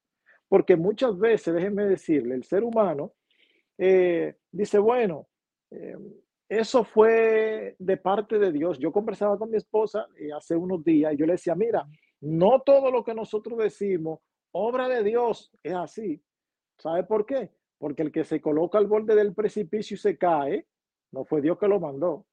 Porque 0.48 0.76
muchas 0.76 1.18
veces, 1.18 1.54
déjenme 1.54 1.86
decirle, 1.86 2.36
el 2.36 2.44
ser 2.44 2.64
humano 2.64 3.14
eh, 3.78 4.36
dice, 4.52 4.78
bueno, 4.78 5.28
eso 6.60 6.84
fue 6.84 7.76
de 7.80 7.98
parte 7.98 8.38
de 8.38 8.52
Dios. 8.52 8.78
Yo 8.78 8.92
conversaba 8.92 9.38
con 9.38 9.50
mi 9.50 9.58
esposa 9.58 10.08
eh, 10.18 10.32
hace 10.32 10.56
unos 10.56 10.84
días 10.84 11.14
y 11.14 11.18
yo 11.18 11.26
le 11.26 11.34
decía, 11.34 11.56
mira, 11.56 11.88
no 12.22 12.62
todo 12.62 12.92
lo 12.92 13.04
que 13.04 13.14
nosotros 13.14 13.58
decimos, 13.58 14.20
obra 14.52 14.88
de 14.88 15.04
Dios, 15.04 15.52
es 15.64 15.74
así. 15.74 16.22
¿Sabe 16.78 17.04
por 17.04 17.26
qué? 17.26 17.52
Porque 17.78 18.04
el 18.04 18.12
que 18.12 18.24
se 18.24 18.40
coloca 18.40 18.78
al 18.78 18.88
borde 18.88 19.16
del 19.16 19.34
precipicio 19.34 19.96
y 19.96 19.98
se 19.98 20.18
cae, 20.18 20.68
no 21.12 21.26
fue 21.26 21.42
Dios 21.42 21.58
que 21.58 21.68
lo 21.68 21.80
mandó. 21.80 22.26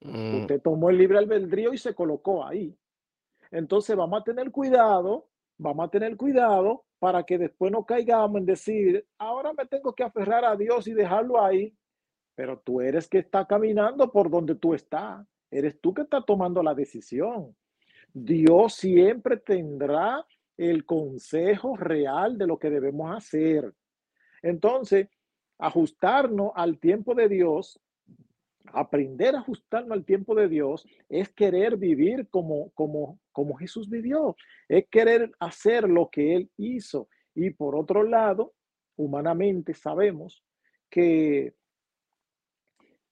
Mm. 0.00 0.42
Usted 0.42 0.60
tomó 0.60 0.90
el 0.90 0.98
libre 0.98 1.18
albedrío 1.18 1.72
y 1.72 1.78
se 1.78 1.94
colocó 1.94 2.44
ahí. 2.44 2.76
Entonces 3.50 3.96
vamos 3.96 4.20
a 4.20 4.24
tener 4.24 4.50
cuidado, 4.50 5.28
vamos 5.56 5.86
a 5.86 5.90
tener 5.90 6.16
cuidado 6.16 6.84
para 6.98 7.22
que 7.22 7.38
después 7.38 7.70
no 7.70 7.84
caigamos 7.84 8.38
en 8.38 8.46
decir, 8.46 9.06
ahora 9.18 9.52
me 9.52 9.66
tengo 9.66 9.94
que 9.94 10.02
aferrar 10.02 10.44
a 10.44 10.56
Dios 10.56 10.88
y 10.88 10.94
dejarlo 10.94 11.40
ahí 11.40 11.76
pero 12.36 12.58
tú 12.58 12.80
eres 12.80 13.08
que 13.08 13.18
está 13.18 13.46
caminando 13.46 14.12
por 14.12 14.30
donde 14.30 14.54
tú 14.54 14.74
estás. 14.74 15.26
Eres 15.50 15.80
tú 15.80 15.94
que 15.94 16.02
está 16.02 16.20
tomando 16.20 16.62
la 16.62 16.74
decisión. 16.74 17.56
Dios 18.12 18.74
siempre 18.74 19.38
tendrá 19.38 20.24
el 20.56 20.84
consejo 20.84 21.76
real 21.76 22.36
de 22.36 22.46
lo 22.46 22.58
que 22.58 22.70
debemos 22.70 23.16
hacer. 23.16 23.72
Entonces, 24.42 25.08
ajustarnos 25.58 26.52
al 26.54 26.78
tiempo 26.78 27.14
de 27.14 27.28
Dios, 27.28 27.80
aprender 28.66 29.34
a 29.34 29.40
ajustarnos 29.40 29.92
al 29.92 30.04
tiempo 30.04 30.34
de 30.34 30.48
Dios, 30.48 30.86
es 31.08 31.30
querer 31.30 31.78
vivir 31.78 32.28
como, 32.28 32.70
como, 32.72 33.18
como 33.32 33.56
Jesús 33.56 33.88
vivió, 33.88 34.36
es 34.68 34.86
querer 34.88 35.32
hacer 35.40 35.88
lo 35.88 36.10
que 36.10 36.36
Él 36.36 36.50
hizo. 36.58 37.08
Y 37.34 37.50
por 37.50 37.76
otro 37.76 38.02
lado, 38.02 38.52
humanamente 38.96 39.72
sabemos 39.72 40.44
que 40.90 41.54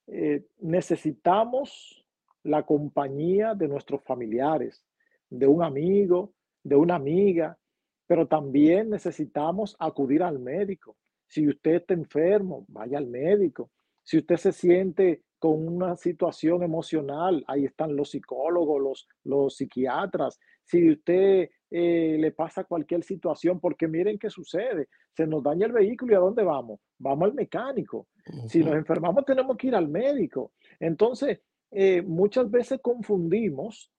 eh, 0.06 0.44
necesitamos 0.60 2.04
la 2.42 2.64
compañía 2.64 3.54
de 3.54 3.68
nuestros 3.68 4.02
familiares, 4.04 4.84
de 5.30 5.46
un 5.46 5.62
amigo, 5.62 6.34
de 6.62 6.76
una 6.76 6.96
amiga, 6.96 7.58
pero 8.06 8.26
también 8.26 8.90
necesitamos 8.90 9.76
acudir 9.78 10.22
al 10.22 10.38
médico. 10.38 10.96
Si 11.26 11.48
usted 11.48 11.76
está 11.76 11.94
enfermo, 11.94 12.64
vaya 12.68 12.98
al 12.98 13.06
médico. 13.06 13.70
Si 14.02 14.18
usted 14.18 14.36
se 14.36 14.52
siente 14.52 15.22
con 15.38 15.66
una 15.66 15.96
situación 15.96 16.62
emocional, 16.62 17.42
ahí 17.46 17.64
están 17.64 17.96
los 17.96 18.10
psicólogos, 18.10 18.80
los, 18.82 19.08
los 19.24 19.56
psiquiatras. 19.56 20.38
Si 20.64 20.90
usted 20.90 21.50
eh, 21.70 22.16
le 22.18 22.32
pasa 22.32 22.64
cualquier 22.64 23.02
situación, 23.02 23.60
porque 23.60 23.88
miren 23.88 24.18
qué 24.18 24.30
sucede, 24.30 24.88
se 25.12 25.26
nos 25.26 25.42
daña 25.42 25.66
el 25.66 25.72
vehículo 25.72 26.12
y 26.12 26.16
a 26.16 26.20
dónde 26.20 26.44
vamos? 26.44 26.80
Vamos 26.98 27.24
al 27.24 27.34
mecánico. 27.34 28.06
Si 28.48 28.64
nos 28.64 28.74
enfermamos 28.74 29.24
tenemos 29.24 29.56
que 29.56 29.68
ir 29.68 29.74
al 29.74 29.88
médico. 29.88 30.52
Entonces, 30.80 31.40
eh, 31.70 32.02
muchas 32.02 32.50
veces 32.50 32.80
confundimos, 32.80 33.92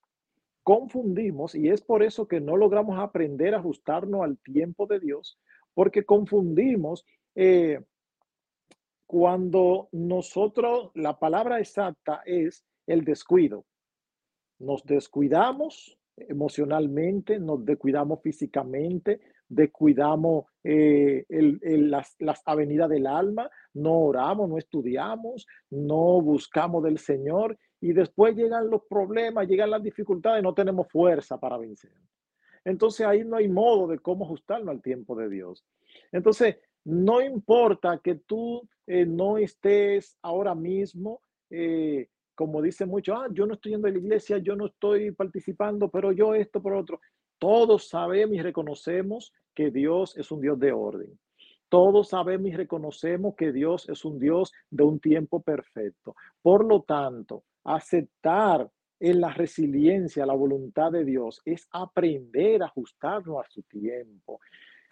confundimos, 0.63 1.53
y 1.55 1.69
es 1.69 1.82
por 1.82 2.03
eso 2.03 2.28
que 2.28 2.39
no 2.39 2.57
logramos 2.57 2.99
aprender 2.99 3.53
a 3.53 3.59
ajustarnos 3.59 4.23
al 4.23 4.38
tiempo 4.39 4.88
de 4.88 4.99
Dios, 4.99 5.39
porque 5.73 6.05
confundimos 6.05 7.05
eh, 7.36 7.82
cuando 9.05 9.89
nosotros, 9.91 10.91
la 10.95 11.19
palabra 11.19 11.59
exacta 11.59 12.21
es 12.26 12.65
el 12.88 13.03
descuido. 13.03 13.65
Nos 14.57 14.84
descuidamos 14.84 15.97
emocionalmente, 16.17 17.39
nos 17.39 17.63
descuidamos 17.65 18.21
físicamente, 18.21 19.19
descuidamos 19.47 20.45
eh, 20.68 21.26
las, 21.30 22.16
avenidas 22.43 22.89
del 22.89 23.05
alma, 23.05 23.51
no 23.76 23.99
oramos, 23.99 24.49
no 24.49 24.57
estudiamos, 24.57 25.45
no 25.70 26.20
buscamos 26.22 26.84
del 26.84 26.97
Señor 26.97 27.55
y 27.80 27.93
después 27.93 28.36
llegan 28.36 28.72
los 28.72 28.82
problemas, 28.89 29.47
llegan 29.47 29.70
las 29.70 29.84
dificultades, 29.84 30.41
no 30.41 30.55
tenemos 30.55 30.88
fuerza 30.91 31.39
para 31.39 31.59
vencer. 31.59 31.91
Entonces 32.63 33.05
ahí 33.05 33.24
no 33.24 33.38
hay 33.38 33.47
modo 33.47 33.86
de 33.88 33.99
cómo 33.99 34.26
ajustarnos 34.26 34.70
al 34.70 34.82
tiempo 34.82 35.16
de 35.16 35.30
Dios. 35.30 35.63
Entonces, 36.11 36.57
no 36.84 37.22
importa 37.22 37.99
que 38.03 38.16
tú 38.16 38.68
eh, 38.88 39.05
no 39.05 39.38
estés 39.38 40.18
ahora 40.24 40.55
mismo, 40.55 41.22
eh, 41.51 42.07
como 42.34 42.59
dice 42.59 42.88
mucho, 42.88 43.13
ah, 43.16 43.28
yo 43.32 43.45
no 43.45 43.53
estoy 43.53 43.74
yendo 43.74 43.88
a 43.88 43.91
la 43.91 43.99
iglesia, 43.99 44.39
yo 44.39 44.55
no 44.55 44.66
estoy 44.66 45.11
participando, 45.11 45.89
pero 45.89 46.11
yo 46.11 46.34
esto 46.34 46.59
por 46.59 46.74
otro. 46.74 46.99
Todos 47.39 47.89
sabemos 47.89 48.36
y 48.36 48.41
reconocemos 48.41 49.33
que 49.53 49.71
Dios 49.71 50.17
es 50.17 50.31
un 50.31 50.41
Dios 50.41 50.59
de 50.59 50.71
orden. 50.71 51.19
Todos 51.69 52.09
sabemos 52.09 52.47
y 52.47 52.55
reconocemos 52.55 53.36
que 53.36 53.51
Dios 53.51 53.89
es 53.89 54.05
un 54.05 54.19
Dios 54.19 54.53
de 54.69 54.83
un 54.83 54.99
tiempo 54.99 55.41
perfecto. 55.41 56.15
Por 56.41 56.63
lo 56.65 56.83
tanto, 56.83 57.43
aceptar 57.63 58.69
en 58.99 59.19
la 59.19 59.33
resiliencia 59.33 60.25
la 60.25 60.33
voluntad 60.33 60.91
de 60.91 61.03
Dios 61.03 61.41
es 61.43 61.67
aprender 61.71 62.63
a 62.63 62.67
ajustarnos 62.67 63.43
a 63.43 63.49
su 63.49 63.63
tiempo. 63.63 64.39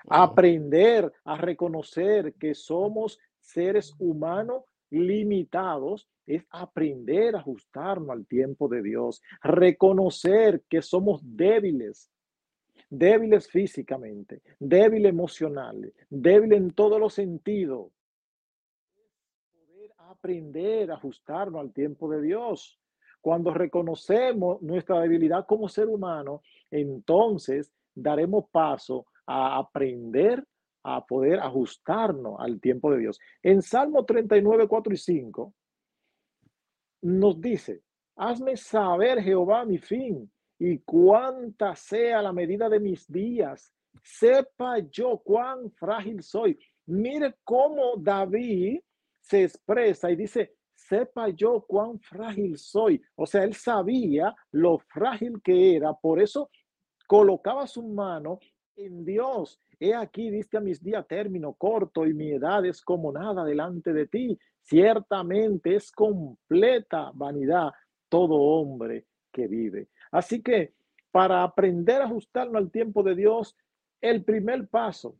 Aprender 0.09 1.11
a 1.23 1.37
reconocer 1.37 2.33
que 2.33 2.53
somos 2.53 3.19
seres 3.39 3.93
humanos 3.99 4.63
limitados 4.89 6.07
es 6.25 6.45
aprender 6.49 7.35
a 7.35 7.39
ajustarnos 7.39 8.09
al 8.09 8.25
tiempo 8.25 8.67
de 8.67 8.81
Dios, 8.81 9.21
reconocer 9.41 10.63
que 10.69 10.81
somos 10.81 11.21
débiles, 11.23 12.09
débiles 12.93 13.47
físicamente, 13.47 14.43
débiles 14.59 15.09
emocionales, 15.09 15.93
débiles 16.09 16.59
en 16.59 16.71
todos 16.71 16.99
los 16.99 17.13
sentidos. 17.15 17.91
Poder 19.51 19.91
aprender 19.97 20.91
a 20.91 20.95
ajustarnos 20.95 21.59
al 21.59 21.73
tiempo 21.73 22.07
de 22.09 22.21
Dios. 22.21 22.79
Cuando 23.19 23.51
reconocemos 23.51 24.61
nuestra 24.61 24.99
debilidad 24.99 25.47
como 25.47 25.67
ser 25.69 25.87
humano, 25.87 26.43
entonces 26.69 27.73
daremos 27.95 28.45
paso 28.51 29.07
a 29.25 29.57
aprender 29.57 30.45
a 30.83 31.03
poder 31.03 31.39
ajustarnos 31.39 32.35
al 32.39 32.59
tiempo 32.59 32.91
de 32.91 32.99
Dios. 32.99 33.19
En 33.41 33.63
Salmo 33.63 34.05
39, 34.05 34.67
4 34.67 34.93
y 34.93 34.97
5 34.97 35.53
nos 37.01 37.41
dice, 37.41 37.81
hazme 38.17 38.55
saber 38.55 39.19
Jehová 39.21 39.65
mi 39.65 39.79
fin 39.79 40.29
y 40.59 40.79
cuánta 40.79 41.75
sea 41.75 42.21
la 42.21 42.33
medida 42.33 42.69
de 42.69 42.79
mis 42.79 43.11
días. 43.11 43.73
Sepa 44.01 44.79
yo 44.79 45.21
cuán 45.23 45.71
frágil 45.71 46.21
soy. 46.23 46.57
Mire 46.85 47.35
cómo 47.43 47.95
David 47.97 48.79
se 49.21 49.43
expresa 49.43 50.11
y 50.11 50.15
dice, 50.15 50.55
sepa 50.75 51.29
yo 51.29 51.63
cuán 51.67 51.99
frágil 51.99 52.57
soy. 52.57 53.01
O 53.15 53.25
sea, 53.25 53.43
él 53.43 53.53
sabía 53.53 54.35
lo 54.51 54.79
frágil 54.79 55.41
que 55.41 55.75
era, 55.75 55.93
por 55.93 56.21
eso 56.21 56.49
colocaba 57.07 57.67
su 57.67 57.83
mano 57.83 58.39
en 58.75 59.05
Dios. 59.05 59.59
He 59.79 59.93
aquí, 59.93 60.29
diste 60.29 60.57
a 60.57 60.61
mis 60.61 60.81
días 60.81 61.05
término 61.07 61.53
corto 61.53 62.05
y 62.05 62.13
mi 62.13 62.31
edad 62.31 62.65
es 62.65 62.81
como 62.81 63.11
nada 63.11 63.43
delante 63.43 63.93
de 63.93 64.07
ti. 64.07 64.37
Ciertamente 64.61 65.75
es 65.75 65.91
completa 65.91 67.11
vanidad 67.13 67.71
todo 68.09 68.35
hombre 68.35 69.05
que 69.31 69.47
vive. 69.47 69.89
Así 70.13 70.43
que 70.43 70.73
para 71.11 71.43
aprender 71.43 72.01
a 72.01 72.05
ajustarnos 72.05 72.55
al 72.55 72.71
tiempo 72.71 73.01
de 73.01 73.15
Dios, 73.15 73.57
el 73.99 74.23
primer 74.23 74.67
paso 74.67 75.17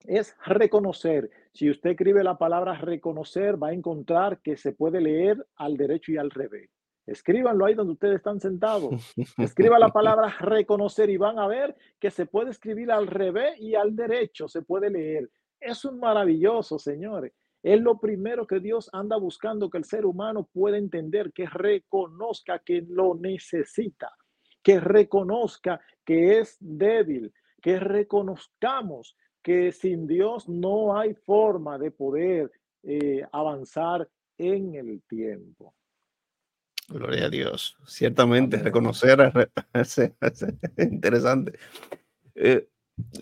es 0.00 0.36
reconocer. 0.44 1.30
Si 1.52 1.70
usted 1.70 1.90
escribe 1.90 2.24
la 2.24 2.36
palabra 2.36 2.74
reconocer, 2.74 3.62
va 3.62 3.68
a 3.68 3.72
encontrar 3.72 4.40
que 4.42 4.56
se 4.56 4.72
puede 4.72 5.00
leer 5.00 5.46
al 5.54 5.76
derecho 5.76 6.10
y 6.10 6.16
al 6.16 6.30
revés. 6.30 6.68
Escríbanlo 7.06 7.64
ahí 7.64 7.74
donde 7.74 7.92
ustedes 7.92 8.16
están 8.16 8.40
sentados. 8.40 9.14
Escriba 9.38 9.78
la 9.78 9.90
palabra 9.90 10.34
reconocer 10.40 11.08
y 11.08 11.16
van 11.16 11.38
a 11.38 11.46
ver 11.46 11.76
que 12.00 12.10
se 12.10 12.26
puede 12.26 12.50
escribir 12.50 12.90
al 12.90 13.06
revés 13.06 13.54
y 13.58 13.76
al 13.76 13.94
derecho, 13.94 14.48
se 14.48 14.62
puede 14.62 14.90
leer. 14.90 15.30
Es 15.60 15.84
un 15.84 16.00
maravilloso, 16.00 16.76
señores. 16.76 17.32
Es 17.62 17.80
lo 17.80 17.98
primero 18.00 18.46
que 18.46 18.58
Dios 18.58 18.90
anda 18.92 19.16
buscando 19.16 19.70
que 19.70 19.78
el 19.78 19.84
ser 19.84 20.04
humano 20.04 20.48
pueda 20.52 20.76
entender, 20.76 21.32
que 21.32 21.46
reconozca 21.46 22.58
que 22.58 22.84
lo 22.88 23.14
necesita, 23.14 24.12
que 24.62 24.80
reconozca 24.80 25.80
que 26.04 26.40
es 26.40 26.56
débil, 26.58 27.32
que 27.60 27.78
reconozcamos 27.78 29.16
que 29.42 29.72
sin 29.72 30.06
Dios 30.06 30.48
no 30.48 30.96
hay 30.96 31.14
forma 31.14 31.78
de 31.78 31.90
poder 31.90 32.50
eh, 32.82 33.24
avanzar 33.32 34.08
en 34.38 34.74
el 34.74 35.02
tiempo. 35.02 35.74
Gloria 36.88 37.26
a 37.26 37.30
Dios. 37.30 37.76
Ciertamente, 37.86 38.58
reconocer 38.58 39.32
es, 39.72 40.00
interesante. 40.76 41.58
Eh, 42.34 42.68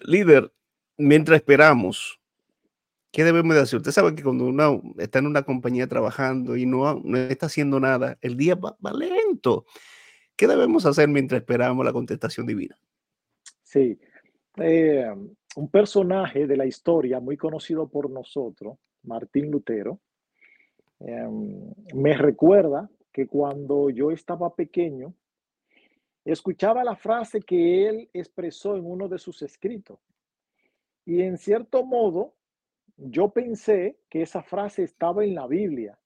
líder, 0.02 0.52
mientras 0.96 1.36
esperamos, 1.36 2.19
¿qué 3.10 3.24
debemos 3.24 3.54
de 3.54 3.62
hacer? 3.62 3.78
Usted 3.78 3.92
sabe 3.92 4.14
que 4.14 4.22
cuando 4.22 4.46
uno 4.46 4.82
está 4.98 5.18
en 5.18 5.26
una 5.26 5.42
compañía 5.42 5.86
trabajando 5.86 6.56
y 6.56 6.66
no, 6.66 7.00
no 7.02 7.18
está 7.18 7.46
haciendo 7.46 7.80
nada, 7.80 8.18
el 8.20 8.36
día 8.36 8.54
va, 8.54 8.76
lento. 8.92 9.64
¿Qué 10.36 10.46
debemos 10.46 10.86
hacer 10.86 11.08
mientras 11.08 11.40
esperamos 11.40 11.84
la 11.84 11.92
contestación 11.92 12.46
divina? 12.46 12.76
Sí, 13.62 13.98
eh, 14.56 15.12
un 15.56 15.70
personaje 15.70 16.46
de 16.46 16.56
la 16.56 16.66
historia 16.66 17.20
muy 17.20 17.36
conocido 17.36 17.88
por 17.88 18.10
nosotros, 18.10 18.78
Martín 19.02 19.50
Lutero, 19.50 20.00
em, 21.00 21.72
me 21.94 22.16
recuerda 22.16 22.90
que 23.12 23.26
cuando 23.26 23.90
yo 23.90 24.10
estaba 24.10 24.54
pequeño, 24.54 25.14
escuchaba 26.24 26.84
la 26.84 26.96
frase 26.96 27.40
que 27.40 27.88
él 27.88 28.10
expresó 28.12 28.76
en 28.76 28.84
uno 28.84 29.08
de 29.08 29.18
sus 29.18 29.42
escritos. 29.42 29.98
Y 31.04 31.22
en 31.22 31.38
cierto 31.38 31.84
modo, 31.84 32.34
yo 33.02 33.30
pensé 33.30 33.98
que 34.08 34.22
esa 34.22 34.42
frase 34.42 34.82
estaba 34.82 35.24
en 35.24 35.34
la 35.34 35.46
Biblia. 35.46 35.98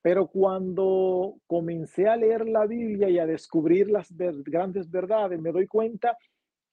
Pero 0.00 0.26
cuando 0.26 1.36
comencé 1.46 2.08
a 2.08 2.16
leer 2.16 2.46
la 2.48 2.66
Biblia 2.66 3.08
y 3.08 3.18
a 3.18 3.26
descubrir 3.26 3.90
las 3.90 4.12
grandes 4.16 4.90
verdades, 4.90 5.40
me 5.40 5.52
doy 5.52 5.66
cuenta 5.66 6.16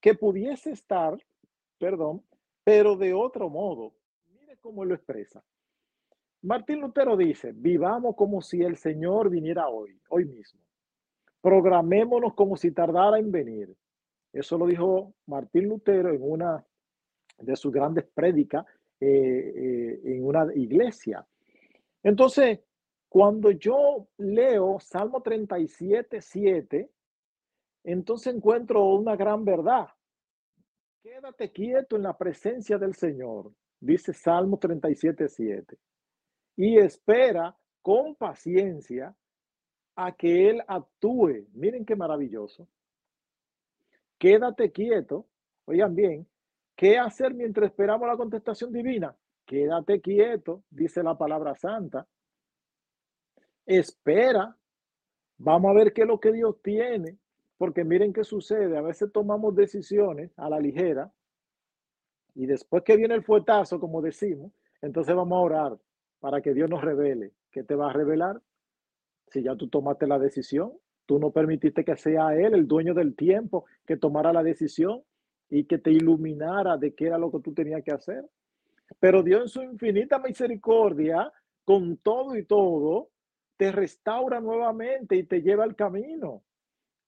que 0.02 0.16
pudiese 0.16 0.72
estar, 0.72 1.18
perdón, 1.78 2.24
pero 2.64 2.95
de 2.95 3.14
otro 3.14 3.49
modo. 3.49 3.93
Mire 4.28 4.58
cómo 4.58 4.84
lo 4.84 4.95
expresa. 4.95 5.43
Martín 6.41 6.82
Lutero 6.82 7.16
dice, 7.16 7.52
vivamos 7.54 8.16
como 8.16 8.41
si 8.41 8.62
el 8.64 8.76
Señor 8.76 9.30
viniera 9.30 9.70
hoy, 9.70 9.99
hoy 10.10 10.26
mismo. 10.26 10.60
Programémonos 11.39 12.34
como 12.34 12.58
si 12.58 12.72
tardara 12.72 13.20
en 13.20 13.32
venir. 13.32 13.76
Eso 14.34 14.58
lo 14.58 14.66
dijo 14.66 15.14
Martín 15.28 15.70
Lutero 15.70 16.10
en 16.10 16.22
una 16.22 16.66
de 17.38 17.56
sus 17.56 17.72
grandes 17.72 18.06
prédicas 18.14 18.66
eh, 19.02 20.02
en 20.06 20.26
una 20.26 20.54
iglesia. 20.56 21.26
Entonces, 22.04 22.60
cuando 23.10 23.52
yo 23.52 24.08
leo 24.18 24.80
Salmo 24.80 25.22
37, 25.22 26.22
7, 26.22 26.89
entonces 27.84 28.34
encuentro 28.34 28.86
una 28.86 29.16
gran 29.16 29.43
verdad. 29.43 29.88
Quédate 31.02 31.52
quieto 31.52 31.95
en 31.95 32.04
la 32.04 32.18
presencia 32.18 32.78
del 32.78 32.95
Señor, 32.95 33.52
dice 33.80 34.14
Salmo 34.14 34.58
37, 34.58 35.28
7 35.28 35.78
y 36.56 36.78
espera 36.78 37.58
con 37.82 38.16
paciencia 38.16 39.16
a 39.95 40.12
que 40.12 40.49
Él 40.49 40.64
actúe. 40.68 41.47
Miren 41.54 41.86
qué 41.86 41.95
maravilloso. 41.95 42.68
Quédate 44.18 44.72
quieto. 44.72 45.28
Oigan 45.66 45.95
bien, 45.95 46.28
¿qué 46.76 46.97
hacer 46.97 47.34
mientras 47.34 47.69
esperamos 47.69 48.07
la 48.07 48.17
contestación 48.17 48.72
divina? 48.72 49.15
Quédate 49.45 50.01
quieto, 50.01 50.63
dice 50.69 51.03
la 51.03 51.17
palabra 51.17 51.55
santa. 51.55 52.07
Espera. 53.65 54.55
Vamos 55.38 55.72
a 55.72 55.74
ver 55.74 55.93
qué 55.93 56.01
es 56.01 56.07
lo 56.07 56.19
que 56.19 56.32
Dios 56.32 56.61
tiene. 56.61 57.17
Porque 57.57 57.84
miren 57.84 58.13
qué 58.13 58.24
sucede. 58.24 58.78
A 58.78 58.82
veces 58.82 59.11
tomamos 59.11 59.55
decisiones 59.55 60.32
a 60.38 60.49
la 60.49 60.59
ligera 60.59 61.11
y 62.34 62.45
después 62.45 62.84
que 62.84 62.95
viene 62.95 63.15
el 63.15 63.24
fuetazo, 63.24 63.80
como 63.80 64.01
decimos, 64.01 64.51
entonces 64.82 65.15
vamos 65.15 65.38
a 65.38 65.41
orar 65.41 65.78
para 66.19 66.41
que 66.41 66.53
Dios 66.53 66.69
nos 66.69 66.82
revele. 66.82 67.34
¿Qué 67.51 67.63
te 67.63 67.76
va 67.76 67.89
a 67.89 67.93
revelar? 67.93 68.41
Si 69.28 69.43
ya 69.43 69.55
tú 69.55 69.67
tomaste 69.67 70.07
la 70.07 70.19
decisión, 70.19 70.74
tú 71.05 71.19
no 71.19 71.32
permitiste 71.32 71.84
que 71.84 71.97
sea 71.97 72.36
Él, 72.36 72.53
el 72.53 72.67
dueño 72.67 72.93
del 72.93 73.15
tiempo, 73.15 73.65
que 73.86 73.97
tomara 73.97 74.32
la 74.32 74.43
decisión 74.43 75.03
y 75.52 75.66
que 75.66 75.78
te 75.78 75.91
iluminara 75.91 76.78
de 76.78 76.95
qué 76.95 77.06
era 77.06 77.20
lo 77.20 77.32
que 77.32 77.41
tú 77.41 77.54
tenías 77.54 77.84
que 77.84 77.91
hacer. 77.91 78.26
Pero 78.99 79.22
Dios 79.22 79.43
en 79.43 79.47
su 79.49 79.62
infinita 79.62 80.18
misericordia, 80.18 81.32
con 81.64 81.97
todo 81.97 82.36
y 82.36 82.45
todo, 82.45 83.10
te 83.58 83.72
restaura 83.72 84.39
nuevamente 84.39 85.16
y 85.16 85.24
te 85.24 85.43
lleva 85.43 85.64
al 85.64 85.76
camino. 85.76 86.41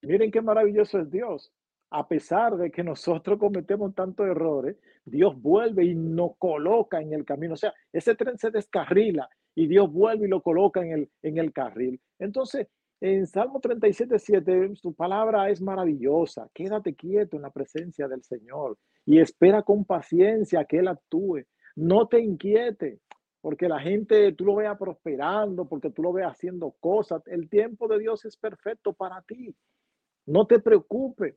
Miren 0.04 0.30
qué 0.30 0.42
maravilloso 0.42 1.00
es 1.00 1.10
Dios 1.10 1.52
a 1.94 2.08
pesar 2.08 2.58
de 2.58 2.72
que 2.72 2.84
nosotros 2.84 3.38
cometemos 3.38 3.94
tantos 3.94 4.26
errores, 4.26 4.76
Dios 5.06 5.40
vuelve 5.40 5.86
y 5.86 5.94
nos 5.94 6.36
coloca 6.38 7.00
en 7.00 7.14
el 7.14 7.24
camino. 7.24 7.54
O 7.54 7.58
sea, 7.58 7.72
ese 7.92 8.16
tren 8.16 8.36
se 8.40 8.50
descarrila 8.50 9.30
y 9.54 9.68
Dios 9.68 9.94
vuelve 9.94 10.26
y 10.26 10.30
lo 10.30 10.42
coloca 10.42 10.82
en 10.82 10.92
el, 10.92 11.10
en 11.22 11.38
el 11.38 11.54
carril. 11.54 12.02
Entonces, 12.18 12.68
en 13.06 13.28
Salmo 13.28 13.60
37, 13.60 14.18
7, 14.18 14.76
su 14.76 14.94
palabra 14.94 15.50
es 15.50 15.60
maravillosa. 15.60 16.50
Quédate 16.54 16.96
quieto 16.96 17.36
en 17.36 17.42
la 17.42 17.50
presencia 17.50 18.08
del 18.08 18.24
Señor 18.24 18.78
y 19.06 19.20
espera 19.20 19.62
con 19.62 19.84
paciencia 19.84 20.64
que 20.64 20.78
Él 20.78 20.88
actúe. 20.88 21.42
No 21.76 22.08
te 22.08 22.22
inquiete, 22.22 23.02
porque 23.42 23.68
la 23.68 23.82
gente 23.82 24.32
tú 24.32 24.46
lo 24.46 24.56
veas 24.56 24.78
prosperando, 24.78 25.68
porque 25.68 25.90
tú 25.90 26.02
lo 26.02 26.14
veas 26.14 26.32
haciendo 26.32 26.72
cosas. 26.80 27.22
El 27.28 27.50
tiempo 27.50 27.90
de 27.90 28.00
Dios 28.00 28.24
es 28.24 28.38
perfecto 28.38 28.94
para 28.94 29.22
ti. 29.24 29.54
No 30.26 30.48
te 30.48 30.60
preocupes 30.60 31.36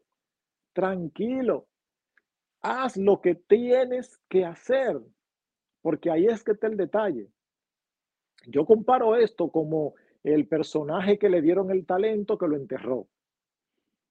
tranquilo. 0.73 1.67
Haz 2.61 2.97
lo 2.97 3.21
que 3.21 3.35
tienes 3.35 4.21
que 4.29 4.45
hacer, 4.45 5.01
porque 5.83 6.13
ahí 6.13 6.27
es 6.27 6.45
que 6.45 6.53
está 6.53 6.69
el 6.69 6.77
detalle. 6.77 7.29
Yo 8.47 8.65
comparo 8.65 9.17
esto 9.17 9.51
como 9.51 9.97
el 10.35 10.49
personaje 10.49 11.19
que 11.19 11.29
le 11.29 11.41
dieron 11.41 11.71
el 11.71 11.87
talento 11.87 12.37
que 12.37 12.49
lo 12.49 12.57
enterró. 12.57 13.07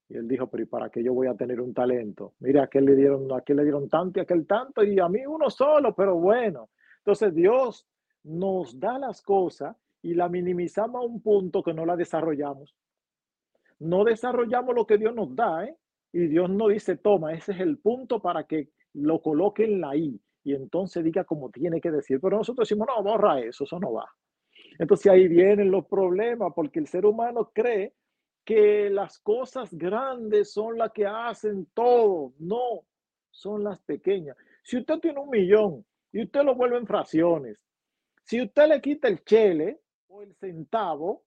Y 0.08 0.16
él 0.16 0.28
dijo, 0.28 0.48
pero 0.48 0.64
¿y 0.64 0.66
para 0.68 0.90
qué 0.90 1.04
yo 1.04 1.14
voy 1.14 1.28
a 1.28 1.36
tener 1.36 1.60
un 1.60 1.74
talento? 1.74 2.36
Mira, 2.40 2.64
aquel 2.64 2.86
le 2.86 2.96
dieron, 2.96 3.32
a 3.34 3.38
aquel 3.38 3.58
le 3.58 3.64
dieron 3.64 3.90
tanto 3.90 4.20
y 4.20 4.22
aquel 4.22 4.48
tanto, 4.48 4.84
y 4.84 4.98
a 5.00 5.10
mí 5.10 5.26
uno 5.26 5.50
solo, 5.50 5.94
pero 5.94 6.16
bueno. 6.16 6.70
Entonces 7.00 7.34
Dios 7.34 7.86
nos 8.24 8.80
da 8.80 8.98
las 8.98 9.22
cosas 9.22 9.76
y 10.02 10.14
la 10.14 10.30
minimizamos 10.30 11.02
a 11.02 11.06
un 11.06 11.22
punto 11.22 11.62
que 11.62 11.74
no 11.74 11.86
la 11.86 11.98
desarrollamos. 11.98 12.76
No 13.80 14.06
desarrollamos 14.06 14.74
lo 14.74 14.86
que 14.86 14.98
Dios 14.98 15.14
nos 15.14 15.36
da, 15.36 15.66
¿eh? 15.66 15.76
Y 16.14 16.28
Dios 16.28 16.50
no 16.50 16.70
dice, 16.70 16.96
toma, 16.96 17.34
ese 17.34 17.52
es 17.52 17.60
el 17.60 17.78
punto 17.78 18.22
para 18.22 18.46
que 18.46 18.70
lo 18.94 19.22
coloque 19.22 19.66
en 19.66 19.82
la 19.82 19.98
I 19.98 20.18
y 20.46 20.54
entonces 20.54 21.04
diga 21.04 21.26
como 21.26 21.50
tiene 21.50 21.82
que 21.82 21.92
decir. 21.92 22.22
Pero 22.22 22.38
nosotros 22.38 22.70
decimos, 22.70 22.88
no, 22.88 23.04
borra 23.04 23.42
eso, 23.42 23.66
eso 23.66 23.80
no 23.80 23.92
va. 23.92 24.10
Entonces 24.80 25.12
ahí 25.12 25.28
vienen 25.28 25.72
los 25.72 25.86
problemas 25.86 26.52
porque 26.56 26.80
el 26.80 26.88
ser 26.88 27.06
humano 27.06 27.52
cree 27.54 27.94
que 28.44 28.90
las 28.90 29.20
cosas 29.20 29.74
grandes 29.74 30.52
son 30.52 30.78
las 30.78 30.92
que 30.92 31.06
hacen 31.06 31.68
todo. 31.74 32.34
No, 32.40 32.86
son 33.32 33.64
las 33.64 33.82
pequeñas. 33.82 34.38
Si 34.64 34.78
usted 34.78 35.00
tiene 35.00 35.20
un 35.20 35.30
millón 35.30 35.86
y 36.12 36.24
usted 36.24 36.44
lo 36.44 36.56
vuelve 36.56 36.78
en 36.78 36.88
fracciones, 36.88 37.60
si 38.24 38.42
usted 38.42 38.68
le 38.68 38.82
quita 38.82 39.08
el 39.08 39.24
chele 39.24 39.82
o 40.08 40.22
el 40.22 40.36
centavo, 40.36 41.24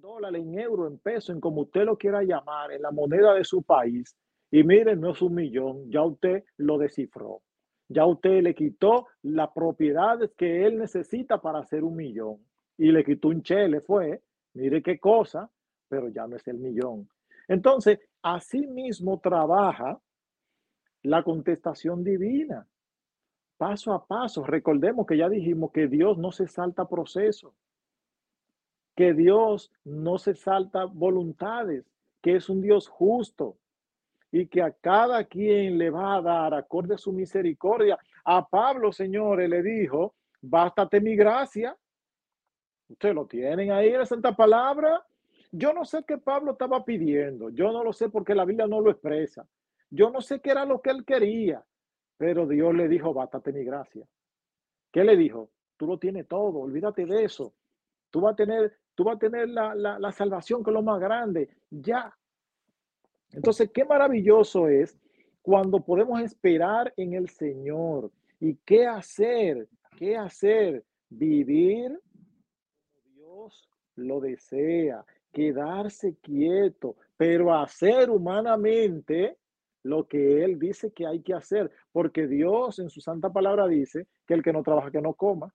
dólar, 0.00 0.36
en 0.36 0.58
euro, 0.58 0.86
en 0.86 0.98
peso, 0.98 1.32
en 1.32 1.40
como 1.40 1.62
usted 1.62 1.84
lo 1.84 1.96
quiera 1.96 2.22
llamar, 2.22 2.72
en 2.72 2.82
la 2.82 2.90
moneda 2.90 3.34
de 3.34 3.44
su 3.44 3.62
país, 3.62 4.16
y 4.50 4.62
miren, 4.62 5.00
no 5.00 5.10
es 5.10 5.20
un 5.20 5.34
millón, 5.34 5.90
ya 5.90 6.02
usted 6.02 6.44
lo 6.56 6.78
descifró. 6.78 7.42
Ya 7.88 8.04
usted 8.04 8.42
le 8.42 8.54
quitó 8.54 9.06
las 9.22 9.50
propiedades 9.50 10.30
que 10.36 10.66
él 10.66 10.78
necesita 10.78 11.40
para 11.40 11.60
hacer 11.60 11.84
un 11.84 11.96
millón. 11.96 12.38
Y 12.78 12.90
le 12.90 13.04
quitó 13.04 13.28
un 13.28 13.42
chele, 13.42 13.80
fue, 13.80 14.22
mire 14.54 14.82
qué 14.82 14.98
cosa, 14.98 15.50
pero 15.88 16.08
ya 16.08 16.26
no 16.26 16.36
es 16.36 16.46
el 16.48 16.58
millón. 16.58 17.08
Entonces, 17.48 18.00
así 18.22 18.66
mismo 18.66 19.20
trabaja 19.20 20.00
la 21.02 21.22
contestación 21.22 22.02
divina, 22.02 22.66
paso 23.56 23.92
a 23.92 24.04
paso. 24.04 24.44
Recordemos 24.44 25.06
que 25.06 25.16
ya 25.16 25.28
dijimos 25.28 25.70
que 25.72 25.86
Dios 25.86 26.18
no 26.18 26.32
se 26.32 26.48
salta 26.48 26.88
procesos, 26.88 27.54
que 28.96 29.14
Dios 29.14 29.70
no 29.84 30.18
se 30.18 30.34
salta 30.34 30.86
voluntades, 30.86 31.84
que 32.20 32.36
es 32.36 32.48
un 32.48 32.60
Dios 32.60 32.88
justo 32.88 33.58
y 34.30 34.46
que 34.48 34.62
a 34.62 34.70
cada 34.72 35.24
quien 35.24 35.78
le 35.78 35.90
va 35.90 36.16
a 36.16 36.22
dar 36.22 36.54
acorde 36.54 36.94
a 36.94 36.98
su 36.98 37.12
misericordia. 37.12 37.98
A 38.24 38.46
Pablo, 38.46 38.92
señores, 38.92 39.48
le 39.48 39.62
dijo, 39.62 40.14
bástate 40.40 41.00
mi 41.00 41.16
gracia. 41.16 41.76
Ustedes 42.88 43.14
lo 43.14 43.26
tienen 43.26 43.72
ahí 43.72 43.88
en 43.88 43.98
la 43.98 44.06
Santa 44.06 44.34
Palabra. 44.34 45.04
Yo 45.52 45.72
no 45.72 45.84
sé 45.84 46.04
qué 46.06 46.18
Pablo 46.18 46.52
estaba 46.52 46.84
pidiendo. 46.84 47.50
Yo 47.50 47.72
no 47.72 47.82
lo 47.82 47.92
sé 47.92 48.08
porque 48.08 48.34
la 48.34 48.44
Biblia 48.44 48.66
no 48.66 48.80
lo 48.80 48.90
expresa. 48.90 49.46
Yo 49.90 50.10
no 50.10 50.20
sé 50.20 50.40
qué 50.40 50.50
era 50.50 50.64
lo 50.64 50.80
que 50.82 50.90
él 50.90 51.04
quería. 51.04 51.64
Pero 52.18 52.46
Dios 52.46 52.74
le 52.74 52.88
dijo, 52.88 53.12
bástate 53.14 53.52
mi 53.52 53.64
gracia. 53.64 54.06
¿Qué 54.92 55.04
le 55.04 55.16
dijo? 55.16 55.50
Tú 55.76 55.86
lo 55.86 55.98
tienes 55.98 56.26
todo. 56.26 56.60
Olvídate 56.60 57.06
de 57.06 57.24
eso. 57.24 57.54
Tú 58.10 58.20
vas 58.20 58.32
a 58.32 58.36
tener, 58.36 58.78
tú 58.94 59.04
vas 59.04 59.16
a 59.16 59.18
tener 59.18 59.48
la, 59.48 59.74
la, 59.74 59.98
la 59.98 60.12
salvación 60.12 60.64
que 60.64 60.70
es 60.70 60.74
lo 60.74 60.82
más 60.82 61.00
grande. 61.00 61.48
Ya. 61.70 62.16
Entonces, 63.36 63.70
qué 63.72 63.84
maravilloso 63.84 64.66
es 64.66 64.98
cuando 65.42 65.78
podemos 65.84 66.20
esperar 66.22 66.92
en 66.96 67.12
el 67.12 67.28
Señor. 67.28 68.10
¿Y 68.40 68.56
qué 68.64 68.86
hacer? 68.86 69.68
¿Qué 69.96 70.16
hacer? 70.16 70.84
Vivir 71.08 72.00
Dios 73.14 73.68
lo 73.94 74.20
desea, 74.20 75.04
quedarse 75.32 76.16
quieto, 76.16 76.96
pero 77.16 77.54
hacer 77.54 78.10
humanamente 78.10 79.36
lo 79.82 80.08
que 80.08 80.42
Él 80.42 80.58
dice 80.58 80.92
que 80.92 81.06
hay 81.06 81.20
que 81.20 81.34
hacer, 81.34 81.70
porque 81.92 82.26
Dios 82.26 82.78
en 82.78 82.90
su 82.90 83.00
santa 83.00 83.30
palabra 83.30 83.68
dice 83.68 84.08
que 84.26 84.34
el 84.34 84.42
que 84.42 84.52
no 84.52 84.62
trabaja, 84.62 84.90
que 84.90 85.00
no 85.00 85.14
coma. 85.14 85.54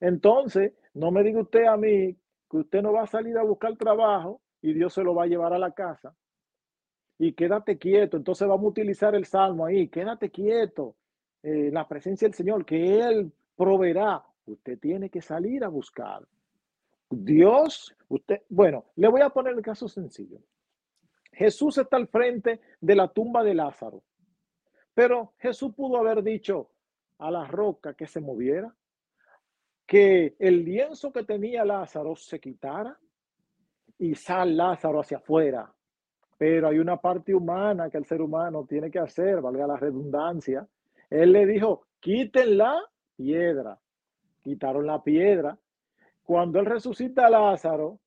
Entonces, 0.00 0.72
no 0.94 1.10
me 1.10 1.22
diga 1.22 1.40
usted 1.40 1.64
a 1.64 1.76
mí 1.76 2.16
que 2.48 2.56
usted 2.56 2.80
no 2.80 2.92
va 2.92 3.02
a 3.02 3.06
salir 3.06 3.36
a 3.36 3.42
buscar 3.42 3.76
trabajo 3.76 4.40
y 4.62 4.72
Dios 4.72 4.94
se 4.94 5.02
lo 5.02 5.14
va 5.14 5.24
a 5.24 5.26
llevar 5.26 5.52
a 5.52 5.58
la 5.58 5.72
casa. 5.72 6.14
Y 7.18 7.32
quédate 7.32 7.78
quieto. 7.78 8.16
Entonces 8.16 8.46
vamos 8.46 8.66
a 8.66 8.70
utilizar 8.70 9.14
el 9.14 9.24
salmo 9.24 9.64
ahí. 9.64 9.88
Quédate 9.88 10.30
quieto 10.30 10.96
en 11.42 11.72
la 11.74 11.86
presencia 11.86 12.26
del 12.26 12.34
Señor, 12.34 12.64
que 12.64 13.00
Él 13.00 13.32
proveerá. 13.56 14.24
Usted 14.44 14.78
tiene 14.78 15.10
que 15.10 15.22
salir 15.22 15.64
a 15.64 15.68
buscar. 15.68 16.26
Dios, 17.10 17.96
usted, 18.08 18.42
bueno, 18.48 18.86
le 18.96 19.08
voy 19.08 19.22
a 19.22 19.30
poner 19.30 19.54
el 19.54 19.62
caso 19.62 19.88
sencillo. 19.88 20.38
Jesús 21.32 21.78
está 21.78 21.96
al 21.96 22.08
frente 22.08 22.60
de 22.80 22.96
la 22.96 23.08
tumba 23.08 23.44
de 23.44 23.54
Lázaro, 23.54 24.02
pero 24.94 25.34
Jesús 25.38 25.74
pudo 25.74 25.98
haber 25.98 26.22
dicho 26.22 26.70
a 27.18 27.30
la 27.30 27.46
roca 27.46 27.94
que 27.94 28.06
se 28.06 28.20
moviera, 28.20 28.74
que 29.86 30.34
el 30.38 30.64
lienzo 30.64 31.12
que 31.12 31.24
tenía 31.24 31.64
Lázaro 31.64 32.16
se 32.16 32.40
quitara 32.40 32.98
y 33.98 34.14
sal 34.14 34.56
Lázaro 34.56 35.00
hacia 35.00 35.18
afuera. 35.18 35.72
Pero 36.38 36.68
hay 36.68 36.78
una 36.78 36.98
parte 37.00 37.34
humana 37.34 37.88
que 37.90 37.98
el 37.98 38.04
ser 38.04 38.20
humano 38.20 38.66
tiene 38.68 38.90
que 38.90 38.98
hacer, 38.98 39.40
valga 39.40 39.66
la 39.66 39.76
redundancia. 39.76 40.66
Él 41.08 41.32
le 41.32 41.46
dijo, 41.46 41.86
quiten 42.00 42.58
la 42.58 42.78
piedra. 43.16 43.78
Quitaron 44.42 44.86
la 44.86 45.02
piedra 45.02 45.58
cuando 46.26 46.58
él 46.58 46.66
resucita 46.66 47.26
a 47.26 47.30
Lázaro, 47.30 48.00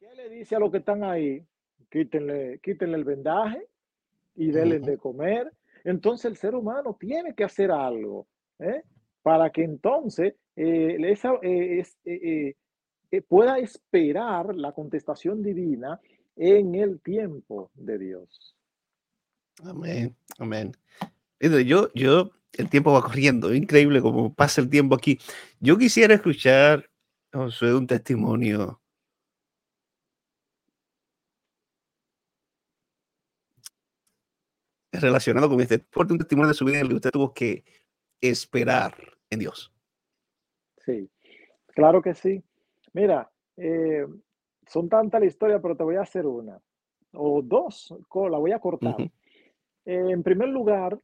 ¿qué 0.00 0.14
le 0.14 0.30
dice 0.30 0.56
a 0.56 0.58
los 0.58 0.70
que 0.70 0.78
están 0.78 1.04
ahí? 1.04 1.46
Quítenle, 1.90 2.58
quítenle 2.62 2.96
el 2.96 3.04
vendaje 3.04 3.68
y 4.34 4.50
denle 4.50 4.80
de 4.80 4.96
comer. 4.96 5.52
Entonces 5.84 6.24
el 6.24 6.36
ser 6.38 6.54
humano 6.54 6.96
tiene 6.98 7.34
que 7.34 7.44
hacer 7.44 7.70
algo 7.70 8.26
¿eh? 8.58 8.82
para 9.20 9.50
que 9.50 9.62
entonces 9.62 10.36
eh, 10.56 10.96
esa, 11.10 11.34
eh, 11.42 12.54
pueda 13.28 13.58
esperar 13.58 14.54
la 14.54 14.72
contestación 14.72 15.42
divina 15.42 16.00
en 16.36 16.74
el 16.74 17.00
tiempo 17.00 17.70
de 17.74 17.98
Dios. 17.98 18.56
Amén, 19.64 20.16
amén. 20.38 20.72
Yo, 21.40 21.92
yo, 21.94 22.30
el 22.52 22.68
tiempo 22.70 22.92
va 22.92 23.02
corriendo, 23.02 23.54
increíble 23.54 24.00
como 24.00 24.34
pasa 24.34 24.60
el 24.60 24.70
tiempo 24.70 24.94
aquí. 24.94 25.18
Yo 25.60 25.76
quisiera 25.76 26.14
escuchar 26.14 26.88
Josué, 27.32 27.74
un 27.74 27.86
testimonio. 27.86 28.80
Relacionado 34.92 35.48
con 35.48 35.60
este, 35.60 35.78
fuerte 35.90 36.12
un 36.12 36.18
testimonio 36.18 36.48
de 36.48 36.54
su 36.54 36.64
vida 36.64 36.76
en 36.76 36.82
el 36.82 36.88
que 36.88 36.94
usted 36.96 37.10
tuvo 37.10 37.32
que 37.32 37.64
esperar 38.20 38.94
en 39.30 39.38
Dios. 39.40 39.72
Sí, 40.84 41.08
claro 41.68 42.02
que 42.02 42.14
sí. 42.14 42.42
Mira, 42.92 43.30
eh, 43.56 44.06
son 44.66 44.88
tantas 44.88 45.20
la 45.20 45.26
historia, 45.26 45.60
pero 45.60 45.76
te 45.76 45.84
voy 45.84 45.96
a 45.96 46.02
hacer 46.02 46.26
una 46.26 46.60
o 47.14 47.42
dos, 47.42 47.94
la 48.30 48.38
voy 48.38 48.52
a 48.52 48.58
cortar. 48.58 48.96
en 49.84 50.22
primer 50.22 50.48
lugar, 50.48 50.98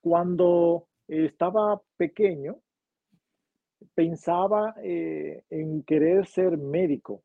cuando 0.00 0.86
estaba 1.08 1.80
pequeño, 1.96 2.56
pensaba 3.94 4.74
eh, 4.82 5.42
en 5.50 5.82
querer 5.82 6.26
ser 6.26 6.56
médico 6.56 7.22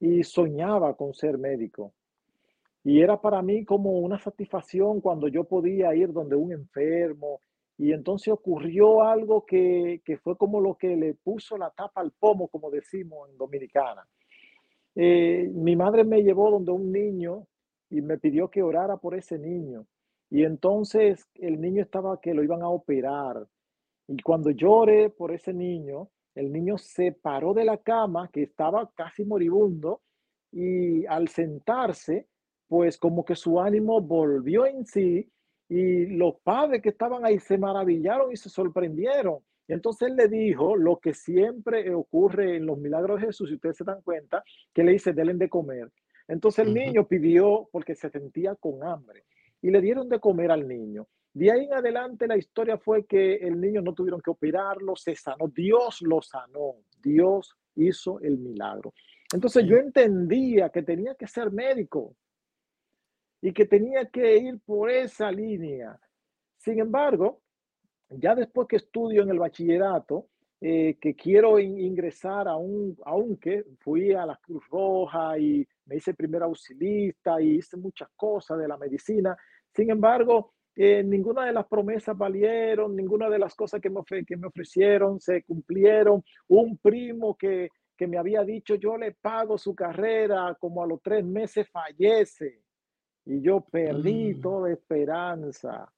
y 0.00 0.22
soñaba 0.24 0.96
con 0.96 1.14
ser 1.14 1.38
médico. 1.38 1.92
Y 2.82 3.00
era 3.02 3.20
para 3.20 3.42
mí 3.42 3.64
como 3.64 3.92
una 4.00 4.18
satisfacción 4.18 5.00
cuando 5.00 5.28
yo 5.28 5.44
podía 5.44 5.94
ir 5.94 6.12
donde 6.12 6.34
un 6.34 6.52
enfermo. 6.52 7.42
Y 7.80 7.94
entonces 7.94 8.28
ocurrió 8.28 9.02
algo 9.02 9.46
que, 9.46 10.02
fue 10.22 10.36
como 10.36 10.60
lo 10.60 10.76
que 10.76 10.96
le 10.96 11.14
puso 11.14 11.56
la 11.56 11.70
tapa 11.70 12.02
al 12.02 12.12
pomo, 12.12 12.48
como 12.48 12.70
decimos 12.70 13.30
en 13.30 13.38
Dominicana. 13.38 14.06
Eh, 14.94 15.50
mi 15.54 15.76
madre 15.76 16.04
me 16.04 16.22
llevó 16.22 16.50
donde 16.50 16.72
un 16.72 16.92
niño 16.92 17.46
y 17.88 18.02
me 18.02 18.18
pidió 18.18 18.50
que 18.50 18.62
orara 18.62 18.98
por 18.98 19.14
ese 19.14 19.38
niño. 19.38 19.86
Y 20.28 20.44
entonces 20.44 21.26
el 21.36 21.58
niño 21.58 21.80
estaba 21.80 22.20
que 22.20 22.34
lo 22.34 22.42
iban 22.42 22.60
a 22.60 22.68
operar. 22.68 23.48
Y 24.08 24.20
cuando 24.20 24.50
lloré 24.50 25.08
por 25.08 25.32
ese 25.32 25.54
niño, 25.54 26.10
el 26.34 26.52
niño 26.52 26.76
se 26.76 27.12
paró 27.12 27.54
de 27.54 27.64
la 27.64 27.78
cama, 27.78 28.28
que 28.30 28.42
estaba 28.42 28.90
casi 28.94 29.24
moribundo, 29.24 30.02
y 30.52 31.06
al 31.06 31.28
sentarse, 31.28 32.28
pues 32.68 32.98
como 32.98 33.24
que 33.24 33.36
su 33.36 33.58
ánimo 33.58 34.02
volvió 34.02 34.66
en 34.66 34.84
sí, 34.84 35.30
y 35.70 36.06
los 36.06 36.34
padres 36.42 36.82
que 36.82 36.88
estaban 36.88 37.24
ahí 37.24 37.38
se 37.38 37.56
maravillaron 37.56 38.32
y 38.32 38.36
se 38.36 38.50
sorprendieron. 38.50 39.38
Entonces 39.68 40.08
él 40.08 40.16
le 40.16 40.26
dijo 40.26 40.76
lo 40.76 40.98
que 40.98 41.14
siempre 41.14 41.94
ocurre 41.94 42.56
en 42.56 42.66
los 42.66 42.76
milagros 42.76 43.20
de 43.20 43.28
Jesús, 43.28 43.48
si 43.48 43.54
ustedes 43.54 43.76
se 43.76 43.84
dan 43.84 44.02
cuenta, 44.02 44.42
que 44.74 44.82
le 44.82 44.92
dice, 44.92 45.12
denle 45.12 45.34
de 45.34 45.48
comer. 45.48 45.88
Entonces 46.26 46.66
el 46.66 46.74
niño 46.74 47.06
pidió 47.06 47.68
porque 47.70 47.94
se 47.94 48.10
sentía 48.10 48.56
con 48.56 48.82
hambre 48.82 49.24
y 49.62 49.70
le 49.70 49.80
dieron 49.80 50.08
de 50.08 50.18
comer 50.18 50.50
al 50.50 50.66
niño. 50.66 51.06
De 51.32 51.52
ahí 51.52 51.66
en 51.66 51.74
adelante 51.74 52.26
la 52.26 52.36
historia 52.36 52.76
fue 52.76 53.06
que 53.06 53.36
el 53.36 53.60
niño 53.60 53.80
no 53.80 53.94
tuvieron 53.94 54.20
que 54.20 54.30
operarlo, 54.30 54.96
se 54.96 55.14
sanó, 55.14 55.46
Dios 55.54 56.02
lo 56.02 56.20
sanó, 56.20 56.78
Dios 57.00 57.56
hizo 57.76 58.18
el 58.20 58.38
milagro. 58.38 58.92
Entonces 59.32 59.64
yo 59.64 59.76
entendía 59.76 60.70
que 60.70 60.82
tenía 60.82 61.14
que 61.14 61.28
ser 61.28 61.52
médico 61.52 62.16
y 63.42 63.52
que 63.52 63.66
tenía 63.66 64.06
que 64.06 64.36
ir 64.36 64.60
por 64.60 64.90
esa 64.90 65.30
línea. 65.30 65.98
Sin 66.56 66.78
embargo, 66.78 67.40
ya 68.10 68.34
después 68.34 68.68
que 68.68 68.76
estudio 68.76 69.22
en 69.22 69.30
el 69.30 69.38
bachillerato, 69.38 70.26
eh, 70.62 70.98
que 71.00 71.14
quiero 71.14 71.58
ingresar 71.58 72.46
a 72.46 72.56
un, 72.56 72.94
aunque 73.06 73.64
fui 73.78 74.12
a 74.12 74.26
la 74.26 74.36
Cruz 74.36 74.62
Roja 74.68 75.38
y 75.38 75.66
me 75.86 75.96
hice 75.96 76.12
primer 76.12 76.42
auxilista 76.42 77.40
y 77.40 77.56
hice 77.56 77.78
muchas 77.78 78.10
cosas 78.14 78.58
de 78.58 78.68
la 78.68 78.76
medicina. 78.76 79.34
Sin 79.74 79.90
embargo, 79.90 80.52
eh, 80.76 81.02
ninguna 81.02 81.46
de 81.46 81.52
las 81.52 81.66
promesas 81.66 82.16
valieron, 82.16 82.94
ninguna 82.94 83.30
de 83.30 83.38
las 83.38 83.54
cosas 83.54 83.80
que 83.80 83.88
me, 83.88 84.02
que 84.26 84.36
me 84.36 84.48
ofrecieron 84.48 85.18
se 85.18 85.42
cumplieron. 85.44 86.22
Un 86.48 86.76
primo 86.76 87.36
que, 87.36 87.70
que 87.96 88.06
me 88.06 88.18
había 88.18 88.44
dicho 88.44 88.74
yo 88.74 88.98
le 88.98 89.12
pago 89.12 89.56
su 89.56 89.74
carrera, 89.74 90.56
como 90.60 90.82
a 90.82 90.86
los 90.86 91.00
tres 91.00 91.24
meses 91.24 91.68
fallece. 91.70 92.62
Y 93.30 93.42
yo 93.42 93.60
perdí 93.60 94.34
mm. 94.34 94.40
toda 94.40 94.72
esperanza. 94.72 95.88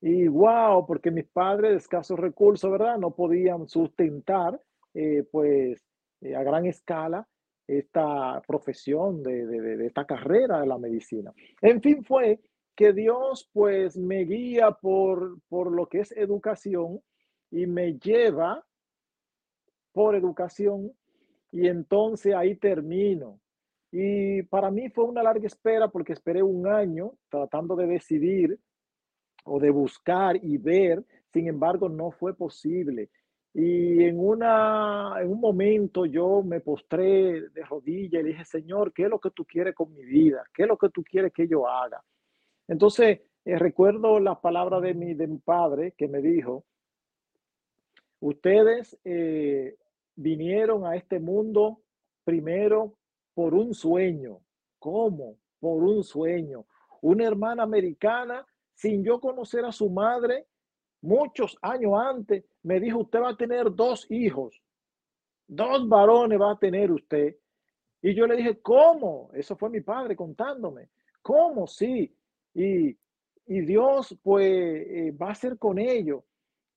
Y 0.00 0.26
wow, 0.26 0.84
porque 0.84 1.12
mis 1.12 1.26
padres 1.26 1.70
de 1.70 1.76
escasos 1.76 2.18
recursos, 2.18 2.68
¿verdad? 2.72 2.98
No 2.98 3.12
podían 3.12 3.68
sustentar, 3.68 4.60
eh, 4.92 5.24
pues, 5.30 5.80
eh, 6.20 6.34
a 6.34 6.42
gran 6.42 6.66
escala 6.66 7.24
esta 7.68 8.42
profesión 8.48 9.22
de, 9.22 9.46
de, 9.46 9.76
de, 9.76 9.86
esta 9.86 10.04
carrera 10.04 10.60
de 10.60 10.66
la 10.66 10.76
medicina. 10.76 11.32
En 11.62 11.80
fin, 11.80 12.02
fue 12.02 12.40
que 12.74 12.92
Dios 12.92 13.48
pues 13.52 13.96
me 13.96 14.24
guía 14.24 14.72
por, 14.72 15.40
por 15.48 15.70
lo 15.70 15.86
que 15.86 16.00
es 16.00 16.10
educación 16.16 17.00
y 17.52 17.66
me 17.66 17.96
lleva 17.96 18.66
por 19.92 20.16
educación 20.16 20.92
y 21.52 21.68
entonces 21.68 22.34
ahí 22.34 22.56
termino. 22.56 23.38
Y 23.92 24.42
para 24.44 24.70
mí 24.70 24.88
fue 24.90 25.04
una 25.04 25.22
larga 25.22 25.46
espera 25.46 25.88
porque 25.88 26.12
esperé 26.12 26.42
un 26.42 26.66
año 26.66 27.12
tratando 27.28 27.74
de 27.74 27.86
decidir 27.86 28.58
o 29.44 29.58
de 29.58 29.70
buscar 29.70 30.36
y 30.36 30.58
ver, 30.58 31.04
sin 31.32 31.48
embargo 31.48 31.88
no 31.88 32.10
fue 32.10 32.34
posible. 32.34 33.10
Y 33.52 34.04
en, 34.04 34.20
una, 34.20 35.14
en 35.20 35.32
un 35.32 35.40
momento 35.40 36.06
yo 36.06 36.42
me 36.42 36.60
postré 36.60 37.48
de 37.50 37.64
rodillas 37.68 38.22
y 38.22 38.26
dije, 38.26 38.44
Señor, 38.44 38.92
¿qué 38.92 39.04
es 39.04 39.10
lo 39.10 39.18
que 39.18 39.30
tú 39.30 39.44
quieres 39.44 39.74
con 39.74 39.92
mi 39.92 40.04
vida? 40.04 40.44
¿Qué 40.54 40.62
es 40.62 40.68
lo 40.68 40.78
que 40.78 40.90
tú 40.90 41.02
quieres 41.02 41.32
que 41.32 41.48
yo 41.48 41.68
haga? 41.68 42.00
Entonces, 42.68 43.20
eh, 43.44 43.58
recuerdo 43.58 44.20
las 44.20 44.38
palabras 44.38 44.82
de 44.82 44.94
mi, 44.94 45.14
de 45.14 45.26
mi 45.26 45.38
padre 45.38 45.94
que 45.96 46.06
me 46.06 46.20
dijo, 46.20 46.64
ustedes 48.20 48.96
eh, 49.02 49.76
vinieron 50.14 50.86
a 50.86 50.94
este 50.94 51.18
mundo 51.18 51.82
primero 52.22 52.99
por 53.40 53.54
un 53.54 53.72
sueño. 53.72 54.42
¿Cómo? 54.78 55.38
Por 55.60 55.82
un 55.82 56.04
sueño. 56.04 56.66
Una 57.00 57.24
hermana 57.26 57.62
americana, 57.62 58.46
sin 58.74 59.02
yo 59.02 59.18
conocer 59.18 59.64
a 59.64 59.72
su 59.72 59.88
madre, 59.88 60.46
muchos 61.00 61.56
años 61.62 61.92
antes, 61.94 62.44
me 62.62 62.78
dijo, 62.78 62.98
usted 62.98 63.18
va 63.18 63.30
a 63.30 63.36
tener 63.38 63.74
dos 63.74 64.06
hijos, 64.10 64.60
dos 65.46 65.88
varones 65.88 66.38
va 66.38 66.52
a 66.52 66.58
tener 66.58 66.92
usted. 66.92 67.34
Y 68.02 68.14
yo 68.14 68.26
le 68.26 68.36
dije, 68.36 68.60
¿cómo? 68.60 69.30
Eso 69.32 69.56
fue 69.56 69.70
mi 69.70 69.80
padre 69.80 70.14
contándome. 70.14 70.90
¿Cómo? 71.22 71.66
Sí. 71.66 72.14
Y, 72.52 72.94
y 73.46 73.60
Dios 73.62 74.18
pues 74.22 74.44
eh, 74.46 75.12
va 75.12 75.30
a 75.30 75.34
ser 75.34 75.56
con 75.56 75.78
ellos. 75.78 76.24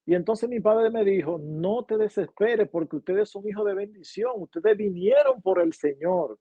Y 0.05 0.16
entonces 0.16 0.47
mi 0.47 0.61
padre 0.61 0.89
me 0.89 1.03
dijo, 1.03 1.38
no 1.38 1.84
te 1.84 1.97
desesperes 1.97 2.70
porque 2.70 2.95
ustedes 2.95 3.30
son 3.30 3.45
hijos 3.49 3.66
de 3.66 3.74
bendición, 3.74 4.32
ustedes 4.38 4.78
vinieron 4.78 5.41
por 5.41 5.59
el 5.59 5.74
Señor. 5.74 6.39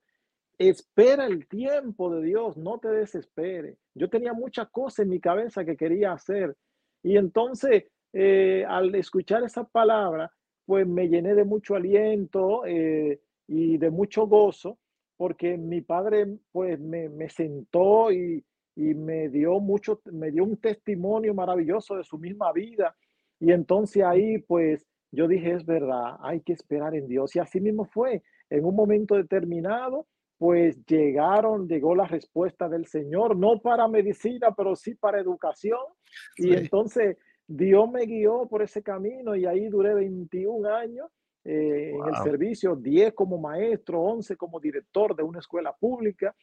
Espera 0.57 1.25
el 1.25 1.47
tiempo 1.47 2.13
de 2.13 2.23
Dios, 2.23 2.57
no 2.57 2.79
te 2.79 2.89
desesperes. 2.89 3.77
Yo 3.95 4.09
tenía 4.09 4.33
muchas 4.33 4.69
cosas 4.69 4.99
en 4.99 5.09
mi 5.09 5.19
cabeza 5.19 5.65
que 5.65 5.75
quería 5.75 6.13
hacer. 6.13 6.55
Y 7.01 7.17
entonces, 7.17 7.85
eh, 8.13 8.65
al 8.67 8.93
escuchar 8.95 9.43
esa 9.43 9.63
palabra, 9.63 10.31
pues 10.65 10.87
me 10.87 11.09
llené 11.09 11.35
de 11.35 11.43
mucho 11.43 11.75
aliento 11.75 12.65
eh, 12.65 13.19
y 13.47 13.77
de 13.77 13.89
mucho 13.89 14.27
gozo, 14.27 14.77
porque 15.17 15.57
mi 15.57 15.81
padre 15.81 16.27
pues 16.51 16.79
me, 16.79 17.09
me 17.09 17.29
sentó 17.29 18.11
y, 18.11 18.43
y 18.75 18.93
me 18.93 19.29
dio 19.29 19.59
mucho, 19.59 20.01
me 20.05 20.31
dio 20.31 20.43
un 20.43 20.57
testimonio 20.57 21.33
maravilloso 21.33 21.97
de 21.97 22.03
su 22.03 22.17
misma 22.17 22.51
vida 22.53 22.95
y 23.39 23.51
entonces 23.51 24.03
ahí 24.03 24.37
pues 24.39 24.87
yo 25.11 25.27
dije, 25.27 25.51
es 25.51 25.65
verdad, 25.65 26.15
hay 26.21 26.41
que 26.41 26.53
esperar 26.53 26.95
en 26.95 27.07
Dios. 27.07 27.35
Y 27.35 27.39
así 27.39 27.59
mismo 27.61 27.85
fue. 27.85 28.23
En 28.49 28.65
un 28.65 28.75
momento 28.75 29.15
determinado, 29.15 30.07
pues 30.37 30.83
llegaron, 30.85 31.67
llegó 31.67 31.95
la 31.95 32.05
respuesta 32.05 32.67
del 32.67 32.85
Señor, 32.85 33.35
no 33.35 33.59
para 33.59 33.87
medicina, 33.87 34.53
pero 34.55 34.75
sí 34.75 34.95
para 34.95 35.19
educación. 35.19 35.79
Y 36.37 36.53
entonces 36.53 37.17
Dios 37.47 37.89
me 37.89 38.05
guió 38.05 38.47
por 38.47 38.61
ese 38.61 38.81
camino 38.81 39.35
y 39.35 39.45
ahí 39.45 39.67
duré 39.67 39.93
21 39.93 40.67
años 40.69 41.09
eh, 41.45 41.91
en 41.93 42.07
el 42.07 42.15
servicio, 42.23 42.75
10 42.75 43.13
como 43.13 43.37
maestro, 43.37 44.01
11 44.01 44.37
como 44.37 44.59
director 44.59 45.15
de 45.15 45.23
una 45.23 45.39
escuela 45.39 45.73
pública 45.73 46.33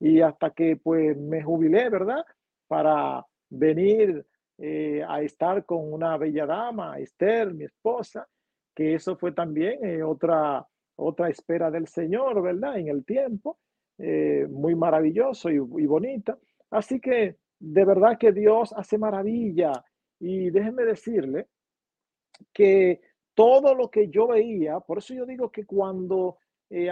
y 0.00 0.20
hasta 0.20 0.50
que 0.50 0.76
pues 0.76 1.16
me 1.16 1.42
jubilé, 1.42 1.88
¿verdad? 1.88 2.24
Para 2.66 3.24
venir 3.48 4.26
eh, 4.58 5.04
a 5.06 5.22
estar 5.22 5.64
con 5.64 5.92
una 5.92 6.16
bella 6.16 6.46
dama, 6.46 6.98
Esther, 6.98 7.54
mi 7.54 7.64
esposa, 7.64 8.26
que 8.74 8.94
eso 8.94 9.16
fue 9.16 9.32
también 9.32 9.84
eh, 9.84 10.02
otra, 10.02 10.66
otra 10.98 11.28
espera 11.28 11.70
del 11.70 11.86
Señor, 11.86 12.42
¿verdad? 12.42 12.78
En 12.78 12.88
el 12.88 13.04
tiempo, 13.04 13.58
eh, 13.98 14.46
muy 14.50 14.74
maravilloso 14.74 15.50
y, 15.50 15.56
y, 15.56 15.86
bonita. 15.86 16.38
Así 16.70 17.00
que 17.00 17.36
de 17.58 17.84
verdad 17.84 18.18
que 18.18 18.32
Dios 18.32 18.72
hace 18.76 18.98
maravilla. 18.98 19.72
Y 20.20 20.50
déjenme 20.50 20.84
decirle 20.84 21.48
que 22.52 23.00
todo 23.34 23.74
lo 23.74 23.88
que 23.88 24.08
yo 24.08 24.28
veía, 24.28 24.80
por 24.80 24.98
eso 24.98 25.14
yo 25.14 25.24
digo 25.26 25.50
que 25.50 25.64
cuando 25.64 26.38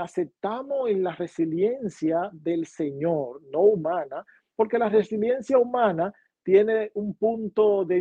aceptamos 0.00 0.88
en 0.88 1.02
la 1.02 1.12
resiliencia 1.12 2.30
del 2.32 2.64
Señor, 2.66 3.42
no 3.52 3.60
humana, 3.60 4.24
porque 4.56 4.78
la 4.78 4.88
resiliencia 4.88 5.58
humana 5.58 6.12
tiene 6.46 6.90
un 6.94 7.14
punto 7.14 7.84
de, 7.84 7.98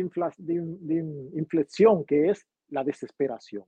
inflexión 1.34 2.04
que 2.04 2.30
es 2.30 2.46
la 2.68 2.82
desesperación. 2.82 3.64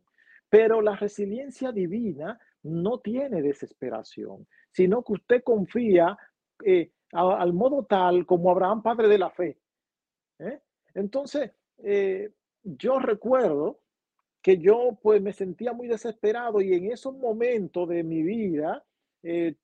Pero 0.51 0.81
la 0.81 0.97
resiliencia 0.97 1.73
divina 1.73 2.39
no 2.63 3.01
tiene 3.01 3.43
desesperación, 3.43 4.47
sino 4.71 5.03
que 5.03 5.13
usted 5.15 5.43
confía 5.43 6.17
eh, 6.65 6.93
al 7.13 7.53
modo 7.53 7.85
tal 7.85 8.27
como 8.27 8.51
Abraham, 8.51 8.83
padre 8.83 9.09
de 9.09 9.19
la 9.19 9.31
fe. 9.31 9.59
¿eh? 10.39 10.61
Entonces, 10.95 11.53
eh, 11.79 12.31
yo 12.63 12.99
recuerdo 12.99 13.81
que 14.43 14.59
yo 14.59 14.99
pues 15.03 15.21
me 15.21 15.33
sentía 15.33 15.73
muy 15.73 15.89
desesperado 15.89 16.61
y 16.61 16.75
en 16.75 16.93
esos 16.93 17.15
momentos 17.15 17.89
de 17.89 18.03
mi 18.03 18.23
vida 18.23 18.85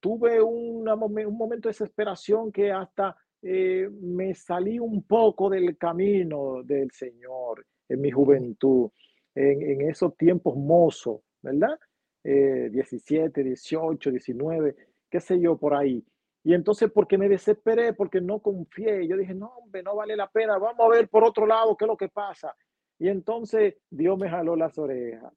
tuve 0.00 0.42
un 0.42 0.84
momento 0.84 1.68
de 1.68 1.72
desesperación 1.72 2.50
que 2.50 2.72
hasta 2.72 3.16
me 3.40 4.34
salí 4.34 4.80
un 4.80 5.04
poco 5.04 5.48
del 5.48 5.78
camino 5.78 6.62
del 6.64 6.90
Señor 6.90 7.64
en 7.88 8.00
mi 8.00 8.10
juventud, 8.10 8.90
en, 9.34 9.80
esos 9.88 10.16
tiempos 10.16 10.56
mozos, 10.56 11.20
¿verdad? 11.42 11.78
17, 12.22 13.44
18, 13.44 14.10
19, 14.10 14.76
qué 15.10 15.20
sé 15.20 15.38
yo, 15.38 15.56
por 15.58 15.74
ahí. 15.74 16.02
Y 16.42 16.54
entonces, 16.54 16.90
porque 16.92 17.18
me 17.18 17.28
desesperé, 17.28 17.92
porque 17.94 18.20
no 18.20 18.40
confié, 18.40 19.06
yo 19.06 19.16
dije, 19.16 19.34
no, 19.34 19.48
hombre, 19.56 19.82
no 19.82 19.96
vale 19.96 20.16
la 20.16 20.28
pena, 20.28 20.58
vamos 20.58 20.86
a 20.86 20.88
ver 20.88 21.08
por 21.08 21.24
otro 21.24 21.46
lado 21.46 21.76
qué 21.76 21.84
es 21.84 21.88
lo 21.88 21.96
que 21.96 22.08
pasa. 22.08 22.54
Y 22.98 23.08
entonces 23.08 23.76
Dios 23.90 24.18
me 24.18 24.28
jaló 24.28 24.54
las 24.54 24.78
orejas 24.78 25.32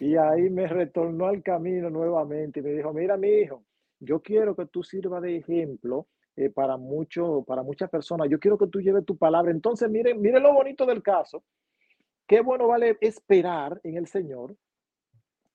y 0.00 0.16
ahí 0.16 0.50
me 0.50 0.66
retornó 0.66 1.26
al 1.26 1.42
camino 1.42 1.90
nuevamente 1.90 2.60
y 2.60 2.62
me 2.62 2.70
dijo, 2.70 2.92
mira, 2.92 3.16
mi 3.16 3.28
hijo, 3.28 3.64
yo 4.00 4.20
quiero 4.20 4.56
que 4.56 4.66
tú 4.66 4.82
sirvas 4.82 5.22
de 5.22 5.36
ejemplo 5.36 6.08
eh, 6.36 6.50
para, 6.50 6.76
mucho, 6.76 7.44
para 7.46 7.62
muchas 7.62 7.88
personas. 7.88 8.28
Yo 8.28 8.38
quiero 8.38 8.58
que 8.58 8.66
tú 8.66 8.80
lleves 8.80 9.04
tu 9.04 9.16
palabra. 9.16 9.50
Entonces, 9.50 9.88
miren, 9.88 10.20
miren 10.20 10.42
lo 10.42 10.52
bonito 10.52 10.84
del 10.84 11.02
caso. 11.02 11.44
Qué 12.26 12.40
bueno 12.40 12.66
vale 12.66 12.98
esperar 13.00 13.80
en 13.84 13.96
el 13.96 14.08
Señor, 14.08 14.56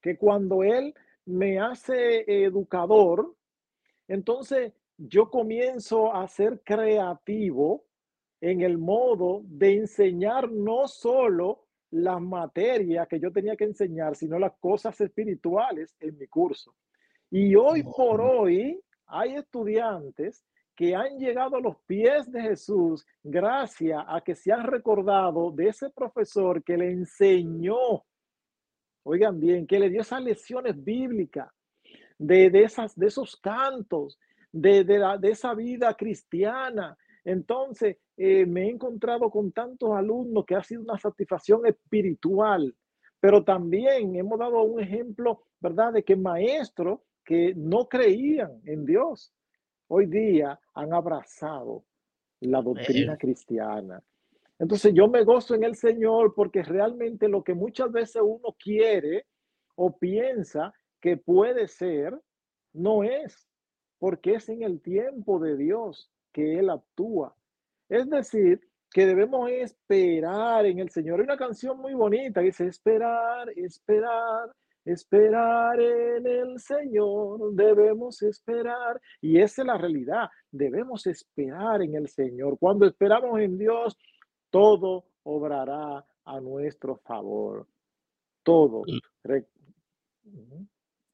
que 0.01 0.17
cuando 0.17 0.63
Él 0.63 0.93
me 1.25 1.59
hace 1.59 2.23
educador, 2.45 3.35
entonces 4.07 4.73
yo 4.97 5.29
comienzo 5.29 6.13
a 6.13 6.27
ser 6.27 6.61
creativo 6.63 7.83
en 8.39 8.61
el 8.61 8.77
modo 8.77 9.41
de 9.43 9.75
enseñar 9.75 10.51
no 10.51 10.87
solo 10.87 11.65
las 11.91 12.21
materias 12.21 13.07
que 13.07 13.19
yo 13.19 13.31
tenía 13.31 13.57
que 13.57 13.65
enseñar, 13.65 14.15
sino 14.15 14.39
las 14.39 14.53
cosas 14.59 14.99
espirituales 15.01 15.95
en 15.99 16.17
mi 16.17 16.27
curso. 16.27 16.73
Y 17.29 17.53
hoy 17.55 17.83
por 17.83 18.21
hoy 18.21 18.81
hay 19.07 19.35
estudiantes 19.35 20.45
que 20.75 20.95
han 20.95 21.17
llegado 21.19 21.57
a 21.57 21.61
los 21.61 21.77
pies 21.85 22.31
de 22.31 22.41
Jesús 22.41 23.05
gracias 23.23 24.03
a 24.07 24.21
que 24.21 24.35
se 24.35 24.51
han 24.51 24.63
recordado 24.63 25.51
de 25.51 25.67
ese 25.67 25.89
profesor 25.89 26.63
que 26.63 26.77
le 26.77 26.91
enseñó, 26.91 28.03
oigan 29.03 29.39
bien, 29.39 29.67
que 29.67 29.79
le 29.79 29.89
dio 29.89 30.01
esas 30.01 30.23
lecciones 30.23 30.81
bíblicas, 30.81 31.49
de, 32.17 32.49
de, 32.49 32.63
esas, 32.63 32.95
de 32.95 33.07
esos 33.07 33.35
cantos, 33.37 34.19
de, 34.51 34.83
de, 34.83 34.99
la, 34.99 35.17
de 35.17 35.31
esa 35.31 35.53
vida 35.53 35.93
cristiana. 35.95 36.97
Entonces, 37.23 37.97
eh, 38.17 38.45
me 38.45 38.65
he 38.65 38.69
encontrado 38.69 39.29
con 39.29 39.51
tantos 39.51 39.91
alumnos 39.91 40.45
que 40.45 40.55
ha 40.55 40.63
sido 40.63 40.81
una 40.81 40.97
satisfacción 40.97 41.65
espiritual, 41.65 42.75
pero 43.19 43.43
también 43.43 44.15
hemos 44.15 44.39
dado 44.39 44.61
un 44.63 44.79
ejemplo, 44.79 45.43
¿verdad?, 45.59 45.93
de 45.93 46.03
que 46.03 46.15
maestros 46.15 46.99
que 47.23 47.53
no 47.55 47.87
creían 47.87 48.61
en 48.65 48.85
Dios, 48.85 49.33
hoy 49.93 50.05
día 50.05 50.57
han 50.73 50.93
abrazado 50.93 51.83
la 52.39 52.61
doctrina 52.61 53.17
cristiana. 53.17 54.01
Entonces 54.57 54.93
yo 54.93 55.09
me 55.09 55.23
gozo 55.25 55.53
en 55.53 55.65
el 55.65 55.75
Señor 55.75 56.33
porque 56.33 56.63
realmente 56.63 57.27
lo 57.27 57.43
que 57.43 57.53
muchas 57.53 57.91
veces 57.91 58.21
uno 58.23 58.55
quiere 58.57 59.25
o 59.75 59.97
piensa 59.97 60.73
que 61.01 61.17
puede 61.17 61.67
ser, 61.67 62.17
no 62.71 63.03
es, 63.03 63.49
porque 63.99 64.35
es 64.35 64.47
en 64.47 64.63
el 64.63 64.79
tiempo 64.79 65.39
de 65.39 65.57
Dios 65.57 66.09
que 66.31 66.57
Él 66.57 66.69
actúa. 66.69 67.35
Es 67.89 68.09
decir, 68.09 68.61
que 68.91 69.05
debemos 69.05 69.49
esperar 69.49 70.65
en 70.65 70.79
el 70.79 70.89
Señor. 70.89 71.19
Hay 71.19 71.25
una 71.25 71.37
canción 71.37 71.77
muy 71.79 71.93
bonita 71.93 72.39
que 72.39 72.47
dice, 72.47 72.67
esperar, 72.67 73.49
esperar, 73.57 74.53
Esperar 74.83 75.79
en 75.79 76.25
el 76.25 76.59
Señor, 76.59 77.53
debemos 77.53 78.21
esperar. 78.23 78.99
Y 79.21 79.39
esa 79.39 79.61
es 79.61 79.65
la 79.67 79.77
realidad, 79.77 80.29
debemos 80.51 81.05
esperar 81.07 81.81
en 81.81 81.95
el 81.95 82.07
Señor. 82.07 82.57
Cuando 82.59 82.85
esperamos 82.85 83.39
en 83.39 83.57
Dios, 83.57 83.97
todo 84.49 85.05
obrará 85.23 86.05
a 86.25 86.39
nuestro 86.39 86.97
favor. 86.97 87.67
Todo. 88.43 88.83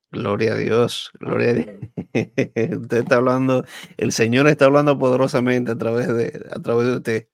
Gloria 0.09 0.53
a 0.53 0.57
Dios, 0.57 1.11
gloria 1.19 1.49
a 1.49 1.53
Dios. 1.53 1.77
Usted 2.81 2.97
está 2.97 3.17
hablando, 3.17 3.65
el 3.97 4.13
Señor 4.13 4.47
está 4.47 4.65
hablando 4.65 4.97
poderosamente 4.97 5.71
a 5.71 5.77
través 5.77 6.07
de, 6.07 6.47
a 6.49 6.59
través 6.61 6.87
de 6.87 6.95
usted. 6.95 7.27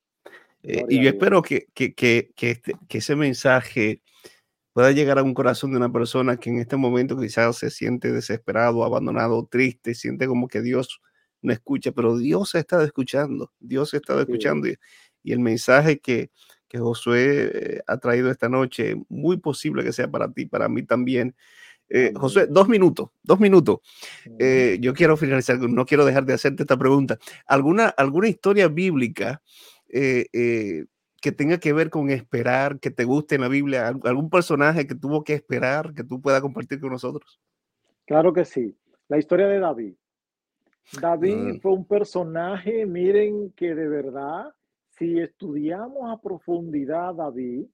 Eh, 0.63 0.85
y 0.89 1.03
yo 1.03 1.09
espero 1.09 1.41
que, 1.41 1.67
que, 1.73 1.93
que, 1.93 2.31
que, 2.35 2.51
este, 2.51 2.73
que 2.87 2.97
ese 2.97 3.15
mensaje 3.15 4.01
pueda 4.73 4.91
llegar 4.91 5.19
a 5.19 5.23
un 5.23 5.33
corazón 5.33 5.71
de 5.71 5.77
una 5.77 5.91
persona 5.91 6.37
que 6.37 6.49
en 6.49 6.59
este 6.59 6.75
momento 6.75 7.17
quizás 7.17 7.57
se 7.57 7.69
siente 7.69 8.11
desesperado, 8.11 8.83
abandonado, 8.83 9.47
triste, 9.49 9.93
siente 9.93 10.27
como 10.27 10.47
que 10.47 10.61
Dios 10.61 10.99
no 11.41 11.53
escucha, 11.53 11.91
pero 11.91 12.17
Dios 12.17 12.55
ha 12.55 12.59
estado 12.59 12.83
escuchando, 12.83 13.51
Dios 13.59 13.93
ha 13.93 13.97
estado 13.97 14.21
escuchando. 14.21 14.67
Y, 14.67 14.77
y, 15.23 15.33
el 15.33 15.39
mensaje 15.39 15.99
que, 15.99 16.31
que 16.67 16.79
Josué 16.79 17.51
eh, 17.53 17.81
ha 17.85 17.97
traído 17.97 18.31
esta 18.31 18.49
noche, 18.49 18.95
muy 19.09 19.37
posible 19.37 19.83
que 19.83 19.93
sea 19.93 20.09
para 20.09 20.31
ti, 20.31 20.45
para 20.45 20.67
mí 20.69 20.83
también. 20.83 21.35
Eh, 21.89 22.11
Josué, 22.15 22.47
dos 22.49 22.67
minutos, 22.67 23.09
dos 23.21 23.39
minutos. 23.39 23.79
Eh, 24.39 24.77
yo 24.81 24.93
quiero 24.93 25.15
finalizar, 25.17 25.59
no 25.59 25.85
quiero 25.85 26.05
dejar 26.05 26.25
de 26.25 26.33
hacerte 26.33 26.63
esta 26.63 26.77
pregunta. 26.77 27.19
¿Alguna, 27.45 27.89
alguna 27.89 28.27
historia 28.27 28.67
bíblica 28.67 29.43
eh, 29.89 30.25
eh 30.33 30.85
que 31.23 31.31
tenga 31.31 31.57
que 31.57 31.71
ver 31.71 31.89
con 31.89 32.09
esperar, 32.09 32.81
que 32.81 32.91
te 32.91 33.05
guste 33.05 33.35
en 33.35 33.41
la 33.41 33.47
Biblia, 33.47 33.87
algún 33.87 34.29
personaje 34.29 34.85
que 34.85 34.93
tuvo 34.93 35.23
que 35.23 35.31
esperar, 35.31 35.93
que 35.93 36.03
tú 36.03 36.19
puedas 36.19 36.41
compartir 36.41 36.81
con 36.81 36.89
nosotros? 36.89 37.39
Claro 38.05 38.33
que 38.33 38.43
sí. 38.43 38.75
La 39.07 39.17
historia 39.17 39.47
de 39.47 39.57
David. 39.57 39.93
David 41.01 41.35
mm. 41.37 41.59
fue 41.61 41.71
un 41.71 41.85
personaje, 41.85 42.85
miren 42.85 43.51
que 43.51 43.73
de 43.73 43.87
verdad, 43.87 44.53
si 44.89 45.17
estudiamos 45.17 46.11
a 46.11 46.21
profundidad 46.21 47.11
a 47.11 47.13
David, 47.13 47.67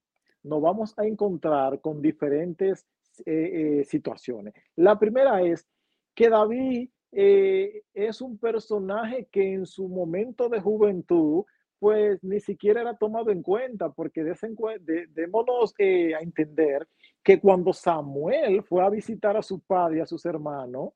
nos 0.43 0.61
vamos 0.61 0.93
a 0.99 1.07
encontrar 1.07 1.81
con 1.81 2.03
diferentes 2.03 2.85
eh, 3.25 3.79
eh, 3.79 3.83
situaciones. 3.83 4.53
La 4.75 4.99
primera 4.99 5.41
es 5.41 5.67
que 6.13 6.29
David 6.29 6.87
eh, 7.11 7.81
es 7.95 8.21
un 8.21 8.37
personaje 8.37 9.27
que 9.31 9.53
en 9.53 9.65
su 9.65 9.87
momento 9.87 10.49
de 10.49 10.61
juventud 10.61 11.45
pues 11.79 12.21
ni 12.23 12.39
siquiera 12.39 12.81
era 12.81 12.97
tomado 12.97 13.31
en 13.31 13.41
cuenta, 13.41 13.89
porque 13.89 14.23
de, 14.23 15.07
démonos 15.13 15.73
eh, 15.77 16.13
a 16.13 16.19
entender 16.19 16.87
que 17.23 17.39
cuando 17.39 17.73
Samuel 17.73 18.63
fue 18.63 18.83
a 18.83 18.89
visitar 18.89 19.37
a 19.37 19.41
su 19.41 19.61
padre 19.61 19.97
y 19.97 20.01
a 20.01 20.05
sus 20.05 20.25
hermanos, 20.25 20.93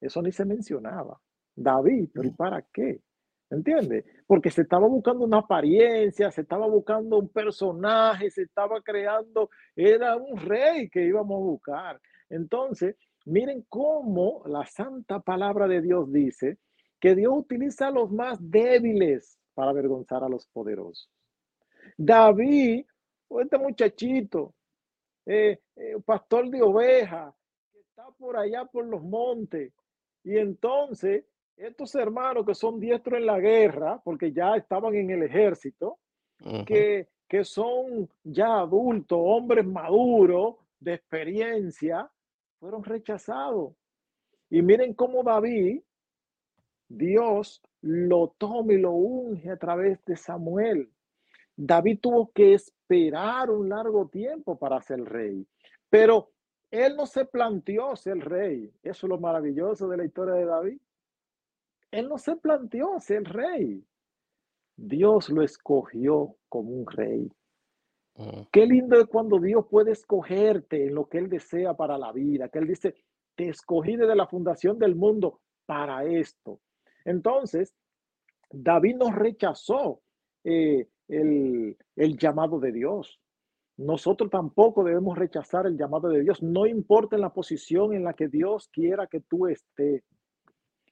eso 0.00 0.22
ni 0.22 0.32
se 0.32 0.44
mencionaba. 0.44 1.20
David, 1.54 2.08
pero 2.12 2.26
¿y 2.26 2.30
para 2.30 2.62
qué? 2.72 3.00
¿Entiendes? 3.50 4.04
Porque 4.26 4.50
se 4.50 4.62
estaba 4.62 4.88
buscando 4.88 5.24
una 5.24 5.38
apariencia, 5.38 6.30
se 6.30 6.40
estaba 6.40 6.66
buscando 6.66 7.18
un 7.18 7.28
personaje, 7.28 8.30
se 8.30 8.42
estaba 8.42 8.80
creando, 8.82 9.50
era 9.76 10.16
un 10.16 10.38
rey 10.38 10.88
que 10.88 11.04
íbamos 11.04 11.36
a 11.36 11.44
buscar. 11.44 12.00
Entonces, 12.28 12.96
miren 13.26 13.64
cómo 13.68 14.42
la 14.46 14.66
santa 14.66 15.20
palabra 15.20 15.68
de 15.68 15.82
Dios 15.82 16.10
dice 16.10 16.58
que 16.98 17.14
Dios 17.14 17.32
utiliza 17.36 17.88
a 17.88 17.90
los 17.90 18.10
más 18.10 18.38
débiles 18.40 19.38
para 19.54 19.70
avergonzar 19.70 20.22
a 20.24 20.28
los 20.28 20.46
poderosos. 20.46 21.10
David, 21.96 22.84
este 23.40 23.58
muchachito, 23.58 24.54
eh, 25.26 25.60
eh, 25.76 25.96
pastor 26.04 26.50
de 26.50 26.62
oveja, 26.62 27.34
que 27.72 27.80
está 27.80 28.10
por 28.18 28.36
allá 28.36 28.64
por 28.64 28.86
los 28.86 29.02
montes, 29.02 29.72
y 30.22 30.38
entonces 30.38 31.24
estos 31.56 31.94
hermanos 31.94 32.44
que 32.44 32.54
son 32.54 32.80
diestros 32.80 33.18
en 33.18 33.26
la 33.26 33.38
guerra, 33.38 34.00
porque 34.04 34.32
ya 34.32 34.56
estaban 34.56 34.94
en 34.94 35.10
el 35.10 35.22
ejército, 35.22 35.98
que, 36.66 37.08
que 37.28 37.44
son 37.44 38.10
ya 38.22 38.58
adultos, 38.58 39.18
hombres 39.18 39.64
maduros, 39.64 40.56
de 40.84 40.94
experiencia, 40.94 42.10
fueron 42.60 42.84
rechazados. 42.84 43.72
Y 44.50 44.62
miren 44.62 44.94
cómo 44.94 45.22
David, 45.22 45.80
Dios 46.88 47.62
lo 47.80 48.34
toma 48.38 48.72
y 48.72 48.78
lo 48.78 48.92
unge 48.92 49.50
a 49.50 49.56
través 49.56 50.04
de 50.04 50.16
Samuel. 50.16 50.90
David 51.56 52.00
tuvo 52.00 52.32
que 52.32 52.54
esperar 52.54 53.50
un 53.50 53.68
largo 53.68 54.08
tiempo 54.08 54.58
para 54.58 54.80
ser 54.80 55.04
rey, 55.04 55.46
pero 55.88 56.30
él 56.70 56.96
no 56.96 57.06
se 57.06 57.24
planteó 57.24 57.94
ser 57.94 58.18
rey. 58.18 58.72
Eso 58.82 59.06
es 59.06 59.08
lo 59.08 59.20
maravilloso 59.20 59.86
de 59.86 59.96
la 59.96 60.04
historia 60.04 60.34
de 60.34 60.44
David. 60.44 60.80
Él 61.92 62.08
no 62.08 62.18
se 62.18 62.34
planteó 62.34 62.98
ser 62.98 63.22
rey. 63.24 63.84
Dios 64.76 65.30
lo 65.30 65.42
escogió 65.42 66.34
como 66.48 66.70
un 66.70 66.86
rey. 66.86 67.30
Mm. 68.16 68.42
Qué 68.50 68.66
lindo 68.66 68.98
es 68.98 69.06
cuando 69.06 69.38
Dios 69.38 69.66
puede 69.70 69.92
escogerte 69.92 70.86
en 70.86 70.96
lo 70.96 71.08
que 71.08 71.18
Él 71.18 71.28
desea 71.28 71.74
para 71.74 71.96
la 71.96 72.10
vida, 72.10 72.48
que 72.48 72.58
Él 72.58 72.66
dice, 72.66 72.96
te 73.36 73.48
escogí 73.48 73.96
desde 73.96 74.16
la 74.16 74.26
fundación 74.26 74.78
del 74.78 74.96
mundo 74.96 75.40
para 75.66 76.04
esto. 76.04 76.60
Entonces, 77.04 77.74
David 78.50 78.96
no 78.96 79.10
rechazó 79.10 80.00
eh, 80.44 80.88
el, 81.08 81.76
llamado 82.18 82.60
de 82.60 82.72
Dios. 82.72 83.20
Nosotros 83.76 84.30
tampoco 84.30 84.84
debemos 84.84 85.18
rechazar 85.18 85.66
el 85.66 85.76
llamado 85.76 86.08
de 86.08 86.20
Dios. 86.20 86.42
No 86.42 86.66
importa 86.66 87.16
en 87.16 87.22
la 87.22 87.32
posición 87.32 87.92
en 87.94 88.04
la 88.04 88.14
que 88.14 88.28
Dios 88.28 88.68
quiera 88.68 89.06
que 89.06 89.20
tú 89.20 89.46
estés. 89.48 90.04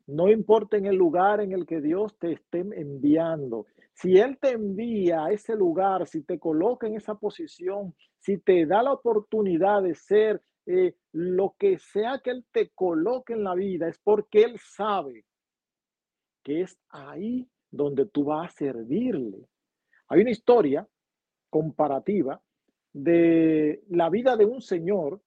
No 0.06 0.28
importa 0.28 0.76
en 0.76 0.86
el 0.86 0.96
lugar 0.96 1.40
en 1.40 1.52
el 1.52 1.64
que 1.64 1.80
Dios 1.80 2.18
te 2.18 2.32
esté 2.32 2.58
enviando. 2.58 3.66
Si 3.94 4.18
Él 4.18 4.36
te 4.40 4.50
envía 4.50 5.26
a 5.26 5.32
ese 5.32 5.54
lugar, 5.54 6.08
si 6.08 6.22
te 6.22 6.40
coloca 6.40 6.88
en 6.88 6.96
esa 6.96 7.14
posición, 7.14 7.94
si 8.18 8.38
te 8.38 8.66
da 8.66 8.82
la 8.82 8.92
oportunidad 8.92 9.82
de 9.82 9.94
ser 9.94 10.42
eh, 10.66 10.96
lo 11.12 11.54
que 11.56 11.78
sea 11.78 12.20
que 12.22 12.30
Él 12.30 12.44
te 12.50 12.70
coloque 12.70 13.34
en 13.34 13.44
la 13.44 13.54
vida, 13.54 13.88
es 13.88 13.98
porque 14.02 14.42
Él 14.42 14.58
sabe 14.58 15.24
que 16.42 16.62
es 16.62 16.78
ahí 16.90 17.48
donde 17.70 18.06
tú 18.06 18.24
vas 18.24 18.52
a 18.52 18.56
servirle. 18.56 19.48
Hay 20.08 20.20
una 20.20 20.30
historia 20.30 20.86
comparativa 21.48 22.40
de 22.92 23.82
la 23.88 24.10
vida 24.10 24.36
de 24.36 24.44
un 24.44 24.60
señor 24.60 25.20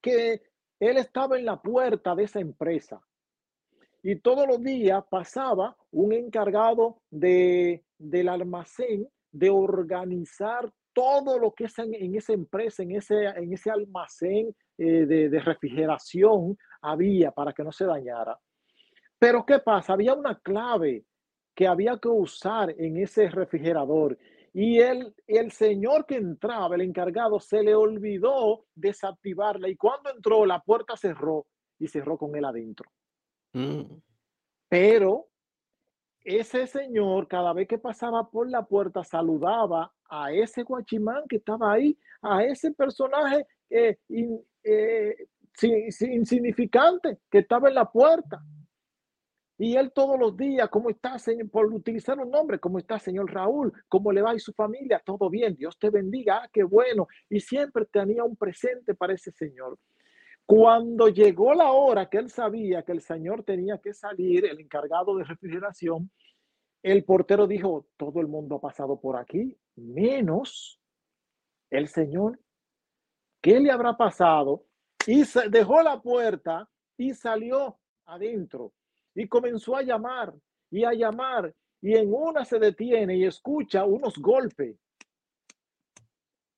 que 0.00 0.42
él 0.80 0.96
estaba 0.96 1.38
en 1.38 1.44
la 1.44 1.60
puerta 1.60 2.14
de 2.14 2.24
esa 2.24 2.40
empresa 2.40 3.00
y 4.02 4.16
todos 4.16 4.48
los 4.48 4.62
días 4.62 5.04
pasaba 5.08 5.76
un 5.92 6.12
encargado 6.12 7.02
de, 7.10 7.84
del 7.98 8.28
almacén 8.28 9.08
de 9.30 9.50
organizar 9.50 10.72
todo 10.92 11.38
lo 11.38 11.52
que 11.52 11.64
es 11.64 11.78
en, 11.78 12.14
esa 12.16 12.32
empresa, 12.32 12.82
en 12.82 12.96
ese, 12.96 13.24
en 13.24 13.52
ese 13.52 13.70
almacén 13.70 14.54
eh, 14.76 15.06
de, 15.06 15.28
de 15.28 15.40
refrigeración 15.40 16.58
había 16.82 17.30
para 17.30 17.52
que 17.52 17.62
no 17.62 17.72
se 17.72 17.84
dañara. 17.84 18.38
Pero 19.22 19.46
¿qué 19.46 19.60
pasa? 19.60 19.92
Había 19.92 20.14
una 20.14 20.40
clave 20.40 21.04
que 21.54 21.68
había 21.68 21.96
que 21.96 22.08
usar 22.08 22.74
en 22.76 22.96
ese 22.96 23.30
refrigerador 23.30 24.18
y 24.52 24.80
el, 24.80 25.14
el 25.28 25.52
señor 25.52 26.06
que 26.06 26.16
entraba, 26.16 26.74
el 26.74 26.80
encargado, 26.80 27.38
se 27.38 27.62
le 27.62 27.72
olvidó 27.72 28.64
desactivarla 28.74 29.68
y 29.68 29.76
cuando 29.76 30.10
entró 30.10 30.44
la 30.44 30.58
puerta 30.58 30.96
cerró 30.96 31.46
y 31.78 31.86
cerró 31.86 32.18
con 32.18 32.34
él 32.34 32.44
adentro. 32.44 32.90
Mm. 33.52 33.94
Pero 34.68 35.28
ese 36.24 36.66
señor 36.66 37.28
cada 37.28 37.52
vez 37.52 37.68
que 37.68 37.78
pasaba 37.78 38.28
por 38.28 38.50
la 38.50 38.66
puerta 38.66 39.04
saludaba 39.04 39.94
a 40.10 40.32
ese 40.32 40.64
guachimán 40.64 41.28
que 41.28 41.36
estaba 41.36 41.74
ahí, 41.74 41.96
a 42.22 42.42
ese 42.42 42.72
personaje 42.72 43.46
eh, 43.70 43.98
eh, 44.64 45.16
insignificante 45.62 47.20
que 47.30 47.38
estaba 47.38 47.68
en 47.68 47.76
la 47.76 47.88
puerta. 47.88 48.42
Y 49.58 49.76
él 49.76 49.92
todos 49.92 50.18
los 50.18 50.36
días, 50.36 50.68
¿cómo 50.70 50.90
está, 50.90 51.18
señor? 51.18 51.50
Por 51.50 51.66
utilizar 51.72 52.18
un 52.18 52.30
nombre, 52.30 52.58
¿cómo 52.58 52.78
está, 52.78 52.98
señor 52.98 53.32
Raúl? 53.32 53.72
¿Cómo 53.88 54.10
le 54.10 54.22
va 54.22 54.34
y 54.34 54.40
su 54.40 54.52
familia? 54.52 55.00
Todo 55.04 55.28
bien, 55.28 55.54
Dios 55.54 55.78
te 55.78 55.90
bendiga, 55.90 56.42
ah, 56.42 56.48
qué 56.52 56.62
bueno. 56.62 57.06
Y 57.28 57.40
siempre 57.40 57.84
tenía 57.86 58.24
un 58.24 58.36
presente 58.36 58.94
para 58.94 59.12
ese 59.12 59.30
señor. 59.30 59.78
Cuando 60.46 61.08
llegó 61.08 61.54
la 61.54 61.70
hora 61.70 62.08
que 62.08 62.18
él 62.18 62.30
sabía 62.30 62.82
que 62.82 62.92
el 62.92 63.00
señor 63.00 63.44
tenía 63.44 63.78
que 63.78 63.92
salir, 63.92 64.44
el 64.46 64.58
encargado 64.58 65.16
de 65.16 65.24
refrigeración, 65.24 66.10
el 66.82 67.04
portero 67.04 67.46
dijo, 67.46 67.86
todo 67.96 68.20
el 68.20 68.26
mundo 68.26 68.56
ha 68.56 68.60
pasado 68.60 69.00
por 69.00 69.16
aquí, 69.16 69.56
menos 69.76 70.80
el 71.70 71.88
señor. 71.88 72.40
¿Qué 73.40 73.60
le 73.60 73.70
habrá 73.70 73.96
pasado? 73.96 74.64
Y 75.06 75.24
se 75.24 75.48
dejó 75.48 75.82
la 75.82 76.00
puerta 76.00 76.68
y 76.96 77.14
salió 77.14 77.78
adentro 78.06 78.72
y 79.14 79.28
comenzó 79.28 79.76
a 79.76 79.82
llamar 79.82 80.34
y 80.70 80.84
a 80.84 80.92
llamar 80.92 81.52
y 81.80 81.96
en 81.96 82.12
una 82.12 82.44
se 82.44 82.58
detiene 82.58 83.16
y 83.16 83.24
escucha 83.24 83.84
unos 83.84 84.16
golpes 84.18 84.76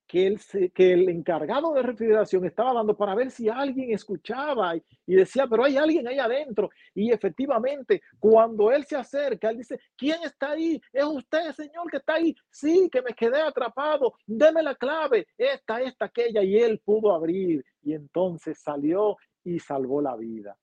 que 0.06 0.26
el, 0.26 0.40
que 0.72 0.92
el 0.92 1.08
encargado 1.08 1.72
de 1.72 1.82
refrigeración 1.82 2.44
estaba 2.44 2.74
dando 2.74 2.96
para 2.96 3.14
ver 3.14 3.30
si 3.30 3.48
alguien 3.48 3.92
escuchaba 3.92 4.76
y, 4.76 5.14
decía, 5.16 5.46
pero 5.48 5.64
hay 5.64 5.76
alguien 5.76 6.06
ahí 6.06 6.18
adentro. 6.18 6.70
Y 6.94 7.10
efectivamente, 7.10 8.02
cuando 8.18 8.70
él 8.70 8.84
se 8.84 8.96
acerca, 8.96 9.50
él 9.50 9.58
dice, 9.58 9.80
¿quién 9.96 10.22
está 10.22 10.50
ahí? 10.50 10.80
¿Es 10.92 11.04
usted, 11.04 11.52
señor, 11.52 11.90
que 11.90 11.96
está 11.96 12.14
ahí? 12.14 12.32
Sí, 12.50 12.88
que 12.92 13.02
me 13.02 13.12
quedé 13.14 13.40
atrapado. 13.40 14.14
Deme 14.26 14.62
la 14.62 14.74
clave, 14.74 15.26
esta, 15.36 15.80
esta, 15.80 16.04
aquella. 16.04 16.44
Y 16.44 16.58
él 16.58 16.80
pudo 16.84 17.12
abrir 17.12 17.64
y 17.82 17.94
entonces 17.94 18.60
salió 18.60 19.16
y 19.42 19.58
salvó 19.58 20.00
la 20.00 20.14
vida. 20.16 20.56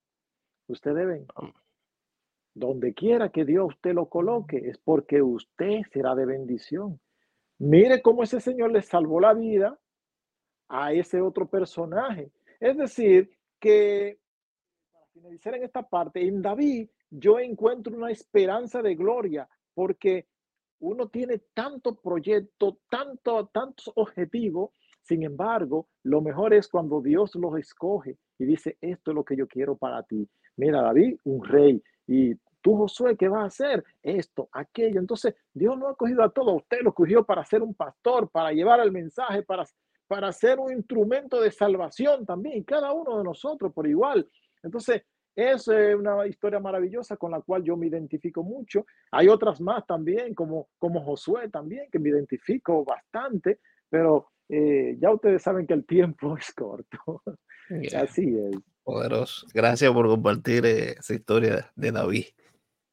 Ustedes 0.68 1.06
ven, 1.06 1.28
donde 2.54 2.93
quiera 2.93 3.30
que 3.30 3.45
Dios 3.45 3.68
usted 3.70 3.93
lo 3.93 4.08
coloque, 4.08 4.58
es 4.58 4.78
porque 4.78 5.22
usted 5.22 5.82
será 5.91 6.16
de 6.16 6.26
bendición. 6.26 6.99
Mire 7.60 8.02
cómo 8.02 8.24
ese 8.24 8.39
Señor 8.39 8.72
le 8.72 8.82
salvó 8.82 9.20
la 9.20 9.34
vida 9.34 9.80
a 10.68 10.93
ese 10.93 11.22
otro 11.22 11.49
personaje. 11.49 12.32
Es 12.60 12.78
decir, 12.78 13.32
que 13.60 14.20
para 14.91 15.06
finalizar 15.08 15.56
en 15.56 15.64
esta 15.64 15.88
parte, 15.88 16.26
en 16.26 16.41
David 16.41 16.89
yo 17.10 17.39
encuentro 17.39 17.95
una 17.95 18.10
esperanza 18.10 18.82
de 18.82 18.95
gloria, 18.95 19.47
porque 19.74 20.28
uno 20.80 21.10
tiene 21.10 21.39
tanto 21.54 21.95
proyecto, 21.95 22.80
tanto, 22.89 23.47
tantos 23.47 23.91
objetivos, 23.95 24.72
sin 25.04 25.24
embargo, 25.24 25.88
lo 26.04 26.22
mejor 26.22 26.54
es 26.54 26.68
cuando 26.68 27.02
Dios 27.02 27.36
los 27.36 27.58
escoge 27.58 28.18
y 28.38 28.45
dice, 28.45 28.78
esto 28.82 29.12
es 29.12 29.16
lo 29.16 29.24
que 29.24 29.36
yo 29.36 29.47
quiero 29.47 29.76
para 29.78 30.04
ti. 30.04 30.28
Mira, 30.58 30.82
David, 30.82 31.18
un 31.24 31.43
rey, 31.43 31.82
y 32.08 32.36
tú, 32.62 32.76
Josué, 32.76 33.16
¿qué 33.18 33.28
vas 33.28 33.43
a 33.43 33.47
hacer? 33.47 33.84
Esto, 34.02 34.49
aquello. 34.52 34.99
Entonces, 34.99 35.36
Dios 35.54 35.78
no 35.78 35.88
ha 35.88 35.95
cogido 35.95 36.24
a 36.24 36.30
todo. 36.30 36.54
Usted 36.54 36.82
lo 36.82 36.93
cogió 36.93 37.24
para 37.24 37.45
ser 37.45 37.62
un 37.62 37.74
pastor, 37.74 38.30
para 38.30 38.52
llevar 38.52 38.80
el 38.80 38.91
mensaje, 38.91 39.43
para, 39.43 39.66
para 40.08 40.32
ser 40.32 40.60
un 40.60 40.72
instrumento 40.74 41.41
de 41.41 41.52
salvación 41.52 42.26
también. 42.26 42.64
Cada 42.64 42.91
uno 42.91 43.18
de 43.18 43.24
nosotros 43.24 43.72
por 43.74 43.88
igual. 43.88 44.30
Entonces, 44.62 45.04
es 45.36 45.68
una 45.68 46.28
historia 46.28 46.60
maravillosa 46.60 47.16
con 47.16 47.32
la 47.32 47.41
cual 47.41 47.64
yo 47.64 47.78
me 47.78 47.88
identifico 47.88 48.43
mucho. 48.43 48.86
Hay 49.12 49.30
otras 49.30 49.62
más 49.62 49.86
también, 49.86 50.36
como, 50.36 50.70
como 50.78 51.04
Josué 51.04 51.49
también, 51.49 51.89
que 51.89 51.99
me 51.99 52.10
identifico 52.10 52.84
bastante, 52.84 53.60
pero 53.89 54.28
eh, 54.49 54.97
ya 54.99 55.12
ustedes 55.12 55.41
saben 55.41 55.66
que 55.66 55.74
el 55.74 55.86
tiempo 55.86 56.36
es 56.38 56.54
corto. 56.54 57.24
Así 57.95 58.38
es. 58.38 58.70
Poderoso. 58.92 59.48
Gracias 59.54 59.89
por 59.94 60.06
compartir 60.08 60.66
eh, 60.66 60.98
esa 61.00 61.14
historia 61.14 61.72
de 61.78 61.94
David. 61.94 62.26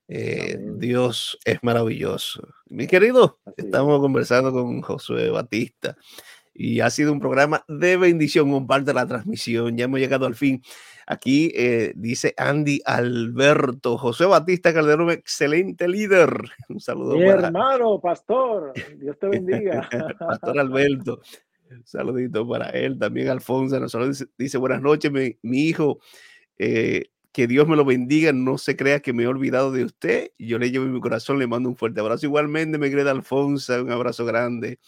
Eh, 0.06 0.56
Dios 0.76 1.36
es 1.44 1.58
maravilloso. 1.64 2.46
Mi 2.66 2.86
querido, 2.86 3.40
estamos 3.56 3.98
conversando 3.98 4.52
con 4.52 4.80
Josué 4.80 5.28
Batista 5.30 5.96
y 6.54 6.78
ha 6.78 6.90
sido 6.90 7.12
un 7.12 7.18
programa 7.18 7.64
de 7.66 7.96
bendición. 7.96 8.48
Comparte 8.48 8.94
la 8.94 9.08
transmisión. 9.08 9.76
Ya 9.76 9.86
hemos 9.86 9.98
llegado 9.98 10.26
al 10.26 10.36
fin. 10.36 10.62
Aquí 11.04 11.50
eh, 11.56 11.94
dice 11.96 12.32
Andy 12.36 12.80
Alberto, 12.84 13.98
José 13.98 14.26
Batista 14.26 14.72
Calderón, 14.72 15.10
excelente 15.10 15.88
líder. 15.88 16.30
Un 16.68 16.78
saludo. 16.78 17.16
Mi 17.16 17.24
hermano, 17.24 18.00
pastor, 18.00 18.72
Dios 18.98 19.18
te 19.18 19.26
bendiga. 19.26 19.88
pastor 20.20 20.60
Alberto, 20.60 21.22
un 21.70 21.86
saludito 21.86 22.46
para 22.48 22.70
él. 22.70 22.98
También 22.98 23.28
Alfonso 23.28 23.78
nos 23.80 24.26
dice, 24.36 24.58
buenas 24.58 24.82
noches, 24.82 25.10
mi, 25.12 25.36
hijo. 25.60 26.00
Eh, 26.58 27.10
que 27.32 27.46
Dios 27.46 27.68
me 27.68 27.76
lo 27.76 27.84
bendiga, 27.84 28.32
no 28.32 28.58
se 28.58 28.74
crea 28.74 29.00
que 29.00 29.12
me 29.12 29.24
he 29.24 29.26
olvidado 29.26 29.70
de 29.70 29.84
usted. 29.84 30.32
Yo 30.38 30.58
le 30.58 30.70
llevo 30.70 30.86
en 30.86 30.92
mi 30.92 31.00
corazón, 31.00 31.38
le 31.38 31.46
mando 31.46 31.68
un 31.68 31.76
fuerte 31.76 32.00
abrazo. 32.00 32.26
Igualmente, 32.26 32.78
me 32.78 32.90
queda 32.90 33.10
Alfonso, 33.10 33.82
un 33.82 33.92
abrazo 33.92 34.24
grande. 34.24 34.80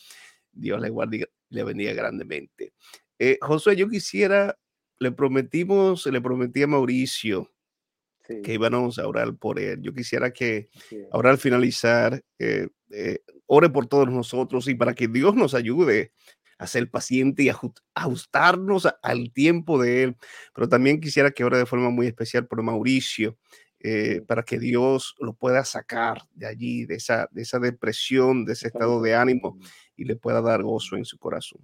Dios 0.53 0.81
le 0.81 0.91
guarde 0.91 1.29
le 1.51 1.65
bendiga 1.65 1.93
grandemente. 1.93 2.73
Eh, 3.19 3.39
José, 3.41 3.77
yo 3.77 3.89
quisiera 3.89 4.59
le 4.99 5.13
prometimos, 5.13 6.07
le 6.07 6.21
prometí 6.21 6.63
a 6.63 6.67
Mauricio 6.67 7.51
que 8.45 8.55
íbamos 8.55 8.99
a 8.99 9.09
orar 9.09 9.35
por 9.35 9.59
él. 9.59 9.81
Yo 9.83 9.93
quisiera 9.93 10.33
que 10.33 10.69
ahora 11.11 11.31
al 11.31 11.39
finalizar, 11.39 12.23
eh, 12.39 12.69
eh, 12.91 13.21
ore 13.47 13.71
por 13.71 13.87
todos 13.87 14.09
nosotros 14.09 14.69
y 14.69 14.75
para 14.75 14.95
que 14.95 15.09
Dios 15.09 15.35
nos 15.35 15.55
ayude 15.55 16.13
a 16.61 16.67
ser 16.67 16.91
paciente 16.91 17.43
y 17.43 17.51
ajustarnos 17.95 18.87
al 19.03 19.33
tiempo 19.33 19.81
de 19.83 20.03
él. 20.03 20.17
Pero 20.55 20.69
también 20.69 21.01
quisiera 21.01 21.31
que 21.31 21.43
ore 21.43 21.57
de 21.57 21.65
forma 21.65 21.89
muy 21.89 22.07
especial 22.07 22.47
por 22.47 22.63
Mauricio. 22.63 23.37
Eh, 23.83 24.21
para 24.27 24.43
que 24.43 24.59
Dios 24.59 25.15
lo 25.21 25.33
pueda 25.33 25.65
sacar 25.65 26.19
de 26.35 26.47
allí, 26.47 26.85
de 26.85 26.97
esa, 26.97 27.31
de 27.31 27.41
esa 27.41 27.59
depresión, 27.59 28.45
de 28.45 28.53
ese 28.53 28.67
estado 28.67 29.01
de 29.01 29.15
ánimo 29.15 29.57
y 29.97 30.05
le 30.05 30.17
pueda 30.17 30.43
dar 30.43 30.63
gozo 30.63 30.97
en 30.97 31.07
su 31.07 31.17
corazón. 31.17 31.63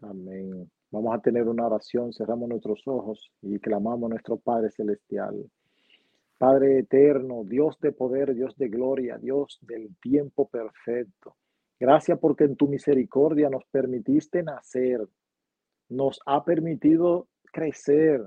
Amén. 0.00 0.70
Vamos 0.92 1.12
a 1.12 1.20
tener 1.20 1.48
una 1.48 1.66
oración, 1.66 2.12
cerramos 2.12 2.48
nuestros 2.48 2.80
ojos 2.86 3.32
y 3.42 3.58
clamamos 3.58 4.08
a 4.08 4.10
nuestro 4.10 4.36
Padre 4.36 4.70
Celestial. 4.70 5.44
Padre 6.38 6.78
eterno, 6.78 7.42
Dios 7.44 7.80
de 7.80 7.90
poder, 7.90 8.32
Dios 8.32 8.56
de 8.56 8.68
gloria, 8.68 9.18
Dios 9.18 9.58
del 9.62 9.96
tiempo 10.00 10.48
perfecto. 10.48 11.34
Gracias 11.80 12.18
porque 12.18 12.44
en 12.44 12.56
tu 12.56 12.68
misericordia 12.68 13.48
nos 13.48 13.64
permitiste 13.70 14.42
nacer, 14.42 15.00
nos 15.88 16.20
ha 16.26 16.44
permitido 16.44 17.28
crecer 17.50 18.22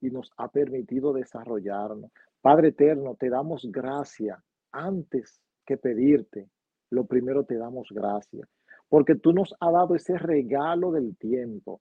y 0.00 0.10
nos 0.10 0.30
ha 0.36 0.48
permitido 0.48 1.12
desarrollarnos. 1.12 2.12
Padre 2.40 2.68
eterno, 2.68 3.16
te 3.16 3.28
damos 3.28 3.66
gracias 3.70 4.38
antes 4.70 5.40
que 5.66 5.76
pedirte. 5.76 6.48
Lo 6.90 7.04
primero 7.04 7.44
te 7.44 7.56
damos 7.56 7.88
gracias 7.90 8.48
porque 8.88 9.16
tú 9.16 9.32
nos 9.32 9.52
has 9.58 9.72
dado 9.72 9.96
ese 9.96 10.16
regalo 10.16 10.92
del 10.92 11.16
tiempo 11.16 11.80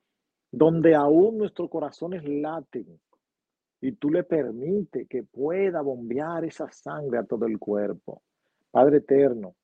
donde 0.51 0.95
aún 0.95 1.37
nuestros 1.37 1.69
corazones 1.69 2.23
laten 2.27 2.99
y 3.81 3.91
tú 3.91 4.09
le 4.09 4.23
permites 4.23 5.07
que 5.07 5.23
pueda 5.23 5.81
bombear 5.81 6.45
esa 6.45 6.71
sangre 6.71 7.19
a 7.19 7.23
todo 7.23 7.45
el 7.45 7.59
cuerpo. 7.59 8.23
Padre 8.71 8.97
eterno, 8.97 9.55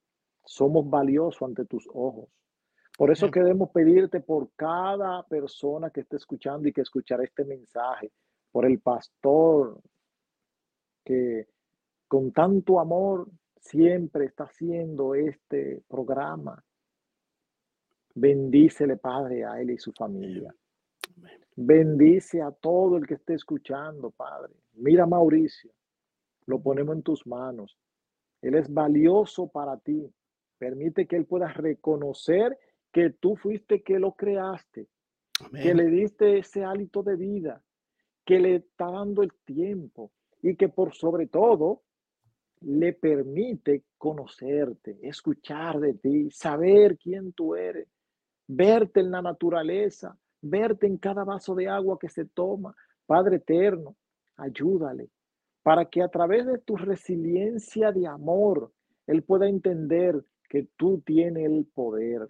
somos 0.49 0.89
valiosos 0.89 1.43
ante 1.43 1.63
tus 1.65 1.87
ojos. 1.93 2.27
Por 2.97 3.11
eso 3.11 3.29
queremos 3.29 3.69
pedirte 3.69 4.19
por 4.19 4.49
cada 4.55 5.21
persona 5.27 5.91
que 5.91 6.01
esté 6.01 6.15
escuchando 6.17 6.67
y 6.67 6.73
que 6.73 6.81
escuchará 6.81 7.23
este 7.23 7.45
mensaje, 7.45 8.11
por 8.51 8.65
el 8.65 8.79
pastor 8.79 9.79
que 11.05 11.47
con 12.07 12.31
tanto 12.31 12.79
amor 12.79 13.29
siempre 13.59 14.25
está 14.25 14.45
haciendo 14.45 15.13
este 15.13 15.83
programa. 15.87 16.63
Bendícele, 18.15 18.97
Padre, 18.97 19.45
a 19.45 19.61
él 19.61 19.69
y 19.69 19.77
su 19.77 19.93
familia. 19.93 20.53
Bendice 21.55 22.41
a 22.41 22.51
todo 22.51 22.97
el 22.97 23.05
que 23.05 23.13
esté 23.13 23.35
escuchando, 23.35 24.09
Padre. 24.09 24.55
Mira 24.73 25.05
Mauricio, 25.05 25.71
lo 26.47 26.59
ponemos 26.59 26.95
en 26.95 27.03
tus 27.03 27.27
manos. 27.27 27.77
Él 28.41 28.55
es 28.55 28.73
valioso 28.73 29.47
para 29.47 29.77
ti. 29.77 30.11
Permite 30.59 31.07
que 31.07 31.15
él 31.15 31.25
pueda 31.25 31.47
reconocer 31.47 32.57
que 32.91 33.09
tú 33.11 33.35
fuiste 33.35 33.81
que 33.81 33.97
lo 33.97 34.11
creaste, 34.11 34.87
que 35.51 35.73
le 35.73 35.85
diste 35.85 36.37
ese 36.39 36.63
hálito 36.63 37.01
de 37.01 37.15
vida, 37.15 37.63
que 38.25 38.39
le 38.39 38.55
está 38.55 38.91
dando 38.91 39.23
el 39.23 39.31
tiempo 39.45 40.11
y 40.41 40.55
que 40.55 40.69
por 40.69 40.93
sobre 40.93 41.27
todo 41.27 41.83
le 42.61 42.93
permite 42.93 43.85
conocerte, 43.97 44.99
escuchar 45.01 45.79
de 45.79 45.93
ti, 45.93 46.29
saber 46.29 46.97
quién 46.97 47.31
tú 47.31 47.55
eres, 47.55 47.87
verte 48.47 48.99
en 48.99 49.11
la 49.11 49.21
naturaleza, 49.21 50.17
verte 50.41 50.85
en 50.87 50.97
cada 50.97 51.23
vaso 51.23 51.55
de 51.55 51.69
agua 51.69 51.97
que 51.97 52.09
se 52.09 52.25
toma. 52.25 52.75
Padre 53.05 53.37
eterno, 53.37 53.95
ayúdale 54.35 55.09
para 55.63 55.85
que 55.85 56.01
a 56.01 56.07
través 56.07 56.45
de 56.45 56.57
tu 56.57 56.75
resiliencia 56.77 57.91
de 57.91 58.07
amor, 58.07 58.71
Él 59.07 59.23
pueda 59.23 59.47
entender 59.47 60.23
que 60.49 60.67
tú 60.75 61.01
tienes 61.05 61.45
el 61.45 61.65
poder, 61.65 62.27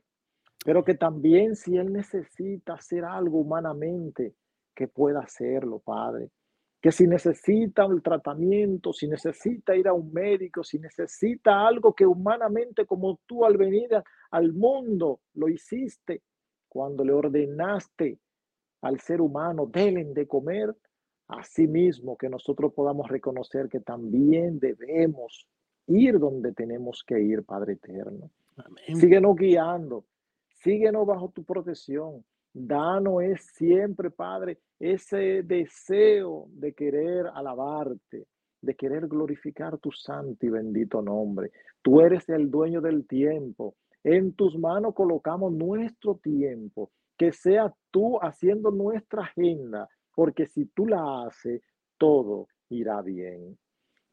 pero 0.64 0.84
que 0.84 0.96
también 0.96 1.56
si 1.56 1.78
Él 1.78 1.92
necesita 1.94 2.74
hacer 2.74 3.06
algo 3.06 3.40
humanamente, 3.40 4.36
que 4.76 4.88
pueda 4.88 5.22
hacerlo, 5.22 5.80
Padre. 5.80 6.30
Que 6.82 6.92
si 6.92 7.08
necesita 7.08 7.86
el 7.86 8.02
tratamiento, 8.02 8.94
si 8.94 9.08
necesita 9.08 9.76
ir 9.76 9.88
a 9.88 9.94
un 9.94 10.14
médico, 10.14 10.64
si 10.64 10.80
necesita 10.80 11.68
algo 11.68 11.94
que 11.94 12.06
humanamente 12.06 12.86
como 12.86 13.20
tú 13.26 13.44
al 13.44 13.58
venir 13.58 13.90
al 14.32 14.54
mundo 14.54 15.20
lo 15.34 15.50
hiciste, 15.50 16.22
cuando 16.70 17.04
le 17.04 17.12
ordenaste 17.12 18.20
al 18.82 19.00
ser 19.02 19.20
humano, 19.20 19.66
deben 19.66 20.14
de 20.14 20.28
comer, 20.28 20.74
mismo 21.68 22.18
que 22.18 22.30
nosotros 22.30 22.74
podamos 22.74 23.08
reconocer 23.10 23.70
que 23.70 23.80
también 23.80 24.60
debemos 24.60 25.48
ir 25.90 26.20
donde 26.20 26.54
tenemos 26.54 27.04
que 27.06 27.20
ir, 27.20 27.44
Padre 27.44 27.74
eterno. 27.74 28.30
Síguenos 28.88 29.36
guiando, 29.36 30.06
síguenos 30.62 31.06
bajo 31.06 31.30
tu 31.30 31.44
protección. 31.44 32.24
Danos 32.54 33.24
es 33.24 33.46
siempre, 33.54 34.10
Padre, 34.10 34.60
ese 34.80 35.44
deseo 35.44 36.48
de 36.52 36.74
querer 36.74 37.28
alabarte, 37.34 38.28
de 38.62 38.76
querer 38.76 39.08
glorificar 39.08 39.78
tu 39.78 39.92
santo 39.92 40.46
y 40.46 40.50
bendito 40.50 41.02
nombre. 41.02 41.52
Tú 41.82 42.02
eres 42.02 42.28
el 42.30 42.50
dueño 42.50 42.82
del 42.82 43.08
tiempo. 43.08 43.76
En 44.04 44.34
tus 44.34 44.58
manos 44.58 44.94
colocamos 44.94 45.52
nuestro 45.52 46.16
tiempo, 46.16 46.92
que 47.18 47.32
sea 47.32 47.74
tú 47.92 48.18
haciendo 48.22 48.72
nuestra 48.72 49.24
agenda, 49.24 49.88
porque 50.16 50.46
si 50.48 50.66
tú 50.66 50.88
la 50.88 51.26
haces, 51.26 51.62
todo 51.98 52.48
irá 52.70 53.02
bien. 53.02 53.58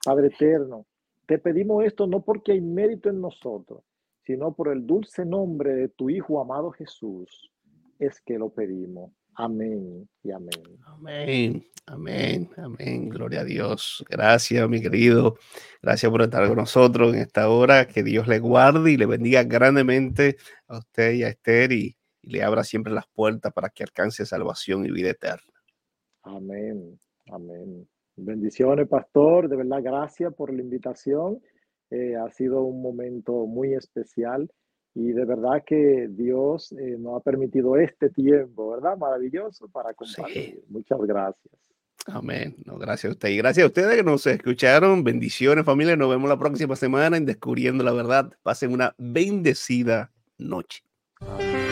Padre 0.04 0.28
eterno, 0.28 0.86
te 1.26 1.38
pedimos 1.38 1.84
esto 1.84 2.06
no 2.06 2.24
porque 2.24 2.52
hay 2.52 2.60
mérito 2.60 3.10
en 3.10 3.20
nosotros, 3.20 3.82
sino 4.24 4.54
por 4.54 4.68
el 4.68 4.86
dulce 4.86 5.24
nombre 5.24 5.74
de 5.74 5.88
tu 5.88 6.08
Hijo 6.08 6.40
amado 6.40 6.70
Jesús, 6.70 7.52
es 7.98 8.20
que 8.20 8.38
lo 8.38 8.50
pedimos. 8.50 9.12
Amén 9.34 10.08
y 10.22 10.30
amén. 10.30 10.62
Amén. 10.86 11.66
Amén, 11.88 12.50
amén, 12.56 13.08
gloria 13.08 13.42
a 13.42 13.44
Dios. 13.44 14.04
Gracias, 14.10 14.68
mi 14.68 14.80
querido. 14.80 15.36
Gracias 15.80 16.10
por 16.10 16.22
estar 16.22 16.48
con 16.48 16.56
nosotros 16.56 17.14
en 17.14 17.20
esta 17.20 17.48
hora. 17.48 17.86
Que 17.86 18.02
Dios 18.02 18.26
le 18.26 18.40
guarde 18.40 18.90
y 18.90 18.96
le 18.96 19.06
bendiga 19.06 19.44
grandemente 19.44 20.36
a 20.66 20.78
usted 20.78 21.12
y 21.12 21.22
a 21.22 21.28
Esther 21.28 21.70
y, 21.70 21.96
y 22.22 22.30
le 22.30 22.42
abra 22.42 22.64
siempre 22.64 22.92
las 22.92 23.06
puertas 23.06 23.52
para 23.52 23.68
que 23.68 23.84
alcance 23.84 24.26
salvación 24.26 24.84
y 24.84 24.90
vida 24.90 25.10
eterna. 25.10 25.52
Amén, 26.22 26.98
amén. 27.30 27.86
Bendiciones, 28.16 28.88
pastor. 28.88 29.48
De 29.48 29.56
verdad, 29.56 29.82
gracias 29.82 30.34
por 30.34 30.52
la 30.52 30.62
invitación. 30.62 31.40
Eh, 31.90 32.16
ha 32.16 32.30
sido 32.30 32.62
un 32.62 32.82
momento 32.82 33.46
muy 33.46 33.74
especial 33.74 34.50
y 34.94 35.12
de 35.12 35.24
verdad 35.24 35.62
que 35.64 36.08
Dios 36.10 36.72
eh, 36.72 36.96
nos 36.98 37.20
ha 37.20 37.20
permitido 37.20 37.76
este 37.76 38.08
tiempo, 38.10 38.70
¿verdad? 38.70 38.96
Maravilloso 38.96 39.68
para 39.68 39.92
compartir. 39.94 40.64
Muchas 40.68 40.98
gracias. 41.02 41.54
Amén. 42.06 42.56
No, 42.64 42.78
gracias 42.78 43.10
a 43.10 43.12
usted. 43.12 43.28
Y 43.28 43.36
gracias 43.36 43.64
a 43.64 43.66
ustedes 43.66 43.96
que 43.96 44.02
nos 44.02 44.26
escucharon. 44.26 45.04
Bendiciones, 45.04 45.64
familia. 45.64 45.96
Nos 45.96 46.08
vemos 46.08 46.28
la 46.28 46.38
próxima 46.38 46.76
semana 46.76 47.16
en 47.16 47.26
Descubriendo 47.26 47.84
la 47.84 47.92
Verdad. 47.92 48.32
Pasen 48.42 48.72
una 48.72 48.94
bendecida 48.96 50.12
noche. 50.38 50.82
Amén. 51.20 51.65